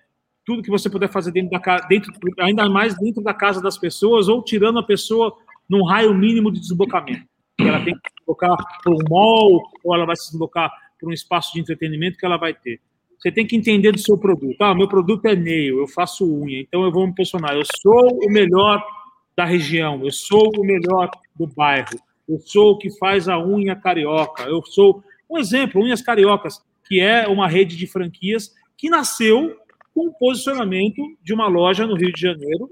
tudo 0.47 0.63
que 0.63 0.71
você 0.71 0.89
puder 0.89 1.11
fazer 1.11 1.33
dentro 1.33 1.51
da 1.51 1.59
casa, 1.59 1.85
dentro, 1.89 2.13
ainda 2.39 2.69
mais 2.69 2.97
dentro 2.97 3.25
da 3.25 3.35
casa 3.35 3.61
das 3.61 3.77
pessoas, 3.77 4.29
ou 4.29 4.41
tirando 4.41 4.79
a 4.79 4.85
pessoa 4.85 5.37
num 5.69 5.85
raio 5.85 6.15
mínimo 6.15 6.53
de 6.53 6.61
deslocamento 6.61 7.29
que 7.63 7.69
ela 7.69 7.85
tem 7.85 7.95
que 7.95 8.09
se 8.09 8.17
deslocar 8.19 8.57
para 8.83 8.93
um 8.93 8.99
mall 9.09 9.63
ou 9.85 9.95
ela 9.95 10.07
vai 10.07 10.17
se 10.17 10.31
deslocar 10.31 10.71
para 10.99 11.09
um 11.09 11.13
espaço 11.13 11.53
de 11.55 11.61
entretenimento 11.61 12.19
que 12.19 12.27
ela 12.27 12.37
vai 12.37 12.55
ter. 12.55 12.81
Você 13.19 13.31
tem 13.31 13.47
que 13.47 13.57
entender 13.57 13.93
do 13.93 13.99
seu 13.99 14.17
produto. 14.17 14.61
Ah, 14.63 14.75
meu 14.75 14.89
produto 14.89 15.27
é 15.27 15.37
nail, 15.37 15.79
eu 15.79 15.87
faço 15.87 16.25
unha, 16.25 16.61
então 16.61 16.85
eu 16.85 16.91
vou 16.91 17.07
me 17.07 17.15
posicionar. 17.15 17.55
Eu 17.55 17.65
sou 17.81 18.19
o 18.25 18.31
melhor 18.31 18.83
da 19.37 19.45
região, 19.45 20.03
eu 20.05 20.11
sou 20.11 20.51
o 20.57 20.65
melhor 20.65 21.11
do 21.35 21.47
bairro, 21.47 21.99
eu 22.29 22.39
sou 22.41 22.73
o 22.73 22.79
que 22.79 22.91
faz 22.99 23.29
a 23.29 23.39
unha 23.39 23.77
carioca, 23.77 24.45
eu 24.45 24.63
sou 24.65 25.03
um 25.31 25.39
exemplo, 25.39 25.83
Unhas 25.83 26.03
Cariocas, 26.03 26.63
que 26.87 27.01
é 27.01 27.29
uma 27.29 27.47
rede 27.47 27.77
de 27.77 27.87
franquias 27.87 28.55
que 28.77 28.89
nasceu 28.89 29.57
com 29.95 30.09
o 30.09 30.15
posicionamento 30.15 31.03
de 31.23 31.33
uma 31.35 31.47
loja 31.47 31.87
no 31.87 31.95
Rio 31.95 32.13
de 32.13 32.21
Janeiro 32.21 32.71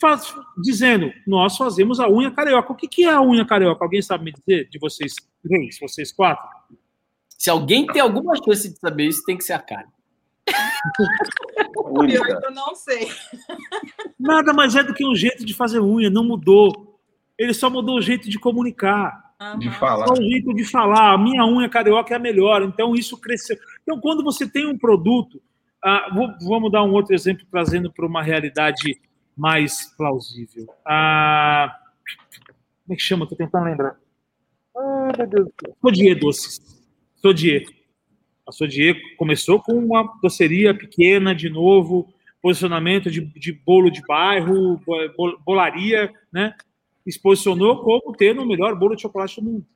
faz, 0.00 0.34
dizendo, 0.56 1.12
nós 1.26 1.56
fazemos 1.56 2.00
a 2.00 2.08
unha 2.08 2.30
carioca. 2.30 2.72
O 2.72 2.76
que, 2.76 2.88
que 2.88 3.04
é 3.04 3.12
a 3.12 3.20
unha 3.20 3.44
carioca? 3.44 3.84
Alguém 3.84 4.02
sabe 4.02 4.24
me 4.24 4.32
dizer 4.32 4.68
de 4.68 4.78
vocês 4.78 5.14
três, 5.42 5.78
vocês 5.80 6.12
quatro? 6.12 6.48
Se 7.28 7.48
alguém 7.50 7.86
tem 7.86 8.02
alguma 8.02 8.34
chance 8.36 8.68
de 8.68 8.78
saber 8.78 9.06
isso, 9.06 9.24
tem 9.24 9.36
que 9.36 9.44
ser 9.44 9.54
a 9.54 9.58
Karen. 9.58 9.88
eu 12.44 12.50
não 12.52 12.74
sei. 12.74 13.08
Nada 14.18 14.52
mais 14.52 14.74
é 14.74 14.82
do 14.82 14.92
que 14.94 15.06
um 15.06 15.14
jeito 15.14 15.44
de 15.44 15.54
fazer 15.54 15.80
unha, 15.80 16.10
não 16.10 16.24
mudou. 16.24 16.98
Ele 17.38 17.54
só 17.54 17.70
mudou 17.70 17.96
o 17.96 18.02
jeito 18.02 18.28
de 18.28 18.38
comunicar. 18.38 19.30
De 19.58 19.70
falar. 19.70 20.06
Só 20.06 20.12
o 20.12 20.16
jeito 20.22 20.52
de 20.54 20.64
falar. 20.64 21.14
A 21.14 21.18
minha 21.18 21.46
unha 21.46 21.68
carioca 21.68 22.12
é 22.12 22.16
a 22.16 22.20
melhor. 22.20 22.62
Então, 22.62 22.94
isso 22.94 23.18
cresceu. 23.18 23.56
Então, 23.82 23.98
quando 23.98 24.22
você 24.22 24.46
tem 24.46 24.66
um 24.66 24.76
produto. 24.76 25.40
ah, 25.82 26.10
vou- 26.12 26.34
vamos 26.46 26.70
dar 26.70 26.82
um 26.82 26.92
outro 26.92 27.14
exemplo, 27.14 27.46
trazendo 27.50 27.90
para 27.90 28.04
uma 28.06 28.22
realidade 28.22 29.00
mais 29.40 29.86
plausível. 29.96 30.68
Ah, 30.86 31.74
como 32.84 32.92
é 32.92 32.96
que 32.96 33.02
chama? 33.02 33.24
Estou 33.24 33.38
tentando 33.38 33.64
lembrar. 33.64 33.98
Ah, 34.76 35.12
meu 35.16 35.26
Deus. 35.26 35.48
Sodier 35.80 36.18
Doces. 36.18 36.82
Sodier. 37.16 37.64
A 38.46 38.52
Sodier 38.52 39.00
começou 39.16 39.58
com 39.60 39.72
uma 39.72 40.12
doceria 40.22 40.76
pequena, 40.76 41.34
de 41.34 41.48
novo, 41.48 42.12
posicionamento 42.42 43.10
de, 43.10 43.20
de 43.22 43.52
bolo 43.52 43.90
de 43.90 44.02
bairro, 44.06 44.78
bo- 45.16 45.38
bolaria, 45.38 46.12
né? 46.30 46.54
E 47.06 47.12
se 47.12 47.18
posicionou 47.18 47.82
como 47.82 48.14
tendo 48.14 48.42
o 48.42 48.46
melhor 48.46 48.78
bolo 48.78 48.94
de 48.94 49.02
chocolate 49.02 49.40
do 49.40 49.50
mundo. 49.50 49.66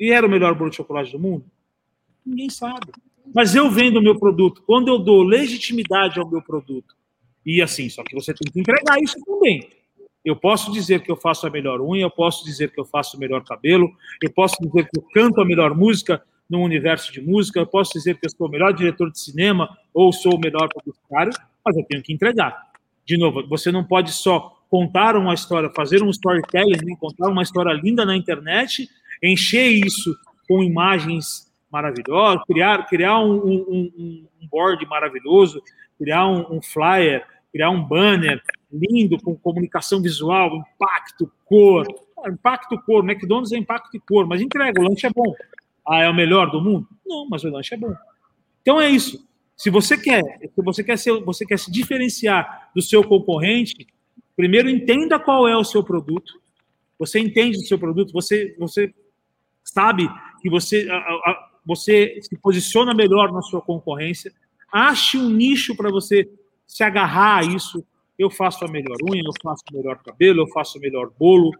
E 0.00 0.10
era 0.12 0.26
o 0.26 0.30
melhor 0.30 0.54
bolo 0.54 0.70
de 0.70 0.76
chocolate 0.76 1.12
do 1.12 1.18
mundo? 1.18 1.44
Ninguém 2.24 2.48
sabe. 2.48 2.86
Mas 3.34 3.54
eu 3.54 3.70
vendo 3.70 3.98
o 3.98 4.02
meu 4.02 4.18
produto. 4.18 4.62
Quando 4.66 4.88
eu 4.88 4.98
dou 4.98 5.22
legitimidade 5.22 6.18
ao 6.18 6.26
meu 6.28 6.40
produto, 6.40 6.96
e 7.56 7.62
assim, 7.62 7.88
só 7.88 8.02
que 8.02 8.14
você 8.14 8.34
tem 8.34 8.50
que 8.52 8.60
entregar 8.60 8.98
isso 9.02 9.16
também. 9.24 9.68
Eu 10.24 10.36
posso 10.36 10.70
dizer 10.72 11.02
que 11.02 11.10
eu 11.10 11.16
faço 11.16 11.46
a 11.46 11.50
melhor 11.50 11.80
unha, 11.80 12.02
eu 12.02 12.10
posso 12.10 12.44
dizer 12.44 12.70
que 12.72 12.78
eu 12.80 12.84
faço 12.84 13.16
o 13.16 13.20
melhor 13.20 13.42
cabelo, 13.44 13.90
eu 14.22 14.30
posso 14.32 14.56
dizer 14.60 14.88
que 14.88 14.98
eu 14.98 15.02
canto 15.14 15.40
a 15.40 15.44
melhor 15.44 15.74
música 15.74 16.22
no 16.50 16.60
universo 16.60 17.12
de 17.12 17.20
música, 17.20 17.60
eu 17.60 17.66
posso 17.66 17.92
dizer 17.92 18.18
que 18.18 18.26
eu 18.26 18.30
sou 18.30 18.46
o 18.46 18.50
melhor 18.50 18.72
diretor 18.72 19.10
de 19.10 19.20
cinema 19.20 19.68
ou 19.94 20.12
sou 20.12 20.34
o 20.34 20.38
melhor 20.40 20.68
publicitário, 20.68 21.32
mas 21.64 21.76
eu 21.76 21.84
tenho 21.84 22.02
que 22.02 22.12
entregar. 22.12 22.68
De 23.06 23.16
novo, 23.16 23.46
você 23.48 23.70
não 23.72 23.84
pode 23.84 24.12
só 24.12 24.54
contar 24.68 25.16
uma 25.16 25.32
história, 25.32 25.70
fazer 25.74 26.02
um 26.02 26.10
storytelling, 26.10 26.84
né, 26.84 26.96
contar 27.00 27.28
uma 27.28 27.42
história 27.42 27.72
linda 27.72 28.04
na 28.04 28.14
internet, 28.16 28.88
encher 29.22 29.68
isso 29.68 30.14
com 30.46 30.62
imagens 30.62 31.50
maravilhosas, 31.70 32.42
criar, 32.46 32.86
criar 32.86 33.18
um, 33.20 33.34
um- 33.36 33.92
um- 33.98 34.28
board 34.50 34.84
maravilhoso, 34.86 35.62
criar 35.98 36.26
um, 36.26 36.56
um 36.56 36.62
flyer, 36.62 37.24
criar 37.52 37.70
um 37.70 37.82
banner 37.82 38.42
lindo 38.72 39.20
com 39.22 39.34
comunicação 39.36 40.00
visual, 40.02 40.56
impacto, 40.74 41.30
cor. 41.44 41.86
Ah, 42.24 42.28
impacto, 42.30 42.78
cor. 42.82 43.04
McDonald's 43.04 43.52
é 43.52 43.56
impacto 43.56 43.96
e 43.96 44.00
cor, 44.00 44.26
mas 44.26 44.40
entrega, 44.40 44.80
o 44.80 44.84
lanche 44.84 45.06
é 45.06 45.10
bom. 45.10 45.34
Ah, 45.86 46.02
é 46.02 46.08
o 46.08 46.14
melhor 46.14 46.50
do 46.50 46.60
mundo? 46.60 46.86
Não, 47.06 47.26
mas 47.28 47.44
o 47.44 47.50
lanche 47.50 47.74
é 47.74 47.78
bom. 47.78 47.94
Então 48.62 48.80
é 48.80 48.90
isso. 48.90 49.26
Se 49.56 49.70
você 49.70 49.96
quer, 49.96 50.22
se 50.54 50.62
você 50.62 50.84
quer, 50.84 50.96
ser, 50.98 51.12
você 51.24 51.44
quer 51.46 51.58
se 51.58 51.70
diferenciar 51.70 52.70
do 52.74 52.82
seu 52.82 53.02
concorrente, 53.02 53.86
primeiro 54.36 54.68
entenda 54.68 55.18
qual 55.18 55.48
é 55.48 55.56
o 55.56 55.64
seu 55.64 55.82
produto. 55.82 56.40
Você 56.98 57.18
entende 57.18 57.56
o 57.56 57.62
seu 57.66 57.78
produto, 57.78 58.12
você, 58.12 58.54
você 58.58 58.92
sabe 59.64 60.08
que 60.40 60.48
você, 60.50 60.88
a- 60.90 60.96
a- 60.96 61.48
você 61.64 62.18
se 62.22 62.36
posiciona 62.38 62.94
melhor 62.94 63.32
na 63.32 63.42
sua 63.42 63.60
concorrência. 63.60 64.32
Ache 64.72 65.16
um 65.18 65.28
nicho 65.30 65.74
para 65.76 65.90
você 65.90 66.28
se 66.68 66.84
agarrar 66.84 67.38
a 67.38 67.42
isso. 67.42 67.84
Eu 68.18 68.30
faço 68.30 68.64
a 68.64 68.68
melhor 68.68 68.96
unha, 69.10 69.22
eu 69.24 69.32
faço 69.42 69.62
o 69.72 69.76
melhor 69.76 69.96
cabelo, 70.02 70.42
eu 70.42 70.48
faço 70.48 70.78
o 70.78 70.80
melhor 70.80 71.10
bolo. 71.18 71.52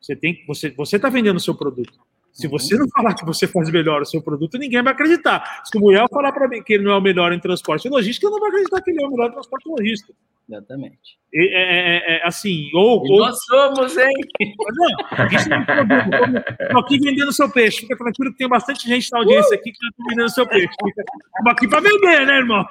Você 0.00 0.14
tem, 0.14 0.44
você, 0.46 0.70
você 0.70 0.96
está 0.96 1.08
vendendo 1.08 1.36
o 1.36 1.40
seu 1.40 1.54
produto. 1.54 1.98
Se 2.32 2.48
você 2.48 2.76
não 2.76 2.88
falar 2.88 3.14
que 3.14 3.26
você 3.26 3.46
faz 3.46 3.70
melhor 3.70 4.00
o 4.00 4.06
seu 4.06 4.22
produto, 4.22 4.56
ninguém 4.56 4.82
vai 4.82 4.92
acreditar. 4.94 5.62
Se 5.64 5.76
o 5.76 5.80
Muriel 5.80 6.08
falar 6.10 6.32
para 6.32 6.48
mim 6.48 6.62
que 6.62 6.72
ele 6.74 6.84
não 6.84 6.92
é 6.92 6.96
o 6.96 7.00
melhor 7.00 7.32
em 7.32 7.38
transporte 7.38 7.86
e 7.86 7.90
logística, 7.90 8.26
eu 8.26 8.30
não 8.30 8.38
vou 8.38 8.48
acreditar 8.48 8.80
que 8.80 8.90
ele 8.90 9.02
é 9.02 9.06
o 9.06 9.10
melhor 9.10 9.28
em 9.28 9.32
transporte 9.32 9.68
e 9.68 9.70
logística. 9.70 10.14
Exatamente. 10.48 11.18
É, 11.32 11.44
é- 11.44 11.96
é- 11.96 12.16
é 12.18 12.26
assim, 12.26 12.70
ou, 12.74 13.00
ou 13.00 13.18
nós 13.20 13.38
somos, 13.44 13.96
hein? 13.96 14.12
não, 14.40 15.26
isso 15.30 15.48
não 15.48 15.64
problema. 15.64 16.44
Estou 16.60 16.80
aqui 16.80 16.98
vendendo 16.98 17.32
seu 17.32 17.50
peixe. 17.50 17.80
Fica 17.80 17.96
tranquilo 17.96 18.32
que 18.32 18.38
tem 18.38 18.48
bastante 18.48 18.88
gente 18.88 19.10
na 19.12 19.18
audiência 19.18 19.54
aqui 19.54 19.70
que 19.70 19.86
está 19.86 20.04
vendendo 20.08 20.28
seu 20.30 20.46
peixe. 20.46 20.68
Estamos 20.88 21.52
aqui 21.52 21.68
para 21.68 21.80
vender, 21.80 22.26
né, 22.26 22.36
irmão? 22.38 22.66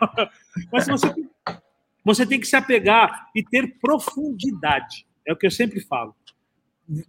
Mas 0.71 0.85
se 0.85 0.91
você, 0.91 1.07
você 2.03 2.25
tem 2.25 2.39
que 2.39 2.47
se 2.47 2.55
apegar 2.55 3.27
e 3.35 3.43
ter 3.43 3.77
profundidade. 3.79 5.05
É 5.27 5.33
o 5.33 5.35
que 5.35 5.45
eu 5.45 5.51
sempre 5.51 5.79
falo. 5.81 6.15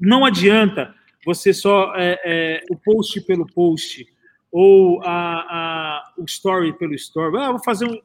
Não 0.00 0.24
adianta 0.24 0.94
você 1.24 1.52
só 1.52 1.94
é, 1.96 2.18
é, 2.24 2.64
o 2.70 2.76
post 2.76 3.20
pelo 3.22 3.46
post 3.46 4.06
ou 4.50 5.00
a, 5.02 5.08
a- 5.08 6.12
o 6.18 6.24
story 6.24 6.76
pelo 6.78 6.94
story. 6.94 7.36
Ah, 7.38 7.50
vou 7.52 7.62
fazer 7.62 7.86
um. 7.86 7.98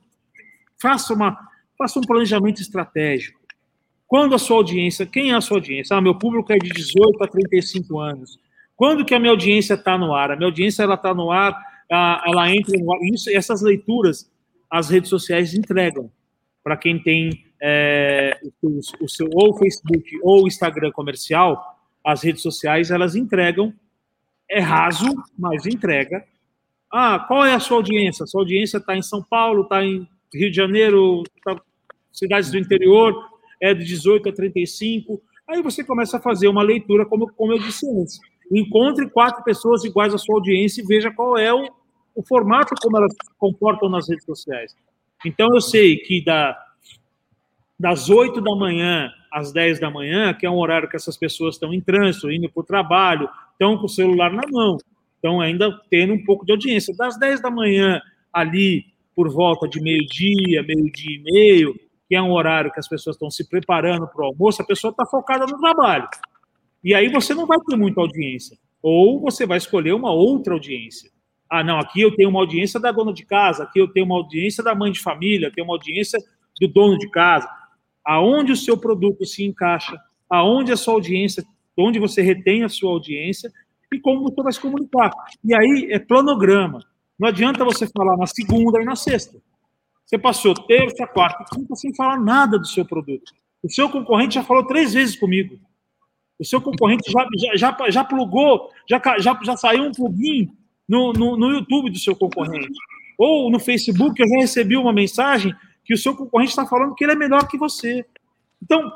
Faça, 0.82 1.14
uma, 1.14 1.38
faça 1.78 2.00
um 2.00 2.04
planejamento 2.04 2.62
estratégico. 2.62 3.40
Quando 4.08 4.36
a 4.36 4.40
sua 4.40 4.58
audiência, 4.58 5.06
quem 5.06 5.32
é 5.32 5.36
a 5.36 5.42
sua 5.42 5.58
audiência? 5.58 5.98
Ah, 5.98 6.02
meu 6.02 6.16
público 6.16 6.54
é 6.54 6.58
de 6.58 6.70
18 6.70 7.24
a 7.24 7.28
35 7.28 8.00
anos. 8.00 8.40
Quando 8.76 9.04
que 9.04 9.14
a 9.14 9.20
minha 9.20 9.32
audiência 9.32 9.74
está 9.74 9.98
no 9.98 10.14
ar? 10.14 10.32
A 10.32 10.36
minha 10.36 10.48
audiência 10.48 10.84
ela 10.84 10.94
está 10.94 11.14
no 11.14 11.32
ar, 11.32 11.60
ah, 11.92 12.24
ela 12.26 12.50
entra 12.50 12.78
no 12.80 12.94
ar. 12.94 13.00
Isso, 13.02 13.30
essas 13.30 13.62
leituras 13.62 14.32
as 14.70 14.90
redes 14.90 15.10
sociais 15.10 15.54
entregam 15.54 16.12
para 16.68 16.76
quem 16.76 17.02
tem 17.02 17.46
é, 17.62 18.38
o, 18.62 18.82
o 19.00 19.08
seu 19.08 19.30
ou 19.32 19.58
Facebook 19.58 20.20
ou 20.22 20.46
Instagram 20.46 20.92
comercial. 20.92 21.80
As 22.04 22.22
redes 22.22 22.42
sociais 22.42 22.92
elas 22.92 23.16
entregam 23.16 23.74
é 24.52 24.60
raso, 24.60 25.06
mas 25.40 25.66
entrega. 25.66 26.26
Ah, 26.92 27.20
qual 27.26 27.46
é 27.46 27.54
a 27.54 27.60
sua 27.62 27.78
audiência? 27.78 28.26
Sua 28.26 28.42
audiência 28.42 28.80
está 28.80 28.98
em 28.98 29.02
São 29.02 29.24
Paulo, 29.24 29.64
está 29.64 29.82
em 29.82 30.06
Rio 30.34 30.50
de 30.50 30.58
Janeiro, 30.58 31.24
tá 31.42 31.56
cidades 32.12 32.52
do 32.52 32.58
interior, 32.58 33.16
é 33.62 33.74
de 33.74 33.86
18 33.86 34.28
a 34.28 34.34
35. 34.34 35.22
Aí 35.48 35.62
você 35.62 35.86
começa 35.86 36.18
a 36.18 36.22
fazer 36.22 36.50
uma 36.50 36.64
leitura, 36.64 37.06
como, 37.06 37.32
como 37.32 37.54
eu 37.54 37.60
disse 37.60 37.90
antes. 37.90 38.20
Encontre 38.52 39.10
quatro 39.10 39.42
pessoas 39.42 39.86
iguais 39.86 40.14
à 40.14 40.18
sua 40.18 40.36
audiência 40.36 40.82
e 40.82 40.86
veja 40.86 41.12
qual 41.12 41.38
é 41.38 41.54
o, 41.54 41.66
o 42.14 42.22
formato 42.26 42.76
como 42.82 42.98
elas 42.98 43.14
se 43.14 43.34
comportam 43.38 43.88
nas 43.88 44.10
redes 44.10 44.26
sociais. 44.26 44.76
Então, 45.26 45.48
eu 45.54 45.62
sei 45.62 45.98
que 45.98 46.24
da, 46.24 46.58
das 47.80 48.10
8 48.10 48.42
da 48.42 48.56
manhã 48.56 49.12
às 49.32 49.52
10 49.52 49.80
da 49.80 49.90
manhã, 49.90 50.34
que 50.34 50.46
é 50.46 50.50
um 50.50 50.58
horário 50.58 50.90
que 50.90 50.96
essas 50.96 51.18
pessoas 51.18 51.56
estão 51.56 51.74
em 51.74 51.82
trânsito, 51.82 52.32
indo 52.32 52.50
para 52.50 52.62
o 52.62 52.66
trabalho, 52.66 53.30
estão 53.52 53.78
com 53.78 53.86
o 53.86 53.90
celular 53.90 54.32
na 54.32 54.44
mão, 54.50 54.78
estão 55.16 55.42
ainda 55.42 55.72
tendo 55.90 56.14
um 56.14 56.24
pouco 56.24 56.46
de 56.46 56.52
audiência. 56.52 56.96
Das 56.96 57.20
10 57.20 57.42
da 57.42 57.52
manhã 57.52 58.02
ali, 58.32 58.86
por 59.16 59.30
volta 59.30 59.68
de 59.68 59.82
meio-dia, 59.82 60.64
meio-dia 60.64 61.18
e 61.18 61.24
meio, 61.24 61.76
que 62.08 62.16
é 62.16 62.22
um 62.22 62.32
horário 62.32 62.72
que 62.72 62.80
as 62.80 62.88
pessoas 62.88 63.16
estão 63.16 63.30
se 63.30 63.48
preparando 63.48 64.08
para 64.08 64.24
o 64.24 64.28
almoço, 64.28 64.62
a 64.62 64.66
pessoa 64.66 64.92
está 64.92 65.06
focada 65.06 65.46
no 65.46 65.60
trabalho. 65.60 66.08
E 66.84 66.94
aí 66.96 67.10
você 67.10 67.34
não 67.34 67.46
vai 67.46 67.58
ter 67.60 67.76
muita 67.76 68.00
audiência. 68.00 68.58
Ou 68.82 69.20
você 69.20 69.46
vai 69.46 69.58
escolher 69.58 69.94
uma 69.94 70.12
outra 70.12 70.54
audiência. 70.54 71.12
Ah, 71.50 71.64
não, 71.64 71.80
aqui 71.80 72.02
eu 72.02 72.16
tenho 72.16 72.30
uma 72.30 72.40
audiência 72.40 72.80
da 72.80 72.92
dona 72.92 73.14
de 73.14 73.26
casa, 73.26 73.64
aqui 73.64 73.80
eu 73.80 73.88
tenho 73.88 74.06
uma 74.06 74.16
audiência 74.16 74.64
da 74.64 74.76
mãe 74.76 74.92
de 74.92 75.00
família, 75.00 75.52
tenho 75.54 75.66
uma 75.66 75.74
audiência 75.74 76.20
do 76.60 76.68
dono 76.68 76.98
de 76.98 77.10
casa. 77.10 77.50
Aonde 78.06 78.52
o 78.52 78.58
seu 78.58 78.78
produto 78.78 79.26
se 79.26 79.44
encaixa, 79.44 79.98
aonde 80.30 80.72
a 80.72 80.78
sua 80.78 80.94
audiência, 80.94 81.44
onde 81.78 82.00
você 82.00 82.22
retém 82.22 82.64
a 82.64 82.70
sua 82.70 82.92
audiência 82.92 83.52
e 83.94 84.00
como 84.00 84.24
você 84.24 84.42
vai 84.42 84.52
se 84.52 84.60
comunicar. 84.60 85.12
E 85.44 85.56
aí 85.56 85.90
é 85.92 86.00
planograma. 86.00 86.84
Não 87.18 87.28
adianta 87.28 87.64
você 87.64 87.88
falar 87.88 88.18
na 88.18 88.28
segunda 88.28 88.82
e 88.82 88.86
na 88.86 88.96
sexta. 88.96 89.42
Você 90.06 90.18
passou 90.18 90.54
terça, 90.54 91.06
quarta 91.08 91.44
quinta 91.54 91.76
sem 91.76 91.94
falar 91.96 92.20
nada 92.20 92.58
do 92.58 92.68
seu 92.68 92.86
produto. 92.86 93.34
O 93.64 93.70
seu 93.70 93.90
concorrente 93.90 94.36
já 94.36 94.44
falou 94.44 94.66
três 94.66 94.94
vezes 94.94 95.16
comigo. 95.16 95.60
O 96.40 96.46
seu 96.46 96.62
concorrente 96.62 97.12
já, 97.12 97.28
já, 97.38 97.56
já, 97.56 97.90
já 97.90 98.04
plugou, 98.04 98.70
já, 98.88 99.02
já, 99.20 99.40
já 99.44 99.58
saiu 99.58 99.84
um 99.84 99.92
plugin 99.92 100.56
no, 100.88 101.12
no, 101.14 101.38
no 101.38 101.52
YouTube 101.52 101.90
do 101.90 102.00
seu 102.00 102.16
concorrente. 102.16 102.78
Ou 103.18 103.50
no 103.50 103.60
Facebook, 103.60 104.22
eu 104.22 104.28
já 104.28 104.38
recebi 104.38 104.78
uma 104.78 104.94
mensagem 104.94 105.54
que 105.84 105.94
o 105.94 105.98
seu 105.98 106.16
concorrente 106.16 106.52
está 106.52 106.66
falando 106.66 106.94
que 106.94 107.04
ele 107.04 107.14
é 107.14 107.16
melhor 107.16 107.48
que 107.48 107.58
você. 107.58 108.06
Então, 108.62 108.92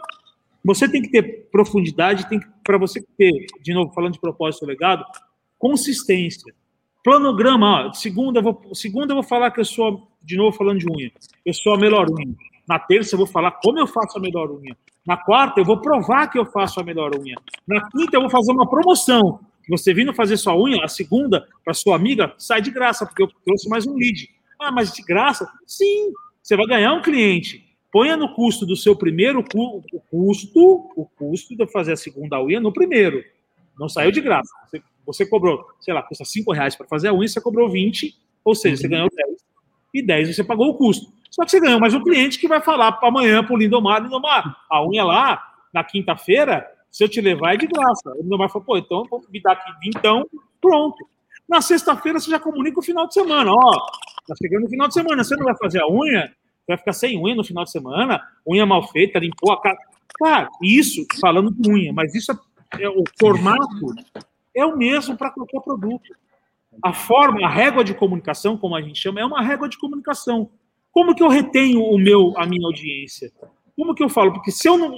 você 0.63 0.87
tem 0.87 1.01
que 1.01 1.09
ter 1.09 1.49
profundidade, 1.51 2.29
tem 2.29 2.39
para 2.63 2.77
você 2.77 3.03
ter, 3.17 3.31
de 3.61 3.73
novo, 3.73 3.91
falando 3.93 4.13
de 4.13 4.19
propósito 4.19 4.65
legado, 4.65 5.03
consistência. 5.57 6.53
Planograma, 7.03 7.87
ó, 7.87 7.93
segunda, 7.93 8.39
eu 8.39 8.43
vou, 8.43 8.75
segunda 8.75 9.11
eu 9.11 9.15
vou 9.15 9.23
falar 9.23 9.49
que 9.51 9.59
eu 9.59 9.65
sou, 9.65 10.07
de 10.23 10.37
novo 10.37 10.55
falando 10.55 10.79
de 10.79 10.85
unha, 10.87 11.11
eu 11.43 11.53
sou 11.53 11.73
a 11.73 11.77
melhor 11.77 12.07
unha. 12.09 12.35
Na 12.67 12.77
terça 12.77 13.15
eu 13.15 13.17
vou 13.17 13.27
falar 13.27 13.51
como 13.51 13.79
eu 13.79 13.87
faço 13.87 14.19
a 14.19 14.21
melhor 14.21 14.51
unha. 14.51 14.77
Na 15.05 15.17
quarta 15.17 15.59
eu 15.59 15.65
vou 15.65 15.81
provar 15.81 16.27
que 16.27 16.37
eu 16.37 16.45
faço 16.45 16.79
a 16.79 16.83
melhor 16.83 17.11
unha. 17.15 17.35
Na 17.67 17.89
quinta 17.89 18.15
eu 18.15 18.21
vou 18.21 18.29
fazer 18.29 18.51
uma 18.51 18.69
promoção. 18.69 19.39
Você 19.71 19.93
vindo 19.93 20.13
fazer 20.13 20.35
sua 20.35 20.53
unha, 20.53 20.83
a 20.83 20.87
segunda, 20.89 21.47
para 21.63 21.73
sua 21.73 21.95
amiga, 21.95 22.33
sai 22.37 22.61
de 22.61 22.69
graça, 22.69 23.05
porque 23.05 23.23
eu 23.23 23.29
trouxe 23.45 23.69
mais 23.69 23.87
um 23.87 23.95
lead. 23.95 24.29
Ah, 24.59 24.69
mas 24.69 24.91
de 24.91 25.01
graça? 25.01 25.49
Sim, 25.65 26.11
você 26.43 26.57
vai 26.57 26.67
ganhar 26.67 26.93
um 26.93 27.01
cliente. 27.01 27.65
Ponha 27.89 28.17
no 28.17 28.33
custo 28.33 28.65
do 28.65 28.75
seu 28.75 28.97
primeiro 28.97 29.41
cu, 29.41 29.81
o 29.93 29.99
custo, 30.01 30.91
o 30.93 31.05
custo 31.17 31.55
de 31.55 31.65
fazer 31.67 31.93
a 31.93 31.95
segunda 31.95 32.43
unha 32.43 32.59
no 32.59 32.73
primeiro. 32.73 33.23
Não 33.79 33.87
saiu 33.87 34.11
de 34.11 34.19
graça. 34.19 34.51
Você, 34.65 34.83
você 35.05 35.25
cobrou, 35.25 35.65
sei 35.79 35.93
lá, 35.93 36.03
custa 36.03 36.25
5 36.25 36.51
reais 36.51 36.75
para 36.75 36.85
fazer 36.87 37.07
a 37.07 37.13
unha, 37.13 37.29
você 37.29 37.39
cobrou 37.39 37.69
20, 37.69 38.13
ou 38.43 38.53
seja, 38.53 38.75
você 38.75 38.89
ganhou 38.89 39.07
10. 39.09 39.37
E 39.93 40.01
10 40.05 40.35
você 40.35 40.43
pagou 40.43 40.67
o 40.67 40.73
custo. 40.73 41.13
Só 41.29 41.45
que 41.45 41.51
você 41.51 41.61
ganhou 41.61 41.79
mais 41.79 41.93
um 41.93 42.03
cliente 42.03 42.37
que 42.37 42.47
vai 42.47 42.61
falar 42.61 42.91
para 42.91 43.07
amanhã 43.07 43.41
para 43.41 43.53
o 43.53 43.57
Lindomar, 43.57 44.03
Lindomar, 44.03 44.65
a 44.69 44.85
unha 44.85 45.05
lá, 45.05 45.41
na 45.73 45.81
quinta-feira, 45.81 46.67
Se 46.91 47.03
eu 47.03 47.09
te 47.09 47.21
levar, 47.21 47.53
é 47.53 47.57
de 47.57 47.67
graça. 47.67 48.13
Ele 48.17 48.27
não 48.27 48.37
vai 48.37 48.49
falar, 48.49 48.65
pô, 48.65 48.77
então 48.77 49.05
vou 49.09 49.23
me 49.31 49.41
dar 49.41 49.53
aqui 49.53 49.71
então, 49.85 50.27
pronto. 50.59 51.07
Na 51.47 51.61
sexta-feira 51.61 52.19
você 52.19 52.29
já 52.29 52.39
comunica 52.39 52.79
o 52.79 52.83
final 52.83 53.07
de 53.07 53.13
semana. 53.13 53.51
Ó, 53.51 53.71
tá 54.27 54.35
chegando 54.37 54.65
o 54.65 54.69
final 54.69 54.87
de 54.87 54.93
semana, 54.93 55.23
você 55.23 55.35
não 55.35 55.45
vai 55.45 55.55
fazer 55.57 55.81
a 55.81 55.87
unha? 55.87 56.31
Vai 56.67 56.77
ficar 56.77 56.93
sem 56.93 57.17
unha 57.17 57.35
no 57.35 57.43
final 57.43 57.63
de 57.63 57.71
semana? 57.71 58.21
Unha 58.47 58.65
mal 58.65 58.87
feita, 58.89 59.19
limpou 59.19 59.51
a 59.53 59.61
cara. 59.61 59.77
Cara, 60.19 60.49
isso, 60.61 61.05
falando 61.19 61.51
de 61.51 61.69
unha, 61.69 61.93
mas 61.93 62.13
isso 62.13 62.31
é, 62.31 62.83
é 62.83 62.89
o 62.89 63.03
formato 63.19 63.95
é 64.53 64.65
o 64.65 64.77
mesmo 64.77 65.17
para 65.17 65.31
qualquer 65.31 65.61
produto. 65.61 66.13
A 66.83 66.93
forma, 66.93 67.45
a 67.45 67.49
régua 67.49 67.83
de 67.83 67.93
comunicação, 67.93 68.57
como 68.57 68.75
a 68.75 68.81
gente 68.81 68.99
chama, 68.99 69.19
é 69.19 69.25
uma 69.25 69.41
régua 69.41 69.67
de 69.67 69.77
comunicação. 69.77 70.49
Como 70.91 71.15
que 71.15 71.23
eu 71.23 71.29
retenho 71.29 71.81
o 71.81 71.97
meu, 71.97 72.33
a 72.37 72.45
minha 72.45 72.65
audiência? 72.65 73.31
Como 73.75 73.95
que 73.95 74.03
eu 74.03 74.09
falo? 74.09 74.33
Porque 74.33 74.51
se 74.51 74.67
eu 74.67 74.77
não. 74.77 74.95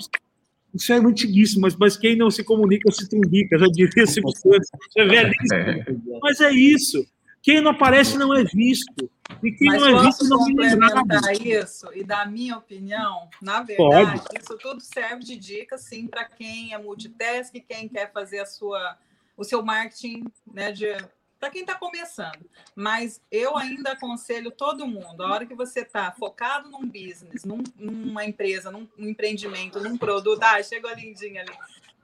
Isso 0.74 0.92
é 0.92 0.98
antiguíssimo, 0.98 1.62
mas, 1.62 1.76
mas 1.76 1.96
quem 1.96 2.16
não 2.16 2.32
se 2.32 2.44
comunica 2.44 2.92
se 2.92 3.08
trumbica, 3.08 3.60
já 3.60 3.68
diria 3.68 4.08
se 4.08 4.20
você 4.22 4.50
é 4.98 5.06
velhíssimo. 5.06 6.20
Mas 6.22 6.42
é 6.42 6.52
isso. 6.52 7.06
Quem 7.44 7.60
não 7.62 7.72
aparece 7.72 8.18
não 8.18 8.34
é 8.34 8.44
visto. 8.44 9.12
E 9.44 9.52
quem 9.52 9.68
Mas 9.68 9.82
não 9.82 9.88
é 10.00 10.06
visto 10.06 10.28
não 10.28 10.48
é 10.48 10.92
complementar 10.92 11.34
isso 11.46 11.90
e 11.94 12.04
dar 12.04 12.30
minha 12.32 12.58
opinião, 12.58 13.30
na 13.42 13.62
verdade, 13.62 14.22
Pode. 14.22 14.42
isso 14.42 14.58
tudo 14.58 14.80
serve 14.82 15.24
de 15.24 15.36
dica, 15.36 15.78
sim, 15.78 16.08
para 16.08 16.24
quem 16.26 16.74
é 16.74 16.78
multitask, 16.78 17.54
quem 17.68 17.90
quer 17.90 18.12
fazer 18.14 18.40
a 18.40 18.46
sua, 18.46 18.98
o 19.36 19.44
seu 19.44 19.62
marketing 19.62 20.24
né, 20.54 20.72
de 20.72 20.96
para 21.44 21.50
quem 21.50 21.64
está 21.64 21.76
começando. 21.76 22.50
Mas 22.74 23.22
eu 23.30 23.58
ainda 23.58 23.92
aconselho 23.92 24.50
todo 24.50 24.88
mundo, 24.88 25.22
a 25.22 25.34
hora 25.34 25.46
que 25.46 25.54
você 25.54 25.82
está 25.82 26.10
focado 26.14 26.70
num 26.70 26.88
business, 26.88 27.44
num, 27.44 27.62
numa 27.76 28.24
empresa, 28.24 28.72
num, 28.72 28.88
num, 28.98 29.10
empreendimento, 29.10 29.82
num 29.82 29.98
produto, 29.98 30.42
ah, 30.42 30.64
chegou 30.64 30.90
a 30.90 30.94
lindinha 30.94 31.42
ali. 31.42 31.52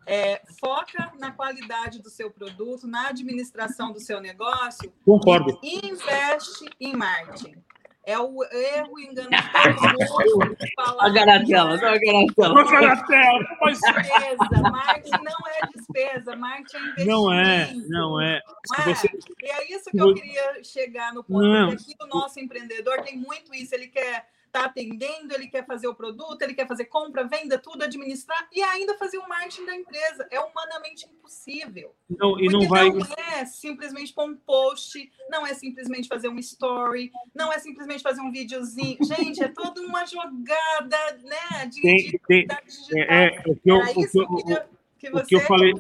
É, 0.05 0.41
foca 0.59 1.13
na 1.17 1.31
qualidade 1.31 2.01
do 2.01 2.09
seu 2.09 2.29
produto, 2.29 2.85
na 2.85 3.07
administração 3.07 3.93
do 3.93 3.99
seu 4.01 4.19
negócio. 4.19 4.91
Concordo. 5.05 5.57
E 5.63 5.87
investe 5.87 6.65
em 6.77 6.93
marketing. 6.93 7.63
É 8.05 8.17
o 8.17 8.43
erro 8.43 8.99
engano 8.99 9.29
de 9.29 9.37
todo 10.07 10.39
mundo. 10.39 10.57
A 10.99 11.09
garatela, 11.09 11.77
não 11.77 11.87
a 11.87 11.97
garatela. 11.97 12.61
A 12.61 12.63
garatela. 12.63 13.39
Despesa, 13.65 14.61
marketing 14.71 15.23
não 15.23 15.47
é 15.47 15.67
despesa, 15.75 16.35
marketing 16.35 16.77
é 16.77 16.79
investimento. 16.79 17.11
Não 17.11 17.33
é, 17.33 17.73
não 17.87 18.21
é. 18.21 18.41
Não 18.69 18.83
é? 18.83 18.95
Você... 18.95 19.07
E 19.41 19.51
é 19.51 19.75
isso 19.75 19.91
que 19.91 20.01
eu 20.01 20.13
queria 20.13 20.63
chegar 20.63 21.13
no 21.13 21.23
ponto, 21.23 21.45
não. 21.45 21.69
porque 21.69 21.91
aqui 21.91 21.95
o 22.01 22.07
nosso 22.07 22.39
empreendedor 22.39 23.01
tem 23.03 23.17
muito 23.17 23.53
isso, 23.53 23.75
ele 23.75 23.87
quer 23.87 24.25
está 24.49 24.65
atendendo, 24.65 25.33
ele 25.33 25.47
quer 25.47 25.65
fazer 25.65 25.87
o 25.87 25.95
produto, 25.95 26.41
ele 26.41 26.53
quer 26.53 26.67
fazer 26.67 26.85
compra, 26.85 27.27
venda, 27.27 27.57
tudo, 27.57 27.83
administrar 27.83 28.47
e 28.51 28.61
ainda 28.61 28.97
fazer 28.97 29.17
o 29.17 29.27
marketing 29.27 29.65
da 29.65 29.75
empresa. 29.75 30.27
É 30.29 30.39
humanamente 30.39 31.05
impossível. 31.05 31.95
Não, 32.09 32.39
e 32.39 32.47
não 32.47 32.67
vai. 32.67 32.89
Não 32.89 33.07
é 33.31 33.45
simplesmente 33.45 34.13
pôr 34.13 34.29
um 34.29 34.35
post, 34.35 35.09
não 35.29 35.45
é 35.45 35.53
simplesmente 35.53 36.07
fazer 36.07 36.27
um 36.27 36.37
story, 36.39 37.11
não 37.33 37.53
é 37.53 37.59
simplesmente 37.59 38.03
fazer 38.03 38.21
um 38.21 38.31
videozinho. 38.31 38.97
Gente, 39.01 39.43
é 39.43 39.47
toda 39.47 39.81
uma 39.81 40.05
jogada, 40.05 41.19
né? 41.23 41.65
De, 41.67 41.81
tem, 41.81 41.97
de 41.97 42.19
tem, 42.27 42.47
é, 42.95 43.25
é, 43.25 43.43
o 43.45 43.55
que 43.55 43.71
eu, 43.71 43.77
o 43.77 43.93
que 43.93 44.19
eu, 44.19 44.61
que 44.97 45.09
o 45.09 45.25
que 45.25 45.35
eu 45.35 45.41
falei, 45.41 45.73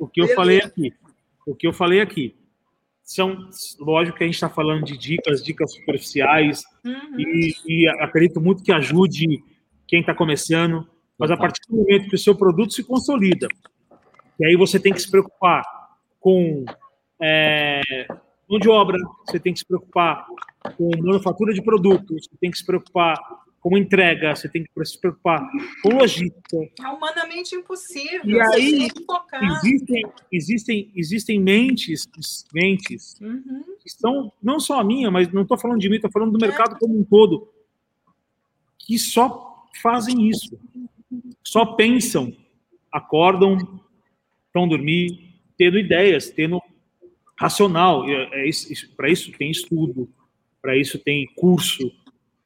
o 0.00 0.08
que 0.08 0.22
eu 0.22 0.28
falei 0.28 0.58
aqui, 0.62 0.94
o 1.46 1.54
que 1.54 1.66
eu 1.66 1.72
falei 1.72 2.00
aqui 2.00 2.41
são, 3.02 3.48
lógico 3.80 4.16
que 4.16 4.24
a 4.24 4.26
gente 4.26 4.34
está 4.34 4.48
falando 4.48 4.84
de 4.84 4.96
dicas, 4.96 5.42
dicas 5.42 5.72
superficiais, 5.74 6.62
uhum. 6.84 7.18
e, 7.18 7.54
e, 7.66 7.88
acredito 8.00 8.40
muito 8.40 8.62
que 8.62 8.72
ajude 8.72 9.42
quem 9.86 10.00
está 10.00 10.14
começando, 10.14 10.86
mas 11.18 11.30
a 11.30 11.36
partir 11.36 11.60
do 11.68 11.76
momento 11.76 12.08
que 12.08 12.14
o 12.14 12.18
seu 12.18 12.34
produto 12.34 12.72
se 12.72 12.84
consolida, 12.84 13.48
e 14.40 14.46
aí 14.46 14.56
você 14.56 14.80
tem 14.80 14.92
que 14.92 15.00
se 15.00 15.10
preocupar 15.10 15.62
com 16.18 16.64
é, 17.20 17.80
mão 18.48 18.58
de 18.58 18.68
obra, 18.68 18.98
você 19.26 19.38
tem 19.38 19.52
que 19.52 19.58
se 19.58 19.66
preocupar 19.66 20.26
com 20.76 20.90
manufatura 21.02 21.52
de 21.52 21.62
produtos, 21.62 22.26
você 22.28 22.36
tem 22.40 22.50
que 22.50 22.58
se 22.58 22.66
preocupar 22.66 23.18
com 23.62 23.78
entrega, 23.78 24.34
você 24.34 24.48
tem 24.48 24.64
que 24.64 24.84
se 24.84 25.00
preocupar 25.00 25.48
com 25.82 25.90
logística. 25.90 26.56
É 26.80 26.88
humanamente 26.88 27.54
impossível. 27.54 28.20
E 28.24 28.40
aí 28.40 28.88
existem, 29.62 30.02
existem, 30.32 30.92
existem 30.96 31.40
mentes, 31.40 32.08
mentes 32.52 33.20
uhum. 33.20 33.62
que 33.80 33.88
são 33.88 34.32
não 34.42 34.58
só 34.58 34.80
a 34.80 34.84
minha, 34.84 35.12
mas 35.12 35.32
não 35.32 35.42
estou 35.42 35.56
falando 35.56 35.78
de 35.78 35.88
mim, 35.88 35.94
estou 35.94 36.10
falando 36.10 36.36
do 36.36 36.44
é. 36.44 36.48
mercado 36.48 36.76
como 36.76 36.98
um 36.98 37.04
todo, 37.04 37.48
que 38.80 38.98
só 38.98 39.64
fazem 39.80 40.28
isso, 40.28 40.58
só 41.44 41.64
pensam, 41.64 42.36
acordam, 42.90 43.80
vão 44.52 44.66
dormir, 44.66 45.36
tendo 45.56 45.78
ideias, 45.78 46.30
tendo 46.30 46.60
racional. 47.38 48.08
É, 48.08 48.48
é 48.48 48.50
para 48.96 49.08
isso 49.08 49.30
tem 49.38 49.52
estudo, 49.52 50.08
para 50.60 50.76
isso 50.76 50.98
tem 50.98 51.28
curso. 51.36 51.92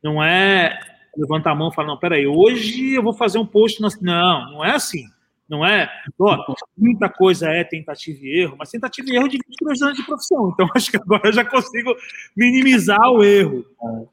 Não 0.03 0.23
é 0.23 0.79
levanta 1.17 1.51
a 1.51 1.55
mão 1.55 1.69
e 1.69 1.75
fala, 1.75 1.89
não, 1.89 1.99
peraí, 1.99 2.27
hoje 2.27 2.95
eu 2.95 3.03
vou 3.03 3.13
fazer 3.13 3.39
um 3.39 3.47
post. 3.47 3.81
Não, 3.81 4.53
não 4.53 4.65
é 4.65 4.73
assim. 4.73 5.05
Não 5.49 5.65
é? 5.65 5.89
Ó, 6.19 6.55
muita 6.77 7.09
coisa 7.09 7.49
é 7.49 7.63
tentativa 7.63 8.19
e 8.21 8.41
erro, 8.41 8.57
mas 8.59 8.71
tentativa 8.71 9.09
e 9.09 9.17
erro 9.17 9.29
de 9.29 9.39
22 9.39 9.83
anos 9.83 9.97
de 9.97 10.05
profissão. 10.05 10.51
Então, 10.55 10.69
acho 10.75 10.91
que 10.91 10.97
agora 10.97 11.29
eu 11.29 11.33
já 11.33 11.45
consigo 11.45 11.95
minimizar 12.37 13.11
o 13.11 13.23
erro. 13.23 13.65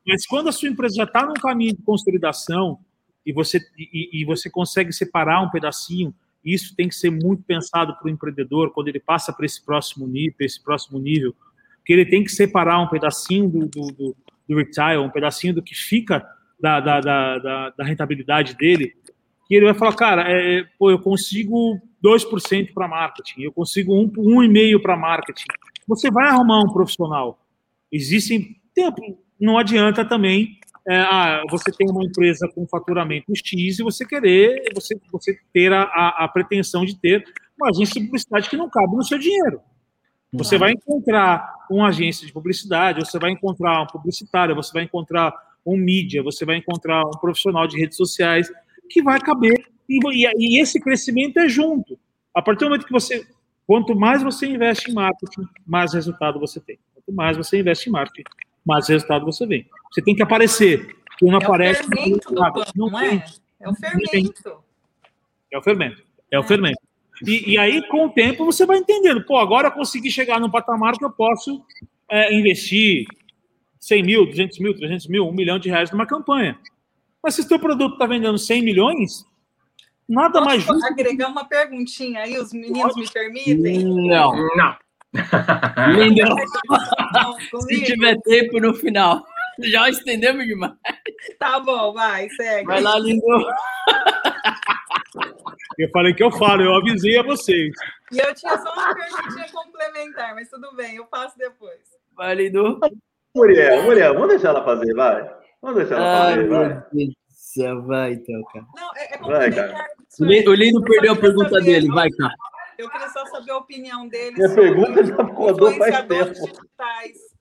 Mas 0.05 0.27
quando 0.27 0.49
a 0.49 0.51
sua 0.51 0.69
empresa 0.69 0.95
já 0.95 1.03
está 1.05 1.25
num 1.25 1.33
caminho 1.33 1.75
de 1.75 1.81
consolidação 1.81 2.79
e 3.25 3.33
você, 3.33 3.59
e, 3.77 4.21
e 4.21 4.25
você 4.25 4.49
consegue 4.49 4.93
separar 4.93 5.41
um 5.41 5.49
pedacinho, 5.49 6.13
isso 6.45 6.75
tem 6.75 6.87
que 6.87 6.95
ser 6.95 7.09
muito 7.09 7.41
pensado 7.43 7.95
para 7.95 8.05
o 8.05 8.09
empreendedor 8.09 8.71
quando 8.71 8.89
ele 8.89 8.99
passa 8.99 9.33
para 9.33 9.45
esse 9.45 9.63
próximo 9.63 10.05
nível, 10.05 10.35
esse 10.41 10.61
próximo 10.61 10.99
nível, 10.99 11.33
que 11.85 11.93
ele 11.93 12.05
tem 12.05 12.23
que 12.23 12.31
separar 12.31 12.79
um 12.79 12.87
pedacinho 12.87 13.49
do, 13.49 13.67
do, 13.67 13.87
do, 13.87 14.15
do 14.47 14.57
retail, 14.57 15.01
um 15.01 15.09
pedacinho 15.09 15.53
do 15.53 15.63
que 15.63 15.73
fica 15.73 16.23
da, 16.63 16.79
da, 16.79 17.01
da, 17.01 17.69
da, 17.71 17.83
rentabilidade 17.83 18.55
dele, 18.55 18.93
que 19.45 19.53
ele 19.53 19.65
vai 19.65 19.73
falar, 19.73 19.93
cara, 19.95 20.23
é, 20.31 20.63
pô, 20.79 20.89
eu 20.89 20.97
consigo 20.97 21.77
2% 22.01 22.73
para 22.73 22.87
marketing, 22.87 23.41
eu 23.41 23.51
consigo 23.51 23.93
1,5% 23.93 24.81
para 24.81 24.95
marketing. 24.95 25.43
Você 25.85 26.09
vai 26.09 26.29
arrumar 26.29 26.61
um 26.61 26.71
profissional. 26.71 27.37
Existem 27.91 28.55
tempo, 28.73 29.01
não 29.37 29.57
adianta 29.57 30.05
também 30.05 30.57
é, 30.87 30.99
ah, 31.01 31.43
você 31.49 31.69
tem 31.69 31.89
uma 31.89 32.03
empresa 32.05 32.49
com 32.55 32.65
faturamento 32.65 33.33
X 33.35 33.79
e 33.79 33.83
você 33.83 34.05
querer, 34.05 34.63
você, 34.73 34.97
você 35.11 35.37
ter 35.51 35.71
a, 35.73 35.83
a, 35.83 36.23
a 36.23 36.27
pretensão 36.29 36.85
de 36.85 36.95
ter 36.97 37.25
uma 37.57 37.69
agência 37.69 37.99
de 37.99 38.07
publicidade 38.07 38.49
que 38.49 38.57
não 38.57 38.69
cabe 38.69 38.95
no 38.95 39.03
seu 39.03 39.19
dinheiro. 39.19 39.61
Você 40.31 40.57
vai 40.57 40.71
encontrar 40.71 41.65
uma 41.69 41.89
agência 41.89 42.25
de 42.25 42.33
publicidade, 42.33 42.99
você 42.99 43.19
vai 43.19 43.31
encontrar 43.31 43.83
um 43.83 43.87
publicitário, 43.87 44.55
você 44.55 44.73
vai 44.73 44.83
encontrar 44.83 45.33
um 45.65 45.77
mídia, 45.77 46.21
você 46.21 46.45
vai 46.45 46.57
encontrar 46.57 47.05
um 47.05 47.11
profissional 47.11 47.67
de 47.67 47.79
redes 47.79 47.97
sociais 47.97 48.51
que 48.89 49.01
vai 49.01 49.19
caber. 49.19 49.65
E, 49.89 49.99
e, 50.37 50.61
esse 50.61 50.79
crescimento 50.79 51.37
é 51.39 51.47
junto. 51.47 51.97
A 52.33 52.41
partir 52.41 52.61
do 52.61 52.65
momento 52.65 52.85
que 52.85 52.91
você. 52.91 53.25
Quanto 53.65 53.95
mais 53.95 54.21
você 54.21 54.45
investe 54.45 54.91
em 54.91 54.93
marketing, 54.93 55.47
mais 55.65 55.93
resultado 55.93 56.39
você 56.39 56.59
tem. 56.59 56.77
Quanto 56.93 57.15
mais 57.15 57.37
você 57.37 57.59
investe 57.59 57.89
em 57.89 57.91
marketing, 57.91 58.29
mais 58.65 58.87
resultado 58.89 59.25
você 59.25 59.45
vem. 59.45 59.65
Você 59.91 60.01
tem 60.01 60.15
que 60.15 60.21
aparecer. 60.21 60.95
Quem 61.17 61.29
não 61.29 61.39
é 61.39 61.43
aparece. 61.43 61.81
O 61.81 61.87
fermento 61.87 62.33
não, 62.33 62.51
do 62.51 62.65
não, 62.75 62.89
não 62.89 62.99
é? 62.99 63.23
É 63.61 63.69
o 63.69 63.75
fermento. 63.75 64.63
É 65.51 65.57
o 65.57 65.61
fermento. 65.61 66.03
É, 66.31 66.35
é. 66.35 66.39
o 66.39 66.43
fermento. 66.43 66.81
E, 67.25 67.51
e, 67.51 67.57
aí, 67.57 67.87
com 67.87 68.07
o 68.07 68.09
tempo, 68.09 68.43
você 68.43 68.65
vai 68.65 68.77
entendendo. 68.77 69.23
Pô, 69.23 69.37
agora 69.37 69.67
eu 69.67 69.71
consegui 69.71 70.11
chegar 70.11 70.39
num 70.39 70.49
patamar 70.49 70.97
que 70.97 71.05
eu 71.05 71.11
posso 71.11 71.63
é, 72.09 72.33
investir 72.33 73.05
100 73.83 74.03
mil, 74.03 74.25
200 74.25 74.59
mil, 74.59 74.73
300 74.73 75.07
mil, 75.07 75.27
1 75.27 75.33
milhão 75.33 75.59
de 75.59 75.69
reais 75.69 75.91
numa 75.91 76.07
campanha. 76.07 76.57
Mas 77.21 77.35
se 77.35 77.41
o 77.41 77.43
seu 77.43 77.59
produto 77.59 77.93
está 77.93 78.05
vendendo 78.05 78.37
100 78.37 78.61
milhões, 78.63 79.25
nada 80.07 80.39
Posso 80.39 80.45
mais 80.45 80.63
justo. 80.63 80.85
agregar 80.85 81.27
uma 81.27 81.43
perguntinha 81.43 82.21
aí, 82.21 82.37
os 82.37 82.53
meninos 82.53 82.95
me 82.95 83.09
permitem? 83.09 83.83
Não. 83.83 84.31
Não. 84.55 84.77
Lindo. 85.95 86.35
se 87.67 87.83
tiver 87.83 88.17
tempo 88.21 88.59
no 88.61 88.73
final. 88.73 89.21
Já 89.59 89.89
estendemos 89.89 90.45
demais. 90.45 90.73
Tá 91.37 91.59
bom, 91.59 91.93
vai, 91.93 92.29
segue. 92.29 92.65
Vai 92.65 92.81
lá, 92.81 92.97
lindo. 92.97 93.23
Eu 95.77 95.89
falei 95.91 96.13
que 96.13 96.23
eu 96.23 96.31
falo, 96.31 96.61
eu 96.61 96.73
avisei 96.75 97.17
a 97.17 97.23
vocês. 97.23 97.73
E 98.11 98.17
eu 98.17 98.33
tinha 98.33 98.57
só 98.57 98.73
uma 98.73 98.95
perguntinha 98.95 99.45
complementar, 99.51 100.33
mas 100.35 100.49
tudo 100.49 100.73
bem, 100.73 100.95
eu 100.95 101.05
faço 101.07 101.37
depois. 101.37 101.79
Vai, 102.15 102.33
lindo. 102.35 102.79
Muriel, 103.35 103.83
Muriel, 103.83 104.13
vamos 104.13 104.29
deixar 104.29 104.49
ela 104.49 104.63
fazer, 104.63 104.93
vai. 104.93 105.29
Vamos 105.61 105.77
deixar 105.77 105.95
ela 105.95 106.35
fazer, 106.35 106.47
vai. 106.47 107.75
vai 107.81 108.13
então, 108.13 108.43
cara. 108.53 108.65
Não, 108.75 108.91
é, 108.95 109.15
é 109.15 109.17
vai, 109.17 109.51
cara. 109.51 109.87
O 110.19 110.53
Lino 110.53 110.83
perdeu 110.83 111.13
a 111.13 111.15
pergunta 111.15 111.59
dele, 111.61 111.87
vai, 111.87 112.09
cara. 112.11 112.35
Eu 112.77 112.89
queria 112.89 113.09
só 113.09 113.25
saber 113.27 113.51
a 113.51 113.57
opinião 113.57 114.07
dele. 114.07 114.35
Minha 114.35 114.53
pergunta 114.53 115.03
já 115.03 115.15
rodou 115.15 115.71
faz 115.73 116.07
tempo. 116.07 116.33
digitais 116.33 117.33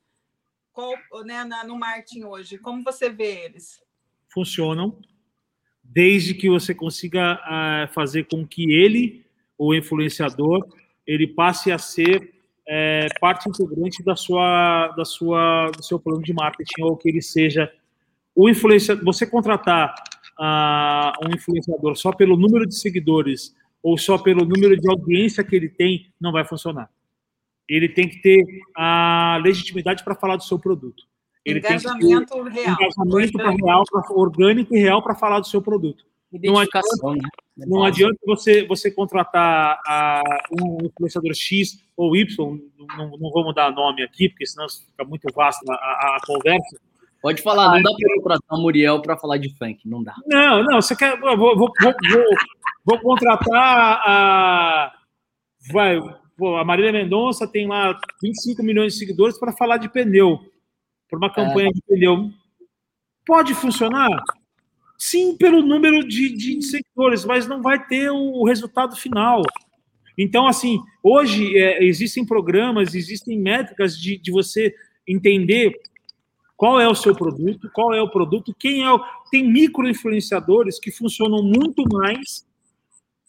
qual, 0.73 0.95
né, 1.25 1.45
na, 1.45 1.65
no 1.65 1.79
marketing 1.79 2.25
hoje. 2.25 2.59
Como 2.59 2.83
você 2.83 3.11
vê 3.11 3.45
eles? 3.45 3.83
Funcionam 4.29 4.99
desde 5.83 6.33
que 6.33 6.49
você 6.49 6.75
consiga 6.75 7.35
uh, 7.35 7.93
fazer 7.93 8.25
com 8.25 8.47
que 8.47 8.73
ele, 8.73 9.27
o 9.59 9.75
influenciador, 9.75 10.67
ele 11.07 11.27
passe 11.27 11.71
a 11.71 11.79
ser 11.79 12.33
é, 12.69 13.09
parte 13.21 13.49
integrante 13.49 14.03
da 14.05 14.17
sua, 14.17 14.89
da 14.97 15.05
sua, 15.05 15.71
do 15.71 15.85
seu 15.85 15.99
plano 15.99 16.23
de 16.23 16.33
marketing 16.33 16.83
ou 16.83 16.97
que 16.97 17.09
ele 17.09 17.23
seja 17.23 17.71
o 18.35 18.49
influenciador. 18.49 19.05
Você 19.05 19.27
contratar 19.27 19.95
uh, 20.39 21.27
um 21.27 21.35
influenciador 21.35 21.97
só 21.97 22.13
pelo 22.13 22.37
número 22.37 22.67
de 22.67 22.75
seguidores 22.77 23.55
ou 23.83 23.99
só 23.99 24.17
pelo 24.17 24.45
número 24.45 24.79
de 24.79 24.89
audiência 24.89 25.43
que 25.43 25.57
ele 25.57 25.69
tem, 25.69 26.13
não 26.21 26.31
vai 26.31 26.45
funcionar. 26.45 26.89
Ele 27.69 27.89
tem 27.89 28.09
que 28.09 28.21
ter 28.21 28.45
a 28.77 29.41
legitimidade 29.43 30.05
para 30.05 30.15
falar 30.15 30.37
do 30.37 30.45
seu 30.45 30.59
produto. 30.59 31.05
Ele 31.45 31.59
engajamento 31.59 32.35
tem 32.35 32.45
que 32.45 32.51
ter 32.51 32.61
real. 32.61 32.77
Engajamento 32.81 33.39
orgânico. 33.39 33.67
real, 33.67 33.85
orgânico 34.11 34.77
e 34.77 34.81
real 34.81 35.03
para 35.03 35.15
falar 35.15 35.41
do 35.41 35.47
seu 35.47 35.61
produto. 35.61 36.05
Não 36.33 36.59
adianta, 36.59 36.81
né? 37.05 37.67
não 37.67 37.85
adianta 37.85 38.19
você, 38.25 38.67
você 38.67 38.91
contratar 38.91 39.79
a, 39.87 40.23
um 40.51 40.87
influenciador 40.87 41.35
X 41.35 41.85
ou 41.95 42.17
Y, 42.17 42.59
não, 42.97 43.11
não 43.19 43.31
vou 43.31 43.45
mudar 43.45 43.71
nome 43.71 44.03
aqui, 44.03 44.31
porque 44.31 44.47
senão 44.47 44.67
fica 44.69 45.05
muito 45.05 45.29
vasto 45.35 45.63
a, 45.71 45.75
a, 45.75 46.19
conversa. 46.27 46.81
Pode 47.21 47.43
falar, 47.43 47.75
não 47.75 47.83
dá 47.83 47.91
para 47.95 48.17
contratar 48.17 48.59
o 48.59 48.63
Muriel 48.63 49.03
para 49.03 49.17
falar 49.17 49.37
de 49.37 49.55
funk, 49.57 49.87
não 49.87 50.03
dá. 50.03 50.15
Não, 50.27 50.65
não, 50.65 50.81
você 50.81 50.97
quer. 50.97 51.21
Vou, 51.21 51.37
vou, 51.37 51.57
vou, 51.57 51.71
vou, 51.81 52.25
vou 52.85 53.01
contratar 53.01 54.01
a. 54.05 54.95
Vai, 55.71 55.99
a 55.99 56.65
Marília 56.65 56.93
Mendonça 56.93 57.47
tem 57.47 57.69
lá 57.69 57.97
25 58.21 58.63
milhões 58.63 58.95
de 58.95 58.99
seguidores 58.99 59.39
para 59.39 59.53
falar 59.53 59.77
de 59.77 59.89
pneu, 59.89 60.41
para 61.09 61.19
uma 61.19 61.33
campanha 61.33 61.69
é. 61.69 61.73
de 61.73 61.83
pneu. 61.83 62.31
Pode 63.25 63.55
funcionar? 63.55 64.11
Sim, 65.05 65.37
pelo 65.37 65.63
número 65.63 66.07
de, 66.07 66.33
de, 66.33 66.63
seguidores, 66.63 67.25
mas 67.25 67.45
não 67.45 67.61
vai 67.61 67.85
ter 67.89 68.09
o, 68.13 68.45
resultado 68.45 68.95
final. 68.95 69.43
Então, 70.17 70.47
assim, 70.47 70.79
hoje 71.03 71.59
é, 71.59 71.83
existem 71.83 72.25
programas, 72.25 72.95
existem 72.95 73.37
métricas 73.37 73.99
de, 73.99 74.17
de 74.17 74.31
você 74.31 74.73
entender 75.05 75.73
qual 76.57 76.81
é 76.81 76.89
o 76.89 76.95
seu 76.95 77.17
produto, 77.17 77.69
qual 77.75 77.93
é 77.93 78.01
o 78.01 78.13
produto, 78.13 78.55
quem 78.57 78.85
é 78.85 78.93
o. 78.93 79.01
Tem 79.29 79.43
micro-influenciadores 79.43 80.79
que 80.79 80.93
funcionam 80.93 81.43
muito 81.43 81.83
mais. 81.93 82.47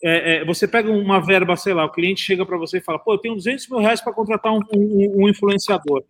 É, 0.03 0.35
é, 0.35 0.45
você 0.45 0.67
pega 0.67 0.91
uma 0.91 1.19
verba, 1.19 1.55
sei 1.55 1.73
lá, 1.73 1.85
o 1.85 1.91
cliente 1.91 2.21
chega 2.21 2.45
para 2.45 2.55
você 2.55 2.77
e 2.77 2.81
fala: 2.81 2.99
pô, 2.99 3.15
eu 3.15 3.17
tenho 3.17 3.33
200 3.33 3.67
mil 3.69 3.79
reais 3.79 3.99
para 3.99 4.13
contratar 4.13 4.53
um, 4.53 4.59
um, 4.75 5.23
um, 5.23 5.27
influenciador. 5.27 6.03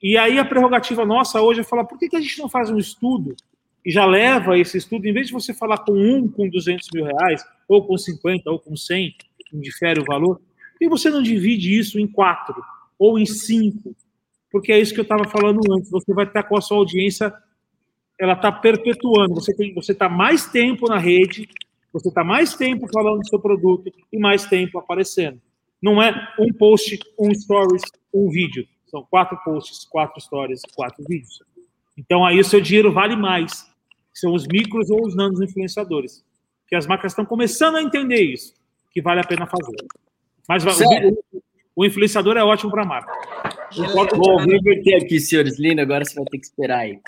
E 0.00 0.16
aí 0.16 0.38
a 0.38 0.44
prerrogativa 0.44 1.04
nossa 1.04 1.42
hoje 1.42 1.62
é 1.62 1.64
falar: 1.64 1.84
por 1.84 1.98
que, 1.98 2.08
que 2.08 2.16
a 2.16 2.20
gente 2.20 2.38
não 2.38 2.48
faz 2.48 2.70
um 2.70 2.78
estudo 2.78 3.34
e 3.88 3.90
já 3.90 4.04
leva 4.04 4.58
esse 4.58 4.76
estudo, 4.76 5.06
em 5.06 5.12
vez 5.12 5.28
de 5.28 5.32
você 5.32 5.54
falar 5.54 5.78
com 5.78 5.92
um 5.92 6.28
com 6.28 6.48
200 6.48 6.88
mil 6.92 7.04
reais, 7.04 7.42
ou 7.66 7.86
com 7.86 7.96
50, 7.96 8.50
ou 8.50 8.58
com 8.58 8.76
100, 8.76 9.14
indifere 9.52 10.00
o 10.00 10.04
valor, 10.04 10.40
que 10.78 10.88
você 10.88 11.08
não 11.08 11.22
divide 11.22 11.76
isso 11.76 11.98
em 11.98 12.06
quatro 12.06 12.54
ou 12.98 13.18
em 13.18 13.24
cinco? 13.24 13.96
porque 14.50 14.72
é 14.72 14.78
isso 14.78 14.94
que 14.94 15.00
eu 15.00 15.02
estava 15.02 15.24
falando 15.28 15.60
antes. 15.72 15.90
Você 15.90 16.12
vai 16.12 16.24
estar 16.24 16.42
com 16.42 16.56
a 16.56 16.60
sua 16.60 16.78
audiência, 16.78 17.32
ela 18.18 18.32
está 18.32 18.50
perpetuando. 18.50 19.34
Você 19.34 19.54
você 19.72 19.92
está 19.92 20.08
mais 20.08 20.46
tempo 20.46 20.88
na 20.88 20.98
rede, 20.98 21.48
você 21.92 22.08
está 22.08 22.24
mais 22.24 22.54
tempo 22.54 22.86
falando 22.92 23.20
do 23.20 23.28
seu 23.28 23.38
produto 23.38 23.92
e 24.12 24.18
mais 24.18 24.46
tempo 24.46 24.78
aparecendo. 24.78 25.40
Não 25.80 26.02
é 26.02 26.12
um 26.38 26.52
post, 26.52 26.98
um 27.18 27.32
stories, 27.34 27.82
um 28.12 28.28
vídeo. 28.28 28.66
São 28.86 29.06
quatro 29.08 29.38
posts, 29.44 29.84
quatro 29.84 30.20
stories, 30.20 30.62
quatro 30.74 31.04
vídeos. 31.06 31.42
Então 31.96 32.24
aí 32.24 32.40
o 32.40 32.44
seu 32.44 32.60
dinheiro 32.60 32.92
vale 32.92 33.16
mais. 33.16 33.67
São 34.18 34.34
os 34.34 34.46
micros 34.46 34.90
ou 34.90 35.06
os 35.06 35.14
nanos 35.14 35.40
influenciadores. 35.40 36.24
Que 36.66 36.74
as 36.74 36.86
marcas 36.86 37.12
estão 37.12 37.24
começando 37.24 37.76
a 37.76 37.82
entender 37.82 38.22
isso, 38.22 38.54
que 38.90 39.00
vale 39.00 39.20
a 39.20 39.24
pena 39.24 39.46
fazer. 39.46 39.76
Mas 40.48 40.64
o, 40.64 41.24
o 41.76 41.84
influenciador 41.84 42.36
é 42.36 42.42
ótimo 42.42 42.70
para 42.70 42.82
a 42.82 42.86
marca. 42.86 43.12
Vou 44.16 44.42
inverter 44.42 45.02
aqui, 45.02 45.20
senhores 45.20 45.58
lindos, 45.58 45.82
agora 45.82 46.04
você 46.04 46.14
vai 46.14 46.24
ter 46.24 46.38
que 46.38 46.46
esperar 46.46 46.80
aí. 46.80 47.00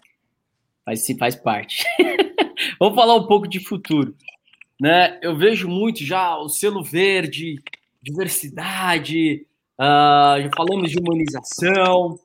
Faz, 0.85 1.05
sim, 1.05 1.19
faz 1.19 1.37
parte. 1.37 1.85
Vamos 2.79 2.95
falar 2.95 3.15
um 3.17 3.27
pouco 3.27 3.49
de 3.49 3.61
futuro. 3.61 4.15
Né? 4.81 5.19
Eu 5.23 5.37
vejo 5.37 5.69
muito 5.69 6.03
já 6.05 6.39
o 6.39 6.49
selo 6.49 6.83
verde, 6.83 7.57
diversidade, 8.03 9.47
uh, 9.79 10.41
já 10.41 10.51
falamos 10.57 10.91
de 10.91 10.99
humanização. 10.99 12.19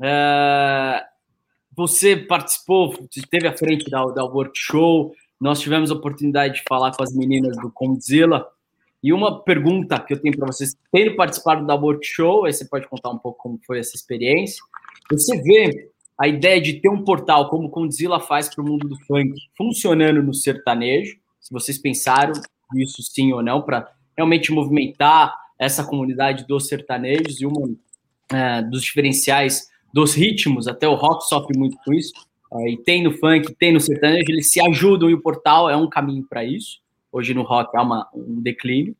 Uh, 0.00 1.11
você 1.74 2.16
participou, 2.16 2.94
esteve 3.16 3.46
à 3.46 3.56
frente 3.56 3.90
da, 3.90 4.04
da 4.06 4.24
workshop, 4.24 5.16
nós 5.40 5.60
tivemos 5.60 5.90
a 5.90 5.94
oportunidade 5.94 6.54
de 6.54 6.62
falar 6.68 6.94
com 6.94 7.02
as 7.02 7.14
meninas 7.14 7.56
do 7.56 7.70
Condzilla, 7.70 8.46
e 9.02 9.12
uma 9.12 9.42
pergunta 9.42 9.98
que 9.98 10.14
eu 10.14 10.20
tenho 10.20 10.36
para 10.36 10.46
vocês, 10.46 10.76
tendo 10.92 11.16
participado 11.16 11.66
da 11.66 11.74
workshop, 11.74 12.46
aí 12.46 12.52
você 12.52 12.64
pode 12.64 12.86
contar 12.86 13.10
um 13.10 13.18
pouco 13.18 13.38
como 13.42 13.60
foi 13.66 13.80
essa 13.80 13.96
experiência. 13.96 14.62
Você 15.10 15.42
vê 15.42 15.90
a 16.16 16.28
ideia 16.28 16.60
de 16.60 16.74
ter 16.74 16.88
um 16.88 17.02
portal 17.02 17.48
como 17.48 17.66
o 17.66 17.70
Condzilla 17.70 18.20
faz 18.20 18.48
para 18.48 18.62
o 18.62 18.66
mundo 18.66 18.88
do 18.88 18.96
funk 19.04 19.34
funcionando 19.56 20.22
no 20.22 20.32
sertanejo, 20.32 21.16
se 21.40 21.52
vocês 21.52 21.78
pensaram 21.78 22.32
isso 22.76 23.02
sim 23.02 23.32
ou 23.32 23.42
não, 23.42 23.60
para 23.60 23.90
realmente 24.16 24.52
movimentar 24.52 25.34
essa 25.58 25.84
comunidade 25.84 26.46
dos 26.46 26.68
sertanejos 26.68 27.40
e 27.40 27.46
uma 27.46 27.74
é, 28.30 28.62
dos 28.62 28.82
diferenciais 28.82 29.68
dos 29.92 30.14
ritmos, 30.14 30.66
até 30.66 30.88
o 30.88 30.94
rock 30.94 31.28
sofre 31.28 31.58
muito 31.58 31.76
com 31.84 31.92
isso, 31.92 32.12
e 32.68 32.76
tem 32.76 33.02
no 33.02 33.12
funk, 33.12 33.54
tem 33.54 33.72
no 33.72 33.80
sertanejo, 33.80 34.24
eles 34.28 34.50
se 34.50 34.60
ajudam 34.60 35.08
e 35.08 35.14
o 35.14 35.20
portal 35.20 35.70
é 35.70 35.76
um 35.76 35.88
caminho 35.88 36.24
para 36.28 36.44
isso. 36.44 36.80
Hoje 37.10 37.32
no 37.32 37.42
rock 37.42 37.74
há 37.76 37.82
uma, 37.82 38.08
um 38.14 38.40
declínio. 38.40 38.94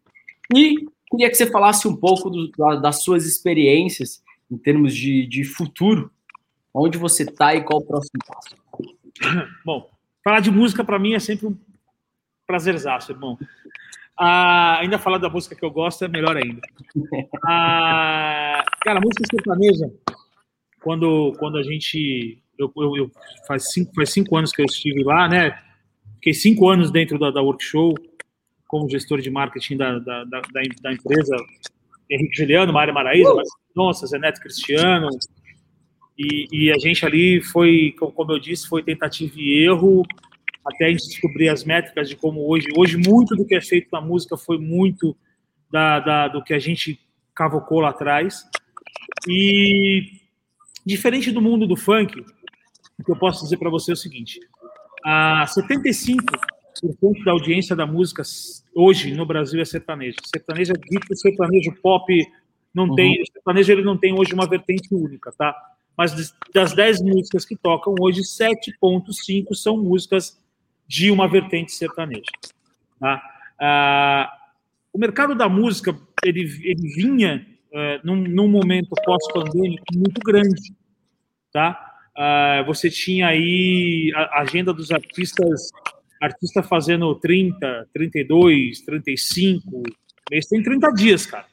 E 0.55 0.87
queria 1.11 1.29
que 1.29 1.35
você 1.35 1.47
falasse 1.47 1.87
um 1.87 1.95
pouco 1.95 2.31
do, 2.31 2.51
das 2.81 3.03
suas 3.03 3.27
experiências 3.27 4.23
em 4.51 4.57
termos 4.57 4.95
de, 4.95 5.27
de 5.27 5.45
futuro. 5.45 6.11
Onde 6.73 6.97
você 6.97 7.25
está 7.25 7.55
e 7.55 7.63
qual 7.63 7.81
o 7.81 7.87
próximo 7.87 8.21
passo? 8.27 8.57
Bom, 9.65 9.91
falar 10.25 10.41
de 10.41 10.51
música 10.51 10.83
para 10.83 10.99
mim 10.99 11.13
é 11.13 11.19
sempre 11.19 11.47
um 11.47 11.57
prazerzaço, 12.47 13.13
irmão. 13.13 13.39
Ah, 14.19 14.79
ainda 14.81 14.99
falar 14.99 15.19
da 15.19 15.29
música 15.29 15.55
que 15.55 15.65
eu 15.65 15.71
gosto 15.71 16.05
é 16.05 16.09
melhor 16.09 16.37
ainda. 16.37 16.61
Ah, 17.45 18.65
cara, 18.83 18.99
a 18.99 19.03
música 19.03 19.25
sertaneja, 19.31 19.91
quando, 20.83 21.33
quando 21.39 21.59
a 21.59 21.63
gente. 21.63 22.43
Eu, 22.59 22.73
eu, 22.77 22.97
eu, 22.97 23.11
faz, 23.47 23.73
cinco, 23.73 23.93
faz 23.95 24.11
cinco 24.11 24.37
anos 24.37 24.53
que 24.53 24.61
eu 24.61 24.67
estive 24.67 25.03
lá, 25.03 25.29
né? 25.29 25.59
Fiquei 26.17 26.35
cinco 26.35 26.69
anos 26.69 26.91
dentro 26.91 27.19
da, 27.19 27.31
da 27.31 27.43
Workshop 27.43 28.01
como 28.73 28.89
gestor 28.89 29.21
de 29.21 29.31
marketing 29.31 29.77
da, 29.77 29.99
da, 29.99 30.25
da, 30.25 30.41
da 30.83 30.93
empresa. 30.93 31.37
Henrique 32.11 32.37
Juliano, 32.37 32.73
Mário 32.73 32.95
Maraíza, 32.95 33.33
uh! 33.33 33.43
Nossa, 33.77 34.07
Zé 34.07 34.19
Neto 34.19 34.41
Cristiano. 34.41 35.09
E, 36.19 36.47
e, 36.53 36.73
a 36.73 36.79
gente 36.79 37.05
ali 37.05 37.43
foi, 37.43 37.95
como 37.99 38.33
eu 38.33 38.39
disse, 38.39 38.69
foi 38.69 38.83
tentativa 38.83 39.33
e 39.37 39.65
erro 39.65 40.03
até 40.65 40.87
a 40.87 40.89
gente 40.91 41.09
descobrir 41.09 41.49
as 41.49 41.65
métricas 41.65 42.09
de 42.09 42.17
como 42.17 42.49
hoje. 42.49 42.69
Hoje, 42.77 42.97
muito 42.97 43.35
do 43.35 43.45
que 43.45 43.55
é 43.55 43.61
feito 43.61 43.89
na 43.93 44.01
música 44.01 44.37
foi 44.37 44.59
muito 44.59 45.17
da, 45.71 46.01
da, 46.01 46.29
do 46.29 46.43
que 46.43 46.55
a 46.55 46.59
gente 46.59 46.99
cavocou 47.35 47.81
lá 47.81 47.91
atrás. 47.91 48.45
E 49.29 50.22
diferente 50.85 51.31
do 51.31 51.41
mundo 51.41 51.67
do 51.67 51.77
funk, 51.77 52.21
o 52.99 53.05
que 53.05 53.11
eu 53.11 53.17
posso 53.17 53.45
dizer 53.45 53.57
para 53.57 53.71
você 53.71 53.93
é 53.93 53.95
o 53.95 53.97
seguinte: 53.97 54.41
a 55.05 55.45
75% 55.47 57.25
da 57.25 57.33
audiência 57.33 57.75
da 57.75 57.87
música 57.87 58.23
hoje 58.75 59.15
no 59.15 59.27
Brasil 59.27 59.61
é 59.61 59.65
sertanejo. 59.65 60.17
Sertanejo 60.25 60.73
é 60.73 60.77
dito 60.77 61.17
sertanejo 61.17 61.73
pop 61.83 62.13
não 62.75 62.89
uhum. 62.89 62.95
tem, 62.95 63.21
o 63.21 63.27
sertanejo 63.33 63.73
ele 63.73 63.83
não 63.83 63.99
tem 63.99 64.13
hoje 64.13 64.33
uma 64.33 64.49
vertente 64.49 64.95
única, 64.95 65.31
tá? 65.33 65.55
Mas 65.97 66.35
das 66.55 66.73
10 66.73 67.03
músicas 67.03 67.45
que 67.45 67.55
tocam 67.55 67.95
hoje, 68.01 68.23
7.5 68.23 69.55
são 69.55 69.77
músicas 69.77 70.41
de 70.89 71.11
uma 71.11 71.29
vertente 71.29 71.73
sertaneja, 71.73 72.31
tá? 72.99 73.23
Ah, 73.61 74.33
o 74.93 74.99
mercado 74.99 75.35
da 75.35 75.49
música 75.49 75.97
ele, 76.25 76.41
ele 76.65 76.89
vinha 76.95 77.47
é, 77.73 78.01
num, 78.05 78.17
num 78.17 78.49
momento 78.49 78.91
pós-pandêmico 79.05 79.85
muito 79.95 80.21
grande, 80.21 80.75
tá? 81.53 81.89
Uh, 82.17 82.67
você 82.67 82.91
tinha 82.91 83.29
aí 83.29 84.13
a 84.15 84.43
agenda 84.43 84.73
dos 84.73 84.91
artistas, 84.91 85.71
artista 86.21 86.63
fazendo 86.63 87.15
30, 87.15 87.89
32, 87.93 88.83
35, 88.83 89.83
mês 90.31 90.47
tem 90.47 90.63
30 90.63 90.93
dias, 90.93 91.27
cara. 91.27 91.47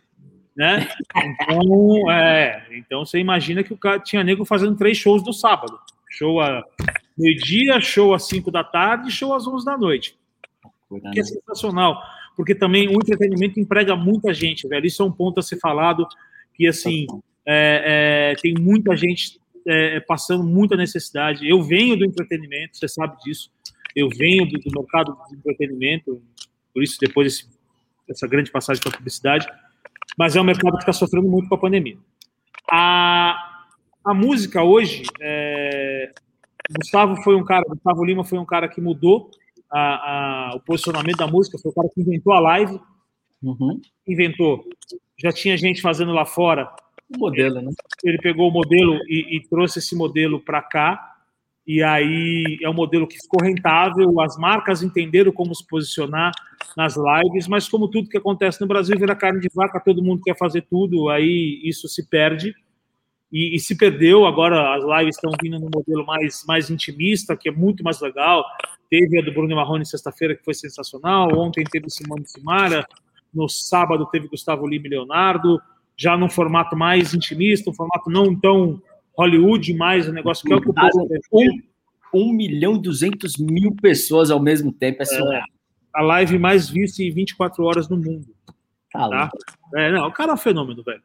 Né? 0.55 0.89
Então, 1.15 2.11
é, 2.11 2.67
então 2.71 3.05
você 3.05 3.17
imagina 3.17 3.63
que 3.63 3.73
o 3.73 3.77
cara 3.77 3.99
tinha 3.99 4.21
nego 4.23 4.43
fazendo 4.43 4.75
três 4.75 4.97
shows 4.97 5.23
no 5.23 5.31
sábado. 5.31 5.79
Show 6.11 6.41
a 6.41 6.61
meio-dia, 7.17 7.79
show 7.79 8.13
às 8.13 8.27
5 8.27 8.51
da 8.51 8.63
tarde, 8.63 9.11
show 9.11 9.33
às 9.33 9.47
11 9.47 9.65
da 9.65 9.77
noite. 9.77 10.17
Que 11.13 11.19
é 11.19 11.23
sensacional, 11.23 12.01
porque 12.39 12.55
também 12.55 12.87
o 12.87 12.93
entretenimento 12.93 13.59
emprega 13.59 13.97
muita 13.97 14.33
gente, 14.33 14.65
velho. 14.65 14.85
Isso 14.85 15.03
é 15.03 15.05
um 15.05 15.11
ponto 15.11 15.41
a 15.41 15.43
ser 15.43 15.59
falado, 15.59 16.07
que 16.53 16.65
assim, 16.67 17.05
é, 17.45 18.31
é, 18.31 18.41
tem 18.41 18.53
muita 18.57 18.95
gente 18.95 19.37
é, 19.67 19.99
passando 19.99 20.41
muita 20.41 20.77
necessidade. 20.77 21.45
Eu 21.45 21.61
venho 21.61 21.97
do 21.97 22.05
entretenimento, 22.05 22.77
você 22.77 22.87
sabe 22.87 23.17
disso. 23.25 23.51
Eu 23.93 24.07
venho 24.07 24.47
do, 24.47 24.57
do 24.57 24.79
mercado 24.79 25.17
de 25.29 25.35
entretenimento, 25.35 26.21
por 26.73 26.81
isso 26.81 26.97
depois 27.01 27.27
desse, 27.27 27.49
dessa 28.07 28.25
grande 28.25 28.49
passagem 28.51 28.81
para 28.81 28.95
publicidade, 28.95 29.45
mas 30.17 30.37
é 30.37 30.39
um 30.39 30.45
mercado 30.45 30.77
que 30.77 30.83
está 30.83 30.93
sofrendo 30.93 31.27
muito 31.27 31.49
com 31.49 31.55
a 31.55 31.59
pandemia. 31.59 31.97
A, 32.71 33.65
a 34.05 34.13
música 34.13 34.63
hoje, 34.63 35.03
é, 35.19 36.09
Gustavo 36.71 37.21
foi 37.21 37.35
um 37.35 37.43
cara, 37.43 37.65
Gustavo 37.67 38.05
Lima 38.05 38.23
foi 38.23 38.39
um 38.39 38.45
cara 38.45 38.69
que 38.69 38.79
mudou 38.79 39.29
a, 39.71 40.51
a, 40.51 40.55
o 40.55 40.59
posicionamento 40.59 41.17
da 41.17 41.27
música, 41.27 41.57
foi 41.57 41.71
o 41.71 41.75
cara 41.75 41.89
que 41.93 42.01
inventou 42.01 42.33
a 42.33 42.39
live, 42.39 42.79
Uhum. 43.41 43.79
inventou. 44.07 44.65
Já 45.17 45.31
tinha 45.31 45.57
gente 45.57 45.81
fazendo 45.81 46.11
lá 46.11 46.25
fora. 46.25 46.69
O 47.15 47.19
modelo, 47.19 47.61
né? 47.61 47.71
Ele 48.03 48.17
pegou 48.19 48.49
o 48.49 48.51
modelo 48.51 48.99
e, 49.07 49.37
e 49.37 49.47
trouxe 49.49 49.79
esse 49.79 49.95
modelo 49.95 50.39
para 50.39 50.61
cá. 50.61 51.15
E 51.65 51.81
aí 51.83 52.57
é 52.61 52.69
um 52.69 52.73
modelo 52.73 53.07
que 53.07 53.17
ficou 53.17 53.41
rentável. 53.41 54.19
As 54.19 54.37
marcas 54.37 54.83
entenderam 54.83 55.31
como 55.31 55.53
se 55.55 55.65
posicionar 55.67 56.31
nas 56.75 56.95
lives, 56.95 57.47
mas 57.47 57.67
como 57.67 57.87
tudo 57.87 58.09
que 58.09 58.17
acontece 58.17 58.59
no 58.59 58.67
Brasil 58.67 58.97
vira 58.97 59.15
carne 59.15 59.39
de 59.39 59.49
vaca, 59.53 59.79
todo 59.79 60.03
mundo 60.03 60.21
quer 60.23 60.37
fazer 60.37 60.61
tudo, 60.63 61.09
aí 61.09 61.61
isso 61.63 61.87
se 61.87 62.07
perde. 62.09 62.53
E, 63.31 63.55
e 63.55 63.59
se 63.59 63.77
perdeu. 63.77 64.25
Agora 64.25 64.75
as 64.75 64.83
lives 64.83 65.15
estão 65.15 65.31
vindo 65.41 65.59
num 65.59 65.69
modelo 65.73 66.05
mais, 66.05 66.43
mais 66.47 66.69
intimista, 66.69 67.37
que 67.37 67.49
é 67.49 67.51
muito 67.51 67.83
mais 67.83 68.01
legal. 68.01 68.43
Teve 68.89 69.19
a 69.19 69.21
do 69.21 69.31
Bruno 69.31 69.55
Marrone 69.55 69.85
sexta-feira, 69.85 70.35
que 70.35 70.43
foi 70.43 70.53
sensacional. 70.53 71.29
Ontem 71.37 71.63
teve 71.63 71.89
Simone 71.89 72.25
Simara. 72.27 72.85
No 73.33 73.47
sábado 73.47 74.05
teve 74.07 74.27
Gustavo 74.27 74.67
Lima 74.67 74.87
e 74.87 74.89
Leonardo, 74.89 75.61
já 75.95 76.17
num 76.17 76.29
formato 76.29 76.75
mais 76.75 77.13
intimista, 77.13 77.69
um 77.69 77.73
formato 77.73 78.09
não 78.09 78.35
tão 78.35 78.81
Hollywood, 79.15 79.73
mais 79.75 80.07
um 80.09 80.13
negócio 80.13 80.43
que 80.45 80.51
é 80.51 80.55
o 80.55 80.61
que 80.61 80.69
o 80.69 80.73
povo. 80.73 81.07
Um, 81.31 81.61
um 82.13 82.33
milhão 82.33 82.75
e 82.75 82.81
duzentos 82.81 83.37
mil 83.37 83.75
pessoas 83.75 84.31
ao 84.31 84.39
mesmo 84.39 84.71
tempo. 84.71 85.03
É 85.03 85.05
surreal. 85.05 85.43
a 85.93 86.01
live 86.01 86.39
mais 86.39 86.67
vista 86.69 87.03
em 87.03 87.11
24 87.11 87.63
horas 87.63 87.87
no 87.87 87.97
mundo. 87.97 88.27
Tá 88.91 89.07
Tá? 89.09 89.29
É, 89.75 89.91
não, 89.91 90.07
o 90.07 90.11
cara 90.11 90.31
é 90.31 90.33
um 90.33 90.37
fenômeno, 90.37 90.81
velho. 90.81 91.01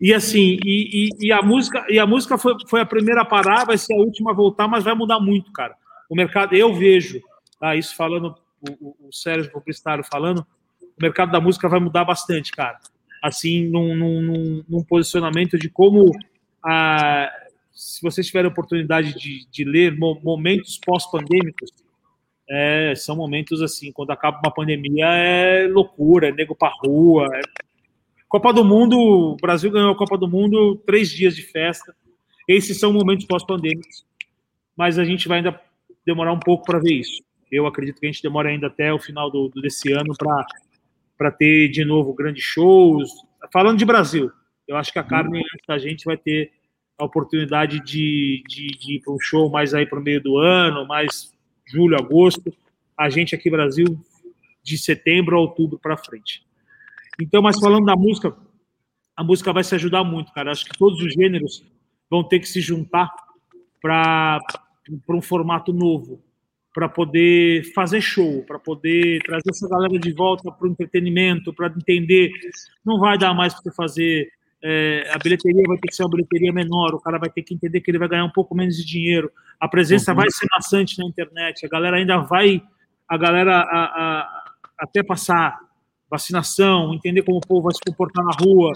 E 0.00 0.12
assim, 0.12 0.58
e, 0.64 1.08
e- 1.20 1.26
e 1.28 1.32
a 1.32 1.40
música, 1.40 1.86
e 1.88 1.98
a 1.98 2.06
música 2.06 2.36
foi, 2.36 2.54
foi 2.68 2.80
a 2.82 2.86
primeira 2.86 3.22
a 3.22 3.24
parar, 3.24 3.64
vai 3.64 3.78
ser 3.78 3.94
a 3.94 3.96
última 3.98 4.30
a 4.32 4.34
voltar, 4.34 4.68
mas 4.68 4.84
vai 4.84 4.94
mudar 4.94 5.18
muito, 5.18 5.50
cara. 5.52 5.74
O 6.08 6.14
mercado, 6.16 6.54
eu 6.54 6.74
vejo, 6.74 7.20
tá, 7.60 7.76
isso 7.76 7.94
falando, 7.94 8.34
o, 8.80 9.08
o, 9.08 9.12
Sérgio 9.12 9.50
publicitário 9.52 10.02
falando, 10.04 10.46
o 10.80 11.02
mercado 11.02 11.30
da 11.30 11.40
música 11.40 11.68
vai 11.68 11.78
mudar 11.80 12.04
bastante, 12.04 12.50
cara. 12.52 12.78
Assim, 13.22 13.68
num, 13.68 13.94
num- 13.94 14.64
num- 14.68 14.84
posicionamento 14.84 15.58
de 15.58 15.68
como, 15.68 16.12
ah, 16.64 17.30
se 17.72 18.00
vocês 18.02 18.26
tiverem 18.26 18.50
oportunidade 18.50 19.14
de, 19.14 19.46
de 19.50 19.64
ler 19.64 19.96
mo- 19.96 20.20
momentos 20.22 20.78
pós-pandêmicos, 20.84 21.70
é, 22.50 22.94
são 22.96 23.14
momentos 23.14 23.60
assim, 23.60 23.92
quando 23.92 24.10
acaba 24.10 24.40
uma 24.42 24.52
pandemia 24.54 25.04
é 25.06 25.66
loucura, 25.68 26.28
é 26.28 26.32
nego 26.32 26.54
pra 26.54 26.72
rua. 26.82 27.28
é- 27.34 27.40
Copa 28.28 28.52
do 28.52 28.64
Mundo, 28.64 28.98
o 28.98 29.36
Brasil 29.36 29.70
ganhou 29.70 29.92
a 29.92 29.96
Copa 29.96 30.16
do 30.16 30.28
Mundo, 30.28 30.76
três 30.86 31.10
dias 31.10 31.34
de 31.34 31.42
festa. 31.42 31.94
Esses 32.46 32.78
são 32.78 32.92
momentos 32.92 33.26
pós-pandêmicos, 33.26 34.06
mas 34.76 34.98
a 34.98 35.04
gente 35.04 35.28
vai 35.28 35.38
ainda 35.38 35.60
demorar 36.08 36.32
um 36.32 36.40
pouco 36.40 36.64
para 36.64 36.78
ver 36.78 36.94
isso. 36.94 37.22
Eu 37.52 37.66
acredito 37.66 38.00
que 38.00 38.06
a 38.06 38.10
gente 38.10 38.22
demora 38.22 38.48
ainda 38.48 38.66
até 38.66 38.92
o 38.92 38.98
final 38.98 39.30
do, 39.30 39.48
desse 39.60 39.92
ano 39.92 40.14
para 41.16 41.30
ter 41.30 41.68
de 41.68 41.84
novo 41.84 42.14
grandes 42.14 42.42
shows. 42.42 43.10
Falando 43.52 43.78
de 43.78 43.84
Brasil, 43.84 44.30
eu 44.66 44.76
acho 44.76 44.92
que 44.92 44.98
a 44.98 45.04
Carmen, 45.04 45.44
da 45.66 45.78
gente, 45.78 46.04
vai 46.04 46.16
ter 46.16 46.52
a 46.98 47.04
oportunidade 47.04 47.80
de, 47.80 48.42
de, 48.48 48.66
de 48.66 48.96
ir 48.96 49.00
para 49.00 49.12
um 49.12 49.20
show 49.20 49.50
mais 49.50 49.72
aí 49.72 49.86
para 49.86 49.98
o 49.98 50.02
meio 50.02 50.20
do 50.20 50.38
ano, 50.38 50.86
mais 50.86 51.32
julho, 51.66 51.96
agosto. 51.96 52.52
A 52.96 53.08
gente 53.08 53.34
aqui, 53.34 53.50
Brasil, 53.50 53.86
de 54.62 54.76
setembro 54.76 55.36
a 55.36 55.40
outubro 55.40 55.78
para 55.78 55.96
frente. 55.96 56.42
Então, 57.20 57.42
mas 57.42 57.58
falando 57.58 57.84
da 57.84 57.96
música, 57.96 58.34
a 59.16 59.22
música 59.22 59.52
vai 59.52 59.64
se 59.64 59.74
ajudar 59.74 60.04
muito, 60.04 60.32
cara. 60.32 60.50
Acho 60.50 60.64
que 60.64 60.76
todos 60.78 61.00
os 61.02 61.12
gêneros 61.12 61.64
vão 62.10 62.24
ter 62.24 62.40
que 62.40 62.48
se 62.48 62.60
juntar 62.60 63.10
para 63.80 64.40
um 65.08 65.22
formato 65.22 65.72
novo, 65.72 66.22
para 66.74 66.88
poder 66.88 67.64
fazer 67.74 68.00
show, 68.00 68.44
para 68.44 68.58
poder 68.58 69.20
trazer 69.24 69.50
essa 69.50 69.68
galera 69.68 69.98
de 69.98 70.12
volta 70.12 70.50
para 70.52 70.68
o 70.68 70.70
entretenimento, 70.70 71.52
para 71.52 71.66
entender. 71.76 72.30
Não 72.84 72.98
vai 73.00 73.18
dar 73.18 73.34
mais 73.34 73.52
para 73.54 73.62
você 73.62 73.72
fazer. 73.72 74.28
é, 74.62 75.08
a 75.14 75.18
bilheteria 75.18 75.62
vai 75.68 75.78
ter 75.78 75.86
que 75.88 75.94
ser 75.94 76.02
uma 76.02 76.10
bilheteria 76.10 76.52
menor, 76.52 76.92
o 76.92 77.00
cara 77.00 77.16
vai 77.16 77.30
ter 77.30 77.42
que 77.44 77.54
entender 77.54 77.80
que 77.80 77.90
ele 77.92 77.98
vai 77.98 78.08
ganhar 78.08 78.24
um 78.24 78.30
pouco 78.32 78.56
menos 78.56 78.76
de 78.76 78.84
dinheiro, 78.84 79.30
a 79.60 79.68
presença 79.68 80.12
vai 80.12 80.28
ser 80.30 80.46
maçante 80.52 80.98
na 80.98 81.04
internet, 81.06 81.64
a 81.64 81.68
galera 81.68 81.96
ainda 81.96 82.18
vai, 82.18 82.60
a 83.08 83.16
galera 83.16 83.56
a- 83.56 83.84
a- 83.84 84.44
até 84.80 85.00
passar 85.00 85.56
vacinação, 86.10 86.92
entender 86.94 87.22
como 87.22 87.38
o 87.38 87.46
povo 87.46 87.62
vai 87.62 87.74
se 87.74 87.80
comportar 87.86 88.24
na 88.24 88.32
rua, 88.32 88.72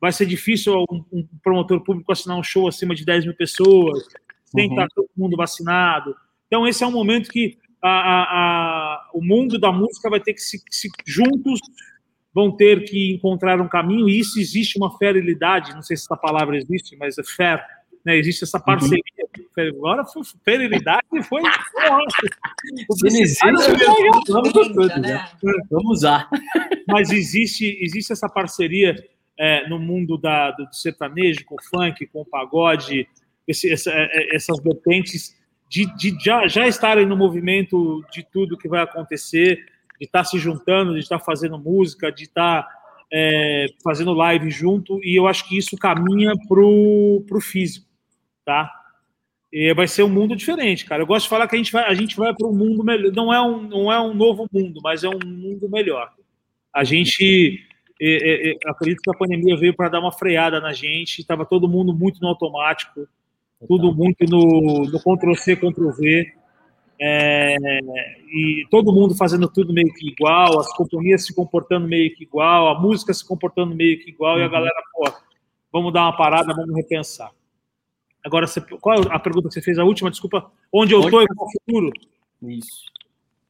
vai 0.00 0.12
ser 0.12 0.26
difícil 0.26 0.74
um, 0.90 1.02
um 1.12 1.26
promotor 1.42 1.80
público 1.82 2.12
assinar 2.12 2.36
um 2.38 2.42
show 2.42 2.68
acima 2.68 2.94
de 2.94 3.04
10 3.04 3.24
mil 3.24 3.34
pessoas, 3.34 4.06
sem 4.54 4.66
Uhum. 4.66 4.72
estar 4.74 4.88
todo 4.94 5.08
mundo 5.16 5.36
vacinado. 5.36 6.14
Então, 6.46 6.66
esse 6.66 6.82
é 6.84 6.86
um 6.86 6.92
momento 6.92 7.30
que 7.30 7.58
a- 7.82 7.88
a- 7.88 8.22
a- 8.32 9.10
o 9.12 9.22
mundo 9.22 9.58
da 9.58 9.70
música 9.72 10.08
vai 10.08 10.20
ter 10.20 10.32
que 10.34 10.40
se, 10.40 10.62
se- 10.70 10.88
juntos 11.06 11.60
vão 12.32 12.50
ter 12.50 12.84
que 12.84 13.12
encontrar 13.14 13.60
um 13.60 13.68
caminho, 13.68 14.08
e 14.08 14.18
isso 14.18 14.40
existe 14.40 14.76
uma 14.78 14.96
ferilidade, 14.98 15.72
não 15.74 15.82
sei 15.82 15.96
se 15.96 16.04
essa 16.04 16.16
palavra 16.16 16.56
existe, 16.56 16.96
mas 16.96 17.16
é 17.18 17.22
fair, 17.24 17.62
né? 18.04 18.16
existe 18.16 18.42
essa 18.44 18.58
parceria. 18.58 19.02
Agora 19.56 20.04
foi 20.04 20.22
ferilidade 20.44 21.02
foi. 21.28 21.42
Existe? 23.04 23.44
Vamos 25.70 25.90
usar. 25.98 26.28
mas 26.88 27.10
existe, 27.10 27.78
existe 27.80 28.12
essa 28.12 28.28
parceria 28.28 28.94
é, 29.38 29.68
no 29.68 29.78
mundo 29.78 30.16
da, 30.16 30.50
do 30.52 30.72
sertanejo, 30.72 31.44
com 31.44 31.56
o 31.56 31.62
funk, 31.62 32.06
com 32.06 32.20
o 32.22 32.24
pagode, 32.24 33.06
esse- 33.46 33.70
essa- 33.72 33.90
é, 33.92 34.34
essas 34.36 34.58
vertentes 34.62 35.36
de, 35.68 35.86
de 35.96 36.16
já, 36.24 36.46
já 36.46 36.66
estarem 36.68 37.06
no 37.06 37.16
movimento 37.16 38.04
de 38.12 38.22
tudo 38.22 38.56
que 38.58 38.68
vai 38.68 38.82
acontecer, 38.82 39.56
de 39.98 40.06
estar 40.06 40.24
se 40.24 40.38
juntando, 40.38 40.94
de 40.94 41.00
estar 41.00 41.18
fazendo 41.18 41.58
música, 41.58 42.10
de 42.12 42.24
estar 42.24 42.68
é, 43.12 43.66
fazendo 43.82 44.12
live 44.12 44.50
junto, 44.50 44.98
e 45.04 45.16
eu 45.16 45.26
acho 45.28 45.48
que 45.48 45.56
isso 45.56 45.76
caminha 45.76 46.32
pro, 46.48 47.22
pro 47.28 47.40
físico, 47.40 47.86
tá? 48.44 48.70
E 49.52 49.72
vai 49.72 49.86
ser 49.86 50.02
um 50.02 50.08
mundo 50.08 50.34
diferente, 50.34 50.84
cara. 50.84 51.02
Eu 51.02 51.06
gosto 51.06 51.24
de 51.24 51.30
falar 51.30 51.46
que 51.46 51.54
a 51.54 51.58
gente 51.58 51.70
vai, 51.70 51.84
a 51.84 51.94
gente 51.94 52.16
vai 52.16 52.34
para 52.34 52.48
um 52.48 52.52
mundo 52.52 52.82
melhor. 52.82 53.12
Não 53.12 53.32
é 53.32 53.40
um, 53.40 53.62
não 53.62 53.92
é 53.92 54.00
um 54.00 54.12
novo 54.12 54.48
mundo, 54.52 54.80
mas 54.82 55.04
é 55.04 55.08
um 55.08 55.20
mundo 55.24 55.68
melhor. 55.68 56.10
A 56.74 56.82
gente, 56.82 57.60
é, 58.00 58.48
é, 58.48 58.50
é, 58.50 58.54
acredito 58.66 59.00
que 59.00 59.10
a 59.10 59.16
pandemia 59.16 59.56
veio 59.56 59.72
para 59.76 59.88
dar 59.90 60.00
uma 60.00 60.10
freada 60.10 60.60
na 60.60 60.72
gente. 60.72 61.20
Estava 61.20 61.46
todo 61.46 61.68
mundo 61.68 61.94
muito 61.94 62.20
no 62.20 62.26
automático, 62.26 63.06
tudo 63.66 63.94
muito 63.94 64.24
no, 64.28 64.84
no 64.84 64.98
Ctrl 65.00 65.34
C, 65.34 65.56
Ctrl 65.56 65.90
V. 65.90 66.32
É, 67.00 67.56
e 68.28 68.66
todo 68.70 68.92
mundo 68.92 69.16
fazendo 69.16 69.48
tudo 69.48 69.72
meio 69.72 69.92
que 69.92 70.08
igual, 70.08 70.60
as 70.60 70.72
companhias 70.76 71.26
se 71.26 71.34
comportando 71.34 71.88
meio 71.88 72.14
que 72.14 72.22
igual, 72.22 72.68
a 72.68 72.80
música 72.80 73.12
se 73.12 73.26
comportando 73.26 73.74
meio 73.74 73.98
que 73.98 74.10
igual, 74.10 74.38
e 74.38 74.44
a 74.44 74.48
galera, 74.48 74.80
pô, 74.92 75.12
vamos 75.72 75.92
dar 75.92 76.02
uma 76.02 76.16
parada, 76.16 76.54
vamos 76.54 76.74
repensar. 76.74 77.32
Agora, 78.24 78.46
você, 78.46 78.60
qual 78.60 78.96
é 78.96 79.02
a 79.10 79.18
pergunta 79.18 79.48
que 79.48 79.54
você 79.54 79.60
fez? 79.60 79.78
A 79.78 79.84
última, 79.84 80.10
desculpa. 80.10 80.50
Onde 80.72 80.94
eu 80.94 81.00
estou 81.00 81.22
e 81.22 81.26
qual 81.26 81.46
é 81.46 81.50
o 81.50 81.52
futuro? 81.52 81.92
Isso. 82.42 82.84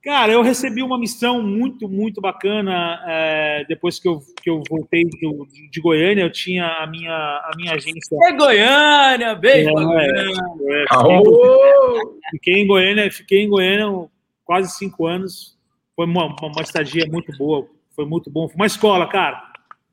Cara, 0.05 0.33
eu 0.33 0.43
recebi 0.43 0.83
uma 0.83 0.99
missão 0.99 1.43
muito, 1.43 1.89
muito 1.89 2.21
bacana 2.21 3.01
é, 3.07 3.65
depois 3.67 3.99
que 3.99 4.07
eu, 4.07 4.21
que 4.43 4.51
eu 4.51 4.63
voltei 4.69 5.03
do- 5.05 5.47
de 5.71 5.81
Goiânia. 5.81 6.23
Eu 6.23 6.31
tinha 6.31 6.67
a 6.67 6.87
minha, 6.87 7.11
a 7.11 7.51
minha 7.57 7.73
agência. 7.75 8.15
É 8.23 8.33
Goiânia, 8.33 9.35
beijo. 9.35 9.71
É, 9.71 10.83
é, 10.83 10.85
Aô! 10.91 12.19
fiquei 12.31 12.55
em 12.63 12.67
Goiânia, 12.67 13.11
fiquei 13.11 13.43
em 13.45 13.49
Goiânia 13.49 14.07
quase 14.45 14.77
cinco 14.77 15.07
anos. 15.07 15.57
Foi 15.97 16.05
uma, 16.07 16.27
uma, 16.27 16.49
uma 16.49 16.63
estadia 16.63 17.07
muito 17.07 17.33
boa, 17.39 17.67
foi 17.97 18.05
muito 18.05 18.31
bom. 18.31 18.47
Foi 18.47 18.57
uma 18.57 18.67
escola, 18.67 19.07
cara. 19.09 19.43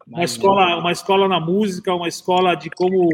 Uma 0.05 0.23
escola, 0.25 0.77
uma 0.77 0.91
escola 0.91 1.27
na 1.29 1.39
música, 1.39 1.93
uma 1.95 2.07
escola 2.09 2.53
de 2.55 2.69
como, 2.69 3.07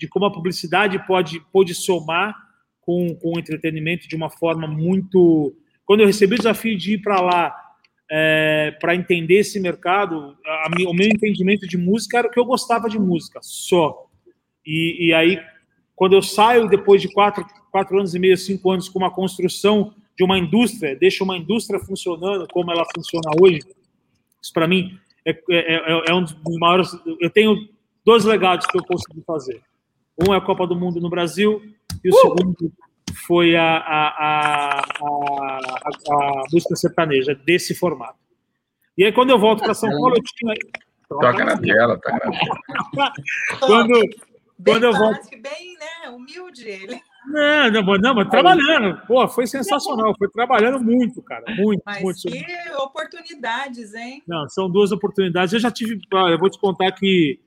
de 0.00 0.08
como 0.08 0.24
a 0.24 0.32
publicidade 0.32 0.98
pode, 1.06 1.38
pode 1.52 1.74
somar 1.76 2.34
com, 2.80 3.14
com 3.14 3.36
o 3.36 3.38
entretenimento 3.38 4.08
de 4.08 4.16
uma 4.16 4.28
forma 4.30 4.66
muito. 4.66 5.54
Quando 5.86 6.00
eu 6.00 6.06
recebi 6.06 6.34
o 6.34 6.38
desafio 6.38 6.76
de 6.76 6.94
ir 6.94 6.98
para 7.02 7.20
lá 7.20 7.54
para 8.80 8.94
entender 8.94 9.36
esse 9.38 9.58
mercado, 9.58 10.36
a 10.46 10.68
mi- 10.76 10.86
o 10.86 10.92
meu 10.92 11.08
entendimento 11.08 11.66
de 11.66 11.76
música 11.76 12.18
era 12.18 12.28
que 12.30 12.38
eu 12.38 12.44
gostava 12.44 12.88
de 12.88 12.98
música, 12.98 13.40
só. 13.42 14.06
E, 14.64 15.08
e 15.08 15.14
aí, 15.14 15.40
quando 15.96 16.14
eu 16.14 16.22
saio 16.22 16.68
depois 16.68 17.02
de 17.02 17.08
quatro, 17.12 17.44
quatro 17.72 17.98
anos 17.98 18.14
e 18.14 18.18
meio, 18.18 18.36
cinco 18.36 18.70
anos 18.70 18.88
com 18.88 18.98
uma 18.98 19.10
construção 19.10 19.92
de 20.16 20.22
uma 20.22 20.38
indústria, 20.38 20.94
deixa 20.94 21.24
uma 21.24 21.36
indústria 21.36 21.80
funcionando 21.80 22.46
como 22.52 22.70
ela 22.70 22.84
funciona 22.94 23.30
hoje, 23.42 23.60
isso 24.40 24.52
para 24.52 24.68
mim 24.68 24.96
é, 25.26 25.30
é- 25.32 25.74
é- 25.74 26.04
é 26.10 26.14
um 26.14 26.22
dos 26.22 26.36
maiores. 26.60 26.90
Eu 27.20 27.30
tenho 27.30 27.68
dois 28.04 28.24
legados 28.24 28.66
que 28.66 28.78
eu 28.78 28.84
consegui 28.84 29.22
fazer. 29.26 29.60
Um 30.28 30.32
é 30.32 30.36
a 30.36 30.40
Copa 30.40 30.66
do 30.66 30.76
Mundo 30.76 31.00
no 31.00 31.10
Brasil 31.10 31.62
e 32.04 32.10
o 32.10 32.12
segundo 32.36 32.72
foi 33.14 33.56
a, 33.56 33.76
a, 33.78 34.08
a, 34.18 34.80
a, 34.80 35.88
a 36.12 36.44
música 36.52 36.76
sertaneja 36.76 37.34
desse 37.34 37.74
formato. 37.74 38.18
E 38.96 39.04
aí, 39.04 39.12
quando 39.12 39.30
eu 39.30 39.38
volto 39.38 39.62
para 39.62 39.74
São 39.74 39.88
Paulo, 39.90 40.14
eu 40.16 40.22
tinha. 40.22 40.54
Toca 41.08 41.44
na 41.44 41.56
tela, 41.58 41.96
toca 41.98 42.12
na 42.12 42.30
tela. 42.30 43.12
quando, 43.60 43.92
Bem 44.58 44.74
quando 44.74 44.84
eu 44.84 44.92
volto. 44.92 45.28
bem 45.30 45.76
né, 45.78 46.08
humilde 46.10 46.68
ele. 46.68 47.00
Não, 47.26 47.70
não, 47.70 47.82
mas- 47.82 48.00
não, 48.00 48.14
mas 48.14 48.28
trabalhando. 48.28 49.00
Pô, 49.06 49.26
foi 49.28 49.46
sensacional. 49.46 50.14
Foi 50.18 50.28
trabalhando 50.28 50.78
muito, 50.82 51.22
cara. 51.22 51.44
Muito, 51.56 51.82
Mas 51.84 52.02
muito. 52.02 52.20
que 52.22 52.44
oportunidades, 52.76 53.94
hein? 53.94 54.22
Não, 54.28 54.48
são 54.48 54.70
duas 54.70 54.92
oportunidades. 54.92 55.52
Eu 55.54 55.60
já 55.60 55.70
tive. 55.70 55.98
Eu 56.30 56.38
vou 56.38 56.50
te 56.50 56.58
contar 56.58 56.92
que 56.92 57.40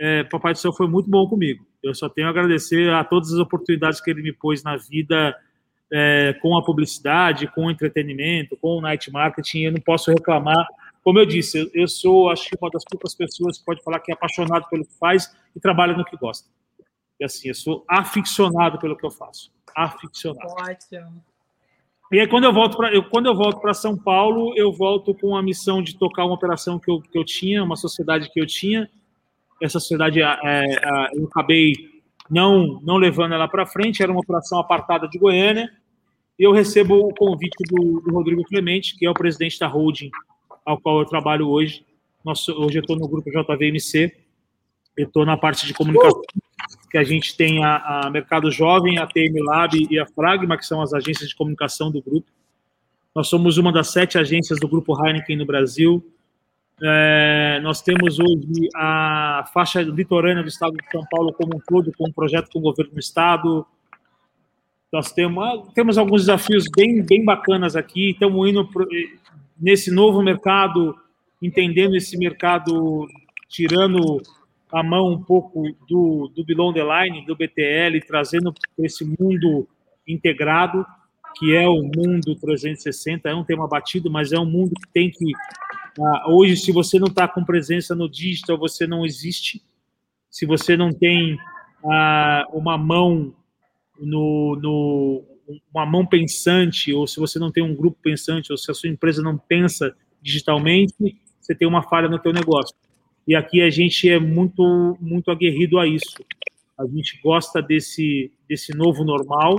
é, 0.00 0.24
Papai 0.24 0.52
do 0.54 0.58
Céu 0.58 0.72
foi 0.72 0.88
muito 0.88 1.08
bom 1.10 1.28
comigo. 1.28 1.64
Eu 1.82 1.94
só 1.94 2.08
tenho 2.08 2.28
a 2.28 2.30
agradecer 2.30 2.92
a 2.92 3.02
todas 3.02 3.32
as 3.32 3.38
oportunidades 3.38 4.00
que 4.00 4.10
ele 4.10 4.22
me 4.22 4.32
pôs 4.32 4.62
na 4.62 4.76
vida 4.76 5.36
é, 5.92 6.32
com 6.40 6.56
a 6.56 6.64
publicidade, 6.64 7.46
com 7.48 7.66
o 7.66 7.70
entretenimento, 7.70 8.56
com 8.56 8.78
o 8.78 8.80
night 8.80 9.10
marketing. 9.10 9.62
Eu 9.62 9.72
não 9.72 9.80
posso 9.80 10.10
reclamar. 10.10 10.66
Como 11.02 11.18
eu 11.18 11.26
disse, 11.26 11.58
eu, 11.58 11.70
eu 11.74 11.88
sou, 11.88 12.30
acho 12.30 12.48
que, 12.48 12.56
uma 12.60 12.70
das 12.70 12.84
poucas 12.84 13.14
pessoas 13.14 13.58
que 13.58 13.64
pode 13.64 13.82
falar 13.82 14.00
que 14.00 14.12
é 14.12 14.14
apaixonado 14.14 14.68
pelo 14.68 14.84
que 14.84 14.98
faz 14.98 15.34
e 15.54 15.60
trabalha 15.60 15.96
no 15.96 16.04
que 16.04 16.16
gosta. 16.16 16.48
E 17.20 17.24
assim, 17.24 17.48
eu 17.48 17.54
sou 17.54 17.84
aficionado 17.88 18.78
pelo 18.78 18.96
que 18.96 19.04
eu 19.04 19.10
faço. 19.10 19.52
Aficionado. 19.76 20.52
Ótimo. 20.60 21.22
E 22.12 22.20
aí, 22.20 22.28
quando 22.28 22.44
eu 22.44 22.52
volto 22.52 22.76
para 22.76 22.94
eu, 22.94 23.02
quando 23.04 23.26
eu 23.26 23.34
volto 23.34 23.58
para 23.58 23.72
São 23.72 23.96
Paulo, 23.96 24.52
eu 24.54 24.70
volto 24.70 25.14
com 25.14 25.34
a 25.34 25.42
missão 25.42 25.82
de 25.82 25.98
tocar 25.98 26.26
uma 26.26 26.34
operação 26.34 26.78
que 26.78 26.90
eu, 26.90 27.00
que 27.00 27.16
eu 27.18 27.24
tinha, 27.24 27.64
uma 27.64 27.74
sociedade 27.74 28.30
que 28.30 28.40
eu 28.40 28.46
tinha. 28.46 28.88
Essa 29.62 29.78
sociedade, 29.78 30.20
é, 30.20 30.24
é, 30.24 31.08
eu 31.14 31.26
acabei 31.26 31.72
não 32.30 32.80
não 32.82 32.96
levando 32.96 33.34
ela 33.34 33.48
para 33.48 33.66
frente. 33.66 34.02
Era 34.02 34.10
uma 34.10 34.20
operação 34.20 34.58
apartada 34.58 35.08
de 35.08 35.18
Goiânia. 35.18 35.70
E 36.38 36.42
eu 36.42 36.52
recebo 36.52 36.96
o 36.96 37.14
convite 37.14 37.56
do, 37.70 38.00
do 38.00 38.12
Rodrigo 38.12 38.42
Clemente, 38.44 38.96
que 38.96 39.06
é 39.06 39.10
o 39.10 39.14
presidente 39.14 39.58
da 39.58 39.66
holding 39.66 40.10
ao 40.64 40.80
qual 40.80 41.00
eu 41.00 41.06
trabalho 41.06 41.48
hoje. 41.48 41.84
Nosso, 42.24 42.52
hoje 42.52 42.78
eu 42.78 42.80
estou 42.80 42.96
no 42.96 43.08
grupo 43.08 43.30
JVMC. 43.30 44.12
Eu 44.96 45.06
estou 45.06 45.24
na 45.24 45.36
parte 45.36 45.66
de 45.66 45.72
comunicação 45.72 46.22
que 46.90 46.98
a 46.98 47.02
gente 47.02 47.34
tem 47.34 47.64
a, 47.64 48.04
a 48.04 48.10
Mercado 48.10 48.50
Jovem, 48.50 48.98
a 48.98 49.06
TM 49.06 49.40
Lab 49.40 49.86
e 49.90 49.98
a 49.98 50.06
Fragma, 50.06 50.58
que 50.58 50.66
são 50.66 50.82
as 50.82 50.92
agências 50.92 51.30
de 51.30 51.34
comunicação 51.34 51.90
do 51.90 52.02
grupo. 52.02 52.26
Nós 53.14 53.28
somos 53.28 53.56
uma 53.56 53.72
das 53.72 53.88
sete 53.88 54.18
agências 54.18 54.60
do 54.60 54.68
grupo 54.68 54.94
Heineken 55.02 55.36
no 55.36 55.46
Brasil. 55.46 56.04
É, 56.80 57.60
nós 57.62 57.82
temos 57.82 58.18
hoje 58.18 58.68
a 58.74 59.44
faixa 59.52 59.82
litorânea 59.82 60.42
do 60.42 60.48
estado 60.48 60.76
de 60.76 60.90
São 60.90 61.04
Paulo 61.10 61.32
como 61.32 61.56
um 61.56 61.60
todo, 61.66 61.92
com 61.96 62.08
um 62.08 62.12
projeto 62.12 62.50
com 62.52 62.58
o 62.58 62.62
governo 62.62 62.92
do 62.92 63.00
estado. 63.00 63.66
Nós 64.92 65.10
temos, 65.10 65.44
ah, 65.44 65.72
temos 65.74 65.96
alguns 65.96 66.22
desafios 66.22 66.64
bem, 66.76 67.02
bem 67.02 67.24
bacanas 67.24 67.76
aqui. 67.76 68.10
Estamos 68.10 68.48
indo 68.48 68.66
pro, 68.68 68.86
nesse 69.58 69.90
novo 69.90 70.22
mercado, 70.22 70.96
entendendo 71.40 71.96
esse 71.96 72.16
mercado, 72.18 73.06
tirando 73.48 74.20
a 74.72 74.82
mão 74.82 75.12
um 75.12 75.22
pouco 75.22 75.62
do, 75.88 76.32
do 76.34 76.44
Below 76.44 76.72
the 76.72 76.82
Line, 76.82 77.26
do 77.26 77.36
BTL, 77.36 78.00
trazendo 78.06 78.54
esse 78.78 79.04
mundo 79.04 79.68
integrado, 80.08 80.84
que 81.36 81.54
é 81.54 81.68
o 81.68 81.82
mundo 81.82 82.34
360. 82.36 83.28
É 83.28 83.34
um 83.34 83.44
tema 83.44 83.68
batido, 83.68 84.10
mas 84.10 84.32
é 84.32 84.38
um 84.38 84.46
mundo 84.46 84.74
que 84.74 84.92
tem 84.92 85.10
que. 85.10 85.32
Uh, 85.98 86.32
hoje, 86.34 86.56
se 86.56 86.72
você 86.72 86.98
não 86.98 87.08
está 87.08 87.28
com 87.28 87.44
presença 87.44 87.94
no 87.94 88.08
digital, 88.08 88.56
você 88.56 88.86
não 88.86 89.04
existe. 89.04 89.62
Se 90.30 90.46
você 90.46 90.76
não 90.76 90.92
tem 90.92 91.34
uh, 91.84 92.56
uma 92.56 92.78
mão 92.78 93.34
no, 94.00 94.56
no 94.56 95.24
uma 95.72 95.84
mão 95.84 96.06
pensante, 96.06 96.92
ou 96.92 97.06
se 97.06 97.18
você 97.20 97.38
não 97.38 97.50
tem 97.50 97.62
um 97.62 97.74
grupo 97.74 97.98
pensante, 98.02 98.50
ou 98.50 98.56
se 98.56 98.70
a 98.70 98.74
sua 98.74 98.88
empresa 98.88 99.22
não 99.22 99.36
pensa 99.36 99.94
digitalmente, 100.22 101.18
você 101.40 101.54
tem 101.54 101.68
uma 101.68 101.82
falha 101.82 102.08
no 102.08 102.18
teu 102.18 102.32
negócio. 102.32 102.74
E 103.26 103.34
aqui 103.34 103.60
a 103.60 103.68
gente 103.68 104.08
é 104.08 104.18
muito 104.18 104.96
muito 105.00 105.30
aguerrido 105.30 105.78
a 105.78 105.86
isso. 105.86 106.16
A 106.78 106.86
gente 106.86 107.20
gosta 107.22 107.60
desse 107.60 108.32
desse 108.48 108.74
novo 108.74 109.04
normal. 109.04 109.56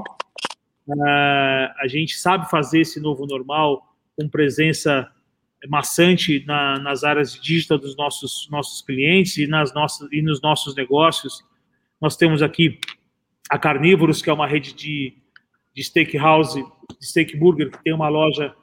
Uh, 0.88 1.70
a 1.78 1.88
gente 1.88 2.18
sabe 2.18 2.50
fazer 2.50 2.82
esse 2.82 3.00
novo 3.00 3.26
normal 3.26 3.96
com 4.18 4.28
presença 4.28 5.10
maçante 5.70 6.44
na, 6.46 6.80
nas 6.80 7.04
áreas 7.04 7.34
digital 7.34 7.78
dos 7.78 7.96
nossos 7.96 8.48
nossos 8.52 8.82
clientes 8.82 9.38
e 9.38 9.48
nas 9.48 9.74
nossas 9.74 10.12
e 10.12 10.22
nos 10.22 10.42
nossos 10.42 10.76
negócios. 10.76 11.44
Nós 12.02 12.18
temos 12.18 12.42
aqui 12.42 12.80
a 13.50 13.58
Carnívoros, 13.58 14.22
que 14.22 14.30
é 14.30 14.34
uma 14.34 14.48
rede 14.48 14.74
de, 14.74 15.14
de 15.74 15.84
steakhouse, 15.84 16.64
de 17.00 17.08
steak 17.08 17.38
burger, 17.38 17.72
que 17.72 17.84
tem 17.84 17.94
uma 17.94 18.10
loja 18.10 18.54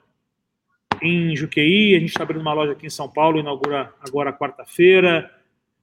em 1.01 1.35
Juqueí, 1.35 1.95
a 1.95 1.99
gente 1.99 2.09
está 2.09 2.23
abrindo 2.23 2.41
uma 2.41 2.53
loja 2.53 2.73
aqui 2.73 2.85
em 2.85 2.89
São 2.89 3.09
Paulo, 3.09 3.39
inaugura 3.39 3.91
agora 3.99 4.31
quarta-feira. 4.31 5.29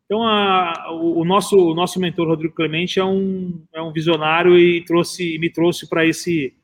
Então, 0.05 0.23
a, 0.23 0.93
o, 0.93 1.21
o, 1.21 1.25
nosso, 1.25 1.57
o 1.57 1.75
nosso 1.75 2.01
mentor, 2.01 2.29
Rodrigo 2.29 2.55
Clemente, 2.55 3.01
é 3.01 3.05
um, 3.05 3.63
é 3.75 3.83
um 3.83 3.93
visionário 3.93 4.59
e 4.59 4.85
trouxe, 4.85 5.39
me 5.39 5.51
trouxe 5.51 5.89
para 5.89 6.07
esse, 6.07 6.55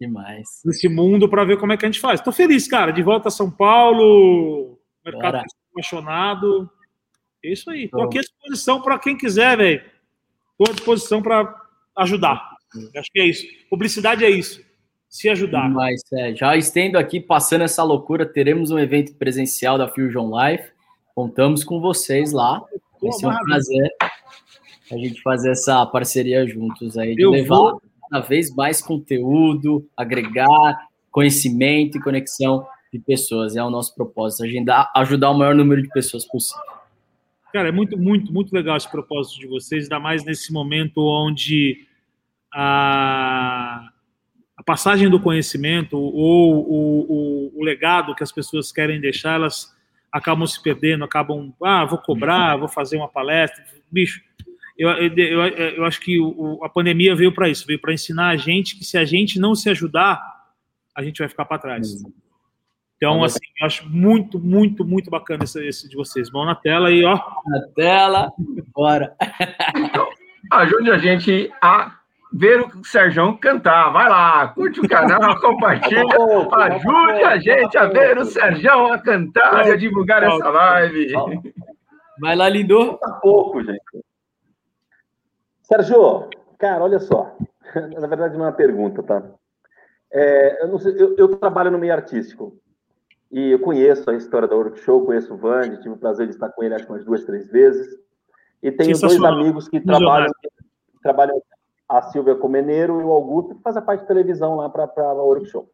Demais. 0.00 0.64
esse 0.66 0.88
mundo 0.88 1.28
para 1.28 1.44
ver 1.44 1.58
como 1.58 1.72
é 1.72 1.76
que 1.76 1.84
a 1.84 1.88
gente 1.88 2.00
faz. 2.00 2.20
Estou 2.20 2.32
feliz, 2.32 2.66
cara, 2.66 2.90
de 2.90 3.02
volta 3.02 3.28
a 3.28 3.30
São 3.30 3.50
Paulo, 3.50 4.78
mercado 5.04 5.32
Bora. 5.32 5.44
apaixonado. 5.72 6.70
É 7.44 7.52
isso 7.52 7.70
aí. 7.70 7.84
Estou 7.84 8.02
aqui 8.02 8.18
à 8.18 8.22
disposição 8.22 8.80
para 8.80 8.98
quem 8.98 9.16
quiser, 9.16 9.56
velho. 9.56 9.82
Estou 10.52 10.70
à 10.72 10.74
disposição 10.74 11.22
para 11.22 11.54
ajudar. 11.98 12.50
Acho 12.96 13.10
que 13.12 13.20
é 13.20 13.26
isso. 13.26 13.46
Publicidade 13.68 14.24
é 14.24 14.30
isso. 14.30 14.62
Se 15.08 15.28
ajudar. 15.28 15.68
Mas 15.68 16.00
é, 16.12 16.34
já 16.34 16.56
estendo 16.56 16.96
aqui, 16.96 17.18
passando 17.20 17.62
essa 17.62 17.82
loucura, 17.82 18.24
teremos 18.24 18.70
um 18.70 18.78
evento 18.78 19.14
presencial 19.16 19.76
da 19.76 19.88
Fusion 19.88 20.30
Life. 20.38 20.70
Contamos 21.14 21.64
com 21.64 21.80
vocês 21.80 22.32
lá. 22.32 22.62
Vai 23.02 23.12
ser 23.12 23.26
um 23.26 23.36
prazer 23.44 23.90
a 24.92 24.96
gente 24.96 25.20
fazer 25.22 25.50
essa 25.50 25.84
parceria 25.86 26.46
juntos 26.46 26.96
aí, 26.98 27.14
de 27.16 27.22
Eu 27.22 27.30
levar 27.30 27.56
vou- 27.56 27.82
cada 28.10 28.26
vez 28.26 28.54
mais 28.54 28.82
conteúdo, 28.82 29.88
agregar 29.96 30.88
conhecimento 31.10 31.96
e 31.96 32.02
conexão 32.02 32.66
de 32.92 32.98
pessoas. 32.98 33.56
É 33.56 33.62
o 33.62 33.70
nosso 33.70 33.94
propósito, 33.94 34.44
agendar, 34.44 34.90
ajudar 34.96 35.30
o 35.30 35.38
maior 35.38 35.54
número 35.54 35.80
de 35.80 35.88
pessoas 35.88 36.24
possível. 36.24 36.62
Cara, 37.52 37.68
é 37.68 37.72
muito, 37.72 37.96
muito, 37.98 38.32
muito 38.32 38.52
legal 38.52 38.76
esse 38.76 38.90
propósito 38.90 39.40
de 39.40 39.46
vocês, 39.46 39.84
ainda 39.84 39.98
mais 39.98 40.24
nesse 40.24 40.52
momento 40.52 41.00
onde 41.00 41.86
a, 42.52 43.88
a 44.56 44.62
passagem 44.62 45.08
do 45.08 45.20
conhecimento 45.20 45.98
ou 45.98 46.54
o, 46.54 47.52
o, 47.56 47.60
o 47.60 47.64
legado 47.64 48.14
que 48.14 48.22
as 48.22 48.30
pessoas 48.30 48.70
querem 48.70 49.00
deixar, 49.00 49.34
elas 49.34 49.74
acabam 50.12 50.46
se 50.46 50.62
perdendo, 50.62 51.04
acabam, 51.04 51.52
ah, 51.62 51.84
vou 51.84 51.98
cobrar, 51.98 52.56
vou 52.56 52.68
fazer 52.68 52.96
uma 52.96 53.08
palestra. 53.08 53.64
Bicho, 53.90 54.20
eu, 54.80 54.88
eu, 55.14 55.42
eu, 55.76 55.84
acho 55.84 56.00
que 56.00 56.18
o, 56.18 56.58
a 56.64 56.68
pandemia 56.70 57.14
veio 57.14 57.34
para 57.34 57.50
isso, 57.50 57.66
veio 57.66 57.78
para 57.78 57.92
ensinar 57.92 58.28
a 58.28 58.36
gente 58.36 58.78
que 58.78 58.84
se 58.84 58.96
a 58.96 59.04
gente 59.04 59.38
não 59.38 59.54
se 59.54 59.68
ajudar, 59.68 60.18
a 60.96 61.02
gente 61.02 61.18
vai 61.18 61.28
ficar 61.28 61.44
para 61.44 61.58
trás. 61.58 62.02
Então, 62.96 63.22
assim, 63.22 63.38
eu 63.60 63.66
acho 63.66 63.86
muito, 63.90 64.38
muito, 64.38 64.82
muito 64.82 65.10
bacana 65.10 65.44
esse, 65.44 65.62
esse 65.66 65.86
de 65.86 65.96
vocês. 65.96 66.30
Mão 66.30 66.46
na 66.46 66.54
tela 66.54 66.90
e, 66.90 67.04
ó, 67.04 67.14
Na 67.46 67.60
tela, 67.76 68.32
bora. 68.74 69.14
Ajude 70.50 70.90
a 70.90 70.96
gente 70.96 71.52
a 71.60 71.94
ver 72.32 72.62
o 72.62 72.82
Sérgio 72.82 73.36
cantar. 73.36 73.90
Vai 73.90 74.08
lá, 74.08 74.48
curte 74.48 74.80
o 74.80 74.88
canal, 74.88 75.36
compartilha. 75.40 76.04
Ajude 76.52 77.22
a 77.24 77.38
gente 77.38 77.76
a 77.76 77.84
ver 77.84 78.16
o 78.16 78.24
Sérgio 78.24 78.92
a 78.94 78.98
cantar 78.98 79.66
e 79.66 79.72
a 79.72 79.76
divulgar 79.76 80.22
essa 80.22 80.48
live. 80.48 81.12
Vai 82.18 82.34
lá, 82.34 82.48
Lindo. 82.48 82.96
Tá 82.96 83.18
pouco, 83.20 83.62
gente. 83.62 84.09
Sérgio, 85.72 86.28
cara, 86.58 86.82
olha 86.82 86.98
só. 86.98 87.36
Na 88.00 88.06
verdade, 88.08 88.36
não 88.36 88.44
é 88.44 88.48
uma 88.48 88.54
pergunta, 88.54 89.02
tá? 89.04 89.22
É, 90.12 90.64
eu, 90.64 90.78
sei, 90.80 90.94
eu, 90.98 91.14
eu 91.16 91.36
trabalho 91.36 91.70
no 91.70 91.78
meio 91.78 91.92
artístico. 91.92 92.56
E 93.30 93.52
eu 93.52 93.60
conheço 93.60 94.10
a 94.10 94.16
história 94.16 94.48
da 94.48 94.56
Workshow, 94.56 95.06
conheço 95.06 95.32
o 95.32 95.36
Vande, 95.36 95.76
tive 95.76 95.94
o 95.94 95.98
prazer 95.98 96.26
de 96.26 96.34
estar 96.34 96.48
com 96.48 96.64
ele 96.64 96.74
acho 96.74 96.84
que 96.84 96.90
umas 96.90 97.04
duas, 97.04 97.24
três 97.24 97.48
vezes. 97.48 97.86
E 98.60 98.72
tenho 98.72 98.98
dois 98.98 99.22
amigos 99.22 99.68
que 99.68 99.80
trabalham, 99.80 100.32
que 100.42 101.00
trabalham, 101.00 101.40
a 101.88 102.02
Silvia 102.02 102.34
Comeneiro 102.34 103.00
e 103.00 103.04
o 103.04 103.12
Augusto, 103.12 103.54
que 103.54 103.62
faz 103.62 103.76
a 103.76 103.82
parte 103.82 104.00
de 104.00 104.08
televisão 104.08 104.56
lá 104.56 104.68
para 104.68 104.84
a 104.84 105.12
Workshow. 105.12 105.68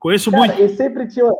conheço 0.00 0.32
Cara, 0.32 0.46
muito. 0.46 0.60
e 0.60 0.68
sempre 0.70 1.06
tinha. 1.06 1.32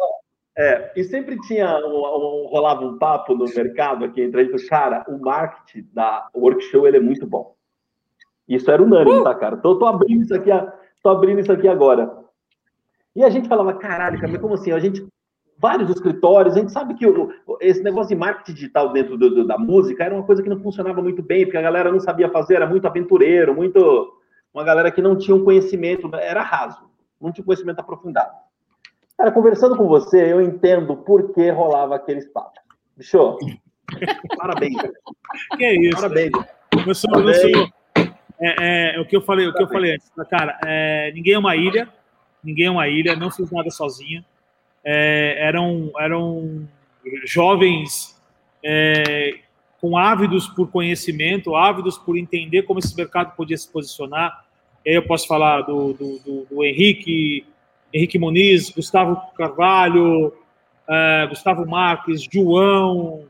É, 0.56 0.92
e 0.94 1.02
sempre 1.04 1.40
tinha 1.40 1.76
um, 1.84 1.98
um- 1.98 2.48
rolava 2.48 2.84
um 2.84 2.98
papo 2.98 3.34
no 3.34 3.44
mercado 3.44 4.04
aqui 4.04 4.22
entre 4.22 4.40
a 4.40 4.44
gente, 4.44 4.68
cara, 4.68 5.04
o 5.08 5.18
marketing 5.18 5.88
da 5.92 6.28
workshop 6.34 6.86
ele 6.86 6.96
é 6.98 7.00
muito 7.00 7.26
bom. 7.26 7.57
Isso 8.48 8.70
era 8.70 8.82
unânime, 8.82 9.22
tá, 9.22 9.34
cara? 9.34 9.56
Tô, 9.58 9.76
tô 9.76 9.86
abrindo 9.86 10.22
isso 10.22 10.34
aqui, 10.34 10.50
tô 11.02 11.10
abrindo 11.10 11.40
isso 11.40 11.52
aqui 11.52 11.68
agora. 11.68 12.10
E 13.14 13.22
a 13.22 13.28
gente 13.30 13.48
falava, 13.48 13.74
caralho, 13.74 14.18
cara, 14.20 14.38
como 14.38 14.54
assim? 14.54 14.72
A 14.72 14.78
gente 14.78 15.06
vários 15.60 15.90
escritórios, 15.90 16.56
a 16.56 16.60
gente 16.60 16.70
sabe 16.70 16.94
que 16.94 17.04
o- 17.04 17.32
esse 17.60 17.82
negócio 17.82 18.10
de 18.10 18.14
marketing 18.14 18.54
digital 18.54 18.92
dentro 18.92 19.18
do- 19.18 19.28
do- 19.28 19.44
da 19.46 19.58
música 19.58 20.04
era 20.04 20.14
uma 20.14 20.22
coisa 20.22 20.40
que 20.40 20.48
não 20.48 20.60
funcionava 20.60 21.02
muito 21.02 21.20
bem, 21.20 21.44
porque 21.44 21.56
a 21.58 21.62
galera 21.62 21.90
não 21.90 21.98
sabia 21.98 22.30
fazer, 22.30 22.54
era 22.54 22.66
muito 22.66 22.86
aventureiro, 22.86 23.52
muito 23.54 24.14
uma 24.54 24.62
galera 24.62 24.90
que 24.92 25.02
não 25.02 25.16
tinha 25.18 25.36
um 25.36 25.42
conhecimento, 25.44 26.08
era 26.14 26.42
raso, 26.42 26.88
não 27.20 27.32
tinha 27.32 27.44
conhecimento 27.44 27.80
aprofundado. 27.80 28.30
Cara, 29.16 29.32
conversando 29.32 29.76
com 29.76 29.88
você, 29.88 30.32
eu 30.32 30.40
entendo 30.40 30.96
por 30.98 31.32
que 31.32 31.50
rolava 31.50 31.96
aqueles 31.96 32.24
papos. 32.28 32.62
Bicho, 32.96 33.36
parabéns. 34.38 34.76
Que 35.56 35.64
é 35.64 35.74
isso? 35.74 35.96
Parabéns. 36.00 36.30
Eu 36.86 36.94
sou, 36.94 37.10
é, 38.40 38.94
é, 38.96 39.00
o 39.00 39.04
que 39.04 39.16
eu 39.16 39.20
falei, 39.20 39.46
o 39.48 39.52
que 39.52 39.62
eu 39.62 39.68
falei 39.68 39.94
antes, 39.94 40.10
cara, 40.30 40.58
é, 40.64 41.10
ninguém 41.12 41.34
é 41.34 41.38
uma 41.38 41.56
ilha, 41.56 41.88
ninguém 42.42 42.66
é 42.66 42.70
uma 42.70 42.88
ilha, 42.88 43.16
não 43.16 43.30
fiz 43.30 43.50
nada 43.50 43.70
sozinho. 43.70 44.24
É, 44.84 45.36
eram, 45.40 45.90
eram 45.98 46.68
jovens 47.24 48.16
é, 48.64 49.40
com 49.80 49.98
ávidos 49.98 50.48
por 50.48 50.70
conhecimento, 50.70 51.56
ávidos 51.56 51.98
por 51.98 52.16
entender 52.16 52.62
como 52.62 52.78
esse 52.78 52.96
mercado 52.96 53.34
podia 53.34 53.56
se 53.56 53.70
posicionar. 53.70 54.46
E 54.84 54.90
aí 54.90 54.94
eu 54.94 55.02
posso 55.02 55.26
falar 55.26 55.62
do, 55.62 55.92
do, 55.92 56.18
do, 56.20 56.46
do 56.48 56.64
Henrique, 56.64 57.44
Henrique 57.92 58.18
Muniz, 58.18 58.70
Gustavo 58.70 59.20
Carvalho, 59.36 60.32
Gustavo 61.28 61.66
Marques, 61.66 62.22
João. 62.30 63.24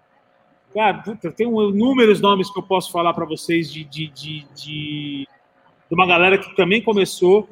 Cara, 0.78 1.02
tem 1.34 1.48
inúmeros 1.48 2.20
nomes 2.20 2.48
que 2.52 2.56
eu 2.60 2.62
posso 2.62 2.92
falar 2.92 3.12
para 3.12 3.24
vocês 3.24 3.68
de, 3.68 3.82
de, 3.82 4.06
de, 4.10 4.46
de 4.54 5.26
uma 5.90 6.06
galera 6.06 6.38
que 6.38 6.54
também 6.54 6.80
começou. 6.80 7.48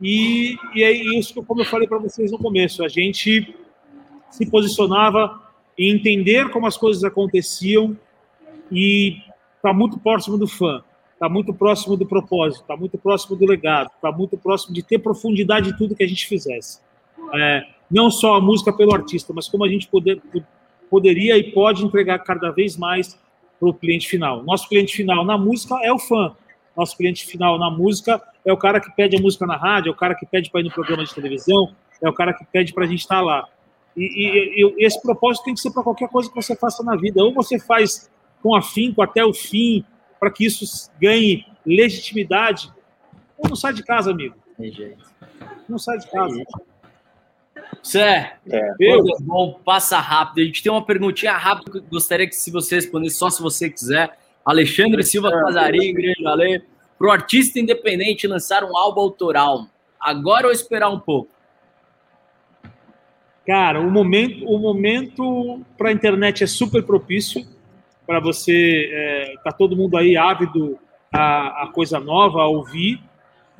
E, 0.00 0.56
e 0.74 0.82
é 0.82 0.90
isso 0.90 1.34
que, 1.34 1.42
como 1.44 1.60
eu 1.60 1.66
falei 1.66 1.86
para 1.86 1.98
vocês 1.98 2.32
no 2.32 2.38
começo, 2.38 2.82
a 2.82 2.88
gente 2.88 3.54
se 4.30 4.46
posicionava 4.46 5.38
em 5.78 5.94
entender 5.94 6.48
como 6.48 6.66
as 6.66 6.78
coisas 6.78 7.04
aconteciam 7.04 7.94
e 8.70 9.18
está 9.56 9.74
muito 9.74 9.98
próximo 9.98 10.38
do 10.38 10.48
fã, 10.48 10.82
está 11.12 11.28
muito 11.28 11.52
próximo 11.52 11.94
do 11.94 12.06
propósito, 12.06 12.62
está 12.62 12.74
muito 12.74 12.96
próximo 12.96 13.36
do 13.36 13.44
legado, 13.44 13.90
está 13.94 14.10
muito 14.10 14.38
próximo 14.38 14.72
de 14.72 14.82
ter 14.82 14.98
profundidade 14.98 15.68
em 15.68 15.76
tudo 15.76 15.94
que 15.94 16.04
a 16.04 16.08
gente 16.08 16.26
fizesse. 16.26 16.80
É, 17.34 17.66
não 17.90 18.10
só 18.10 18.36
a 18.36 18.40
música 18.40 18.72
pelo 18.72 18.94
artista, 18.94 19.30
mas 19.34 19.46
como 19.46 19.62
a 19.62 19.68
gente 19.68 19.86
poder, 19.88 20.22
poderia 20.92 21.38
e 21.38 21.50
pode 21.52 21.82
entregar 21.82 22.18
cada 22.18 22.50
vez 22.50 22.76
mais 22.76 23.18
para 23.58 23.66
o 23.66 23.72
cliente 23.72 24.06
final. 24.06 24.42
Nosso 24.42 24.68
cliente 24.68 24.94
final 24.94 25.24
na 25.24 25.38
música 25.38 25.74
é 25.82 25.90
o 25.90 25.98
fã. 25.98 26.36
Nosso 26.76 26.94
cliente 26.98 27.24
final 27.26 27.58
na 27.58 27.70
música 27.70 28.22
é 28.44 28.52
o 28.52 28.58
cara 28.58 28.78
que 28.78 28.94
pede 28.94 29.16
a 29.16 29.20
música 29.20 29.46
na 29.46 29.56
rádio, 29.56 29.88
é 29.88 29.92
o 29.92 29.96
cara 29.96 30.14
que 30.14 30.26
pede 30.26 30.50
para 30.50 30.60
ir 30.60 30.64
no 30.64 30.70
programa 30.70 31.02
de 31.02 31.14
televisão, 31.14 31.74
é 32.02 32.08
o 32.08 32.12
cara 32.12 32.34
que 32.34 32.44
pede 32.44 32.74
para 32.74 32.84
a 32.84 32.86
gente 32.86 33.00
estar 33.00 33.16
tá 33.16 33.22
lá. 33.22 33.48
E, 33.96 34.02
e, 34.04 34.64
e, 34.64 34.86
esse 34.86 35.00
propósito 35.00 35.44
tem 35.44 35.54
que 35.54 35.60
ser 35.60 35.70
para 35.70 35.82
qualquer 35.82 36.10
coisa 36.10 36.28
que 36.28 36.34
você 36.34 36.54
faça 36.54 36.82
na 36.82 36.94
vida. 36.94 37.24
Ou 37.24 37.32
você 37.32 37.58
faz 37.58 38.10
com 38.42 38.54
afinco 38.54 39.00
até 39.00 39.24
o 39.24 39.32
fim, 39.32 39.82
para 40.20 40.30
que 40.30 40.44
isso 40.44 40.90
ganhe 41.00 41.46
legitimidade. 41.64 42.70
Ou 43.38 43.48
não 43.48 43.56
sai 43.56 43.72
de 43.72 43.82
casa, 43.82 44.10
amigo. 44.10 44.36
Não 45.66 45.78
sai 45.78 45.98
de 45.98 46.10
casa. 46.10 46.42
Zé, 47.86 48.36
é. 48.48 48.74
bom, 49.20 49.60
passa 49.64 49.98
rápido. 49.98 50.42
A 50.42 50.46
gente 50.46 50.62
tem 50.62 50.70
uma 50.70 50.84
perguntinha 50.84 51.32
rápida 51.32 51.70
que 51.70 51.78
eu 51.78 51.82
gostaria 51.90 52.26
que 52.26 52.34
se 52.34 52.50
você 52.50 52.76
respondesse 52.76 53.16
só 53.16 53.28
se 53.28 53.42
você 53.42 53.68
quiser. 53.68 54.16
Alexandre 54.44 55.02
Silva 55.02 55.30
Casarim, 55.30 55.92
grande 55.92 56.22
valeu. 56.22 56.62
Para 56.98 57.08
o 57.08 57.10
artista 57.10 57.58
independente 57.58 58.26
lançar 58.26 58.62
um 58.64 58.76
álbum 58.76 59.00
autoral, 59.00 59.66
agora 60.00 60.46
ou 60.46 60.52
esperar 60.52 60.88
um 60.88 61.00
pouco? 61.00 61.30
Cara, 63.46 63.80
o 63.80 63.90
momento, 63.90 64.46
o 64.46 64.58
momento 64.58 65.62
para 65.76 65.88
a 65.88 65.92
internet 65.92 66.44
é 66.44 66.46
super 66.46 66.82
propício 66.84 67.44
para 68.06 68.20
você. 68.20 68.88
É, 68.92 69.34
tá 69.42 69.50
todo 69.50 69.76
mundo 69.76 69.96
aí 69.96 70.16
ávido 70.16 70.78
a, 71.12 71.64
a 71.64 71.66
coisa 71.72 71.98
nova, 71.98 72.40
a 72.42 72.46
ouvir. 72.46 73.00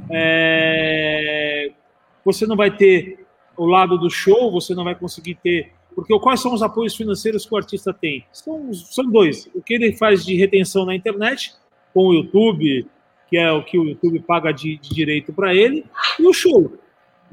É, 0.08 1.72
você 2.24 2.46
não 2.46 2.56
vai 2.56 2.70
ter 2.70 3.21
o 3.56 3.66
lado 3.66 3.98
do 3.98 4.10
show, 4.10 4.50
você 4.50 4.74
não 4.74 4.84
vai 4.84 4.94
conseguir 4.94 5.36
ter. 5.36 5.72
Porque 5.94 6.18
quais 6.18 6.40
são 6.40 6.54
os 6.54 6.62
apoios 6.62 6.96
financeiros 6.96 7.44
que 7.44 7.54
o 7.54 7.56
artista 7.56 7.92
tem? 7.92 8.24
São, 8.32 8.72
são 8.72 9.10
dois. 9.10 9.48
O 9.54 9.62
que 9.62 9.74
ele 9.74 9.92
faz 9.92 10.24
de 10.24 10.34
retenção 10.36 10.86
na 10.86 10.94
internet, 10.94 11.54
com 11.92 12.08
o 12.08 12.14
YouTube, 12.14 12.86
que 13.28 13.36
é 13.36 13.52
o 13.52 13.62
que 13.62 13.78
o 13.78 13.84
YouTube 13.84 14.20
paga 14.20 14.52
de, 14.52 14.78
de 14.78 14.94
direito 14.94 15.32
para 15.32 15.54
ele, 15.54 15.84
e 16.18 16.26
o 16.26 16.32
show. 16.32 16.72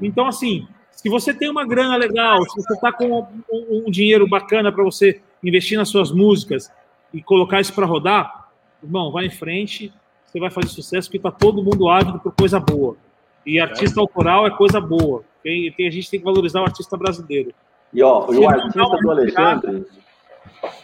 Então, 0.00 0.26
assim, 0.26 0.66
se 0.90 1.08
você 1.08 1.32
tem 1.32 1.48
uma 1.48 1.66
grana 1.66 1.96
legal, 1.96 2.42
se 2.44 2.56
você 2.56 2.74
está 2.74 2.92
com 2.92 3.26
um, 3.50 3.84
um 3.86 3.90
dinheiro 3.90 4.28
bacana 4.28 4.70
para 4.70 4.84
você 4.84 5.20
investir 5.42 5.78
nas 5.78 5.88
suas 5.88 6.12
músicas, 6.12 6.70
e 7.12 7.22
colocar 7.22 7.60
isso 7.60 7.74
para 7.74 7.86
rodar, 7.86 8.48
irmão, 8.82 9.10
vai 9.10 9.26
em 9.26 9.30
frente, 9.30 9.92
você 10.24 10.38
vai 10.38 10.50
fazer 10.50 10.68
sucesso, 10.68 11.08
porque 11.08 11.18
está 11.18 11.30
todo 11.30 11.62
mundo 11.62 11.88
ávido 11.88 12.18
por 12.20 12.32
coisa 12.32 12.60
boa. 12.60 12.96
E 13.44 13.58
artista 13.58 13.98
é. 13.98 14.00
autoral 14.00 14.46
é 14.46 14.50
coisa 14.50 14.80
boa. 14.80 15.24
Tem, 15.42 15.72
tem, 15.72 15.88
a 15.88 15.90
gente 15.90 16.10
tem 16.10 16.20
que 16.20 16.24
valorizar 16.24 16.60
o 16.60 16.64
artista 16.64 16.96
brasileiro. 16.96 17.52
E 17.92 18.02
ó, 18.02 18.26
o 18.30 18.48
artista 18.48 18.96
do 19.02 19.10
Alexandre, 19.10 19.86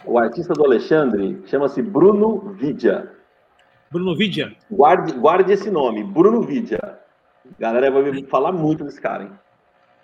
o 0.05 0.19
artista 0.19 0.55
do 0.55 0.65
Alexandre 0.65 1.43
chama-se 1.47 1.83
Bruno 1.83 2.55
Vidia. 2.55 3.13
Bruno 3.91 4.17
Vidia? 4.17 4.55
Guarde, 4.71 5.13
guarde 5.13 5.53
esse 5.53 5.71
nome, 5.71 6.03
Bruno 6.03 6.43
Vidia. 6.43 6.99
Galera 7.59 7.91
vai 7.91 8.23
falar 8.25 8.51
muito 8.51 8.85
desse 8.85 9.01
cara, 9.01 9.25
hein? 9.25 9.31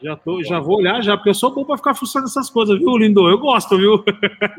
Já, 0.02 0.16
tô, 0.16 0.42
já 0.42 0.58
vou 0.58 0.78
olhar, 0.78 1.00
já, 1.00 1.16
porque 1.16 1.30
eu 1.30 1.34
sou 1.34 1.54
bom 1.54 1.64
para 1.64 1.76
ficar 1.76 1.94
fuçando 1.94 2.26
essas 2.26 2.50
coisas, 2.50 2.76
viu, 2.76 2.96
Lindo? 2.98 3.28
Eu 3.28 3.38
gosto, 3.38 3.76
viu? 3.76 4.02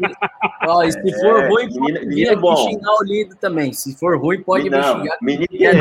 Ó, 0.65 0.83
e 0.83 0.91
se 0.91 0.99
é, 0.99 1.19
for 1.19 1.49
ruim, 1.49 1.67
menino, 1.67 1.99
pode 1.99 2.07
menino 2.07 2.39
bom. 2.39 2.55
xingar 2.55 2.91
o 2.93 3.03
Lindo 3.03 3.35
também. 3.35 3.73
Se 3.73 3.93
for 3.97 4.17
ruim, 4.17 4.41
pode 4.41 4.69
me 4.69 4.81
xingar. 4.81 5.17
Menino 5.21 5.47
é. 5.51 5.73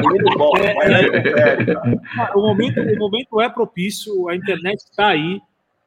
menino 0.00 0.36
bom. 0.36 0.52
É. 0.58 2.36
O 2.36 2.42
momento, 2.42 2.80
o 2.80 2.98
momento 2.98 3.40
é 3.40 3.48
propício, 3.48 4.28
a 4.28 4.36
internet 4.36 4.80
está 4.80 5.08
aí, 5.08 5.40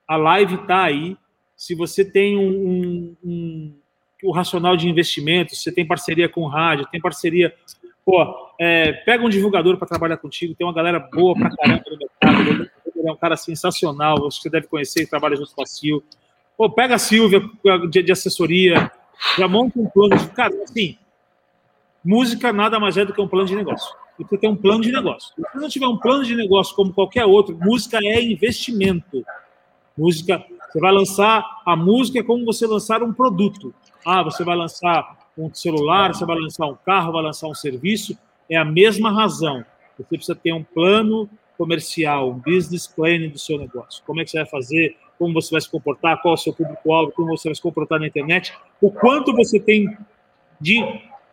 a 0.08 0.18
live 0.18 0.56
está 0.56 0.84
aí. 0.86 1.16
Se 1.56 1.76
você 1.76 2.04
tem 2.04 2.36
um, 2.36 2.50
um, 2.50 3.16
um, 3.24 3.76
um 4.24 4.32
racional 4.32 4.76
de 4.76 4.90
investimento, 4.90 5.56
você 5.56 5.72
tem 5.72 5.86
parceria 5.86 6.28
com 6.28 6.48
rádio, 6.48 6.88
tem 6.92 7.00
parceria 7.00 7.54
Pô, 8.06 8.52
é, 8.60 8.92
pega 8.92 9.24
um 9.24 9.30
divulgador 9.30 9.78
para 9.78 9.88
trabalhar 9.88 10.18
contigo, 10.18 10.56
tem 10.56 10.66
uma 10.66 10.74
galera 10.74 11.00
boa 11.00 11.36
pra 11.36 11.56
caramba 11.56 11.84
no 11.90 11.98
mercado. 11.98 12.72
Ele 12.96 13.08
é 13.08 13.12
um 13.12 13.18
cara 13.18 13.38
sensacional, 13.38 14.28
acho 14.28 14.38
que 14.38 14.44
você 14.44 14.50
deve 14.50 14.68
conhecer, 14.68 15.08
trabalha 15.08 15.36
junto 15.36 15.54
com 15.54 15.62
a 15.62 15.66
Sil. 15.70 16.04
Pô, 16.58 16.70
pega 16.70 16.96
a 16.96 17.00
Silvia 17.00 17.42
de, 17.90 18.04
de 18.04 18.12
assessoria, 18.12 18.92
já 19.38 19.48
monta 19.48 19.80
um 19.80 19.88
plano 19.88 20.18
de. 20.18 20.28
Cara, 20.30 20.54
assim, 20.64 20.98
música 22.04 22.52
nada 22.52 22.80
mais 22.80 22.98
é 22.98 23.06
do 23.06 23.14
que 23.14 23.22
um 23.22 23.28
plano 23.28 23.48
de 23.48 23.56
negócio. 23.56 23.96
Você 24.18 24.38
tem 24.38 24.50
um 24.50 24.56
plano 24.56 24.82
de 24.82 24.92
negócio. 24.92 25.34
Se 25.36 25.58
não 25.58 25.70
tiver 25.70 25.88
um 25.88 25.98
plano 25.98 26.24
de 26.24 26.36
negócio 26.36 26.76
como 26.76 26.94
qualquer 26.94 27.26
outro, 27.26 27.58
música 27.60 28.00
é 28.04 28.22
investimento. 28.22 29.24
Música, 29.98 30.44
você 30.72 30.80
vai 30.80 30.92
lançar 30.92 31.44
a 31.66 31.76
música 31.76 32.20
é 32.20 32.24
como 32.24 32.46
você 32.46 32.66
lançar 32.68 33.02
um 33.04 33.14
produto. 33.14 33.74
Ah, 34.06 34.24
você 34.24 34.44
vai 34.44 34.56
lançar 34.56 35.18
um 35.38 35.54
celular, 35.54 36.14
você 36.14 36.26
vai 36.26 36.38
lançar 36.38 36.66
um 36.66 36.76
carro, 36.86 37.14
vai 37.14 37.24
lançar 37.24 37.48
um 37.48 37.54
serviço, 37.54 38.18
é 38.50 38.58
a 38.58 38.66
mesma 38.66 39.12
razão. 39.12 39.64
Você 39.98 40.18
precisa 40.18 40.36
ter 40.36 40.54
um 40.54 40.64
plano 40.64 41.30
comercial, 41.58 42.30
um 42.30 42.40
business 42.40 42.88
plan 42.88 43.30
do 43.30 43.38
seu 43.38 43.58
negócio. 43.58 44.04
Como 44.06 44.20
é 44.20 44.24
que 44.26 44.32
você 44.32 44.38
vai 44.38 44.48
fazer? 44.48 44.98
Como 45.18 45.34
você 45.34 45.52
vai 45.52 45.62
se 45.62 45.70
comportar? 45.70 46.22
Qual 46.22 46.34
é 46.34 46.36
o 46.36 46.38
seu 46.38 46.54
público-alvo? 46.54 47.12
Como 47.12 47.30
você 47.30 47.50
vai 47.50 47.56
se 47.56 47.62
comportar 47.62 48.00
na 48.00 48.08
internet? 48.08 48.54
O 48.82 48.92
quanto 48.92 49.34
você 49.34 49.60
tem 49.60 49.96
de, 50.60 50.80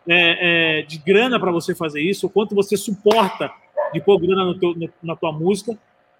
é, 0.07 0.79
é, 0.79 0.81
de 0.83 0.97
grana 0.99 1.39
para 1.39 1.51
você 1.51 1.73
fazer 1.73 2.01
isso? 2.01 2.27
O 2.27 2.29
quanto 2.29 2.55
você 2.55 2.77
suporta 2.77 3.51
de 3.91 3.99
pôr 3.99 4.19
grana 4.19 4.57
teu, 4.59 4.75
na 5.01 5.15
tua 5.15 5.31
música? 5.31 5.77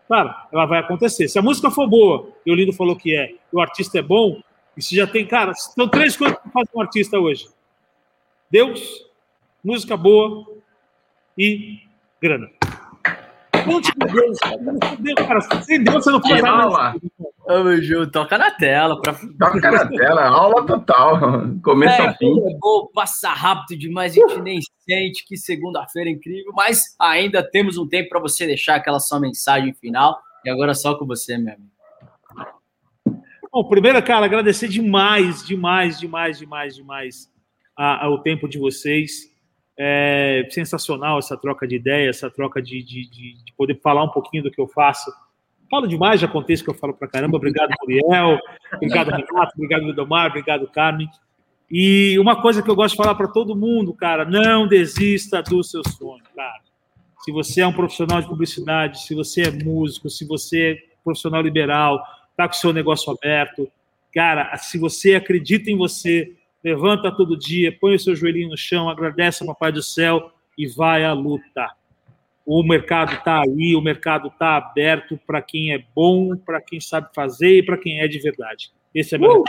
Cara, 0.07 0.47
ela 0.51 0.65
vai 0.65 0.79
acontecer. 0.79 1.27
Se 1.27 1.37
a 1.37 1.41
música 1.41 1.69
for 1.69 1.87
boa, 1.87 2.29
e 2.43 2.51
o 2.51 2.55
Lindo 2.55 2.73
falou 2.73 2.95
que 2.95 3.15
é, 3.15 3.29
e 3.29 3.55
o 3.55 3.61
artista 3.61 3.99
é 3.99 4.01
bom, 4.01 4.41
e 4.75 4.81
se 4.81 4.95
já 4.95 5.05
tem, 5.05 5.25
cara, 5.25 5.53
são 5.53 5.87
três 5.87 6.17
coisas 6.17 6.39
que 6.39 6.49
faz 6.49 6.67
um 6.73 6.81
artista 6.81 7.19
hoje 7.19 7.45
Deus, 8.51 9.05
música 9.63 9.95
boa 9.95 10.43
e 11.37 11.81
grana. 12.19 12.49
Não 13.67 13.79
te 13.79 13.91
Deus, 14.99 15.15
cara. 15.27 15.41
Sem 15.61 15.83
Deus 15.83 16.03
você 16.03 16.11
não 16.11 16.19
faz 16.19 16.41
nada. 16.41 16.99
Tamo 17.45 17.81
junto, 17.81 18.11
toca 18.11 18.39
na 18.39 18.49
tela. 18.49 18.99
Pra... 18.99 19.13
Toca 19.13 19.71
na 19.71 19.87
tela, 19.87 20.27
aula 20.27 20.65
total. 20.65 21.19
Começa 21.63 22.01
é, 22.01 22.13
fim. 22.15 22.39
É 22.39 22.57
bom, 22.59 22.89
passa 22.91 23.29
rápido 23.29 23.77
demais, 23.77 24.13
a 24.13 24.15
gente 24.15 24.41
nem 24.41 24.59
sente. 24.79 25.23
Que 25.27 25.37
segunda-feira 25.37 26.09
incrível, 26.09 26.51
mas 26.55 26.95
ainda 26.99 27.43
temos 27.43 27.77
um 27.77 27.87
tempo 27.87 28.09
para 28.09 28.19
você 28.19 28.47
deixar 28.47 28.75
aquela 28.75 28.99
sua 28.99 29.19
mensagem 29.19 29.73
final. 29.75 30.19
E 30.43 30.49
agora 30.49 30.73
só 30.73 30.95
com 30.95 31.05
você, 31.05 31.37
meu 31.37 31.53
amigo. 31.53 31.69
Bom, 33.51 33.63
primeiro, 33.67 34.01
cara, 34.01 34.25
agradecer 34.25 34.67
demais, 34.67 35.45
demais, 35.45 35.99
demais, 35.99 36.39
demais, 36.39 36.75
demais 36.75 37.38
a, 37.79 38.05
ao 38.05 38.19
tempo 38.19 38.49
de 38.49 38.59
vocês. 38.59 39.33
É 39.81 40.45
sensacional 40.51 41.17
essa 41.19 41.37
troca 41.37 41.65
de 41.65 41.77
ideia, 41.77 42.09
essa 42.09 42.29
troca 42.29 42.61
de, 42.61 42.83
de, 42.83 43.09
de, 43.09 43.53
poder 43.57 43.79
falar 43.81 44.03
um 44.03 44.09
pouquinho 44.09 44.43
do 44.43 44.51
que 44.51 44.59
eu 44.59 44.67
faço. 44.67 45.09
Falo 45.71 45.87
demais, 45.87 46.19
já 46.19 46.29
isso 46.49 46.63
que 46.65 46.69
eu 46.69 46.73
falo 46.73 46.93
pra 46.93 47.07
caramba. 47.07 47.37
Obrigado, 47.37 47.69
Muriel. 47.81 48.37
Obrigado, 48.73 49.09
Renato. 49.11 49.53
Obrigado, 49.55 49.85
Lidomar. 49.85 50.27
Obrigado, 50.27 50.67
Carmen. 50.67 51.07
E 51.71 52.19
uma 52.19 52.41
coisa 52.41 52.61
que 52.61 52.69
eu 52.69 52.75
gosto 52.75 52.95
de 52.95 53.01
falar 53.01 53.15
para 53.15 53.29
todo 53.29 53.55
mundo, 53.55 53.93
cara, 53.93 54.25
não 54.25 54.67
desista 54.67 55.41
do 55.41 55.63
seu 55.63 55.81
sonho, 55.87 56.23
cara. 56.35 56.59
Se 57.19 57.31
você 57.31 57.61
é 57.61 57.67
um 57.67 57.73
profissional 57.73 58.21
de 58.21 58.27
publicidade, 58.27 59.03
se 59.03 59.15
você 59.15 59.43
é 59.43 59.51
músico, 59.51 60.09
se 60.09 60.25
você 60.25 60.71
é 60.71 60.77
profissional 61.05 61.41
liberal, 61.41 62.03
tá 62.35 62.49
com 62.49 62.53
o 62.55 62.57
seu 62.57 62.73
negócio 62.73 63.13
aberto, 63.13 63.71
cara, 64.13 64.57
se 64.57 64.77
você 64.77 65.15
acredita 65.15 65.69
em 65.69 65.77
você, 65.77 66.35
levanta 66.63 67.15
todo 67.15 67.37
dia, 67.37 67.75
põe 67.79 67.95
o 67.95 67.99
seu 67.99 68.15
joelhinho 68.15 68.49
no 68.49 68.57
chão, 68.57 68.89
agradece 68.89 69.43
ao 69.43 69.47
Papai 69.47 69.71
do 69.71 69.81
Céu 69.81 70.31
e 70.57 70.67
vai 70.67 71.03
à 71.03 71.13
luta. 71.13 71.69
O 72.45 72.63
mercado 72.63 73.13
está 73.13 73.41
aí, 73.41 73.75
o 73.75 73.81
mercado 73.81 74.27
está 74.27 74.57
aberto 74.57 75.19
para 75.25 75.41
quem 75.41 75.71
é 75.71 75.83
bom, 75.95 76.35
para 76.35 76.59
quem 76.59 76.79
sabe 76.79 77.09
fazer 77.13 77.59
e 77.59 77.63
para 77.63 77.77
quem 77.77 77.99
é 77.99 78.07
de 78.07 78.19
verdade. 78.19 78.71
Esse 78.93 79.15
é 79.15 79.17
meu 79.17 79.41
uh! 79.41 79.43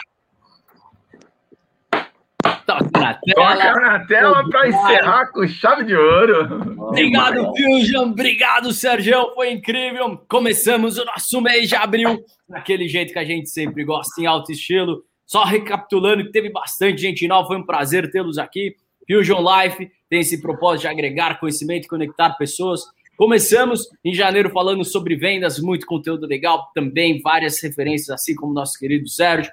Toca 2.66 3.00
na 3.00 3.14
tela. 3.14 3.56
Toca 3.56 3.80
na 3.80 4.06
tela 4.06 4.48
para 4.48 4.68
encerrar 4.68 5.32
com 5.32 5.46
chave 5.48 5.84
de 5.84 5.96
ouro. 5.96 6.86
Obrigado, 6.88 7.52
Fusion. 7.56 8.10
Obrigado, 8.10 8.72
Sérgio. 8.72 9.34
Foi 9.34 9.50
incrível. 9.50 10.16
Começamos 10.28 10.96
o 10.96 11.04
nosso 11.04 11.40
mês 11.40 11.68
de 11.68 11.74
abril 11.74 12.22
daquele 12.48 12.86
jeito 12.86 13.12
que 13.12 13.18
a 13.18 13.24
gente 13.24 13.50
sempre 13.50 13.84
gosta, 13.84 14.20
em 14.20 14.26
alto 14.26 14.52
estilo. 14.52 15.02
Só 15.30 15.44
recapitulando 15.44 16.24
que 16.24 16.32
teve 16.32 16.50
bastante 16.50 17.02
gente 17.02 17.28
nova. 17.28 17.46
Foi 17.46 17.56
um 17.56 17.64
prazer 17.64 18.10
tê-los 18.10 18.36
aqui. 18.36 18.74
Fusion 19.08 19.38
Life 19.38 19.88
tem 20.08 20.18
esse 20.18 20.42
propósito 20.42 20.80
de 20.80 20.88
agregar 20.88 21.38
conhecimento 21.38 21.84
e 21.84 21.88
conectar 21.88 22.30
pessoas. 22.30 22.82
Começamos 23.16 23.88
em 24.04 24.12
janeiro 24.12 24.50
falando 24.50 24.84
sobre 24.84 25.14
vendas, 25.14 25.60
muito 25.60 25.86
conteúdo 25.86 26.26
legal, 26.26 26.72
também 26.74 27.20
várias 27.20 27.62
referências, 27.62 28.10
assim 28.10 28.34
como 28.34 28.52
nosso 28.52 28.76
querido 28.76 29.08
Sérgio. 29.08 29.52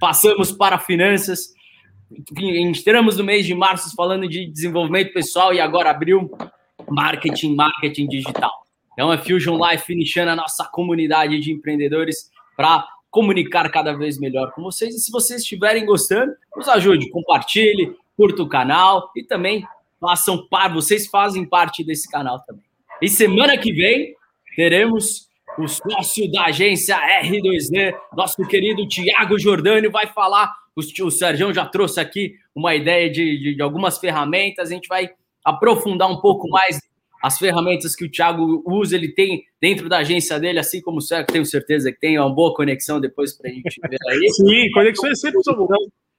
Passamos 0.00 0.50
para 0.50 0.78
finanças, 0.78 1.52
entramos 2.34 3.18
no 3.18 3.24
mês 3.24 3.44
de 3.44 3.54
março 3.54 3.94
falando 3.94 4.26
de 4.26 4.46
desenvolvimento 4.46 5.12
pessoal 5.12 5.52
e 5.52 5.60
agora 5.60 5.90
abriu 5.90 6.30
marketing, 6.88 7.54
marketing 7.54 8.08
digital. 8.08 8.64
Então 8.94 9.12
é 9.12 9.18
Fusion 9.18 9.58
Life 9.62 9.84
finishando 9.84 10.30
a 10.30 10.36
nossa 10.36 10.64
comunidade 10.64 11.38
de 11.38 11.52
empreendedores 11.52 12.30
para 12.56 12.86
comunicar 13.10 13.70
cada 13.70 13.92
vez 13.92 14.18
melhor 14.18 14.52
com 14.52 14.62
vocês. 14.62 14.94
E 14.94 14.98
se 14.98 15.10
vocês 15.10 15.42
estiverem 15.42 15.86
gostando, 15.86 16.32
nos 16.56 16.68
ajude, 16.68 17.10
compartilhe, 17.10 17.94
curta 18.16 18.42
o 18.42 18.48
canal 18.48 19.10
e 19.16 19.22
também 19.22 19.64
façam 20.00 20.46
parte, 20.48 20.74
vocês 20.74 21.06
fazem 21.06 21.44
parte 21.44 21.84
desse 21.84 22.08
canal 22.08 22.40
também. 22.46 22.64
E 23.00 23.08
semana 23.08 23.56
que 23.56 23.72
vem 23.72 24.14
teremos 24.56 25.28
o 25.58 25.66
sócio 25.66 26.30
da 26.30 26.46
agência 26.46 26.96
R2D, 27.22 27.94
nosso 28.16 28.42
querido 28.46 28.86
Tiago 28.86 29.38
Jordani, 29.38 29.88
vai 29.88 30.06
falar. 30.06 30.52
O, 30.76 31.06
o 31.06 31.10
Sérgio 31.10 31.52
já 31.52 31.66
trouxe 31.66 31.98
aqui 31.98 32.34
uma 32.54 32.74
ideia 32.74 33.10
de, 33.10 33.38
de, 33.38 33.54
de, 33.56 33.62
algumas 33.62 33.98
ferramentas. 33.98 34.70
A 34.70 34.74
gente 34.74 34.86
vai 34.86 35.10
aprofundar 35.44 36.08
um 36.08 36.20
pouco 36.20 36.48
mais 36.48 36.80
as 37.22 37.38
ferramentas 37.38 37.94
que 37.94 38.04
o 38.04 38.10
Thiago 38.10 38.62
usa. 38.66 38.96
Ele 38.96 39.12
tem 39.12 39.44
dentro 39.60 39.88
da 39.88 39.98
agência 39.98 40.38
dele, 40.38 40.58
assim 40.58 40.80
como 40.80 40.98
o 40.98 41.00
Sérgio, 41.00 41.26
tenho 41.26 41.44
certeza 41.44 41.92
que 41.92 41.98
tem 41.98 42.18
uma 42.18 42.32
boa 42.32 42.54
conexão 42.54 43.00
depois 43.00 43.36
para 43.36 43.50
a 43.50 43.52
gente 43.52 43.80
ver 43.88 43.98
aí. 44.08 44.28
Sim, 44.32 44.70
conexão 44.72 45.10
é 45.10 45.14
sempre 45.14 45.40
bom. 45.46 45.68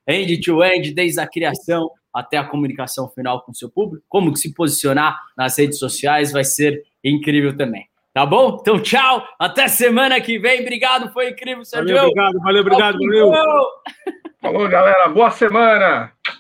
End-to-end, 0.08 0.94
desde 0.94 1.20
a 1.20 1.28
criação 1.28 1.90
até 2.14 2.38
a 2.38 2.44
comunicação 2.44 3.08
final 3.10 3.44
com 3.44 3.52
o 3.52 3.56
seu 3.56 3.70
público, 3.70 4.04
como 4.10 4.36
se 4.36 4.54
posicionar 4.54 5.20
nas 5.38 5.58
redes 5.58 5.78
sociais 5.78 6.32
vai 6.32 6.44
ser 6.44 6.84
incrível 7.04 7.56
também. 7.56 7.88
Tá 8.14 8.26
bom? 8.26 8.58
Então, 8.60 8.82
tchau. 8.82 9.24
Até 9.38 9.68
semana 9.68 10.20
que 10.20 10.40
vem. 10.40 10.62
Obrigado, 10.62 11.12
foi 11.14 11.30
incrível, 11.30 11.64
Sérgio. 11.64 11.96
Valeu, 11.96 12.10
obrigado, 12.10 12.40
valeu, 12.40 12.62
obrigado, 12.62 12.98
valeu. 12.98 13.32
Falou, 14.42 14.68
galera. 14.68 15.08
Boa 15.10 15.30
semana. 15.30 16.12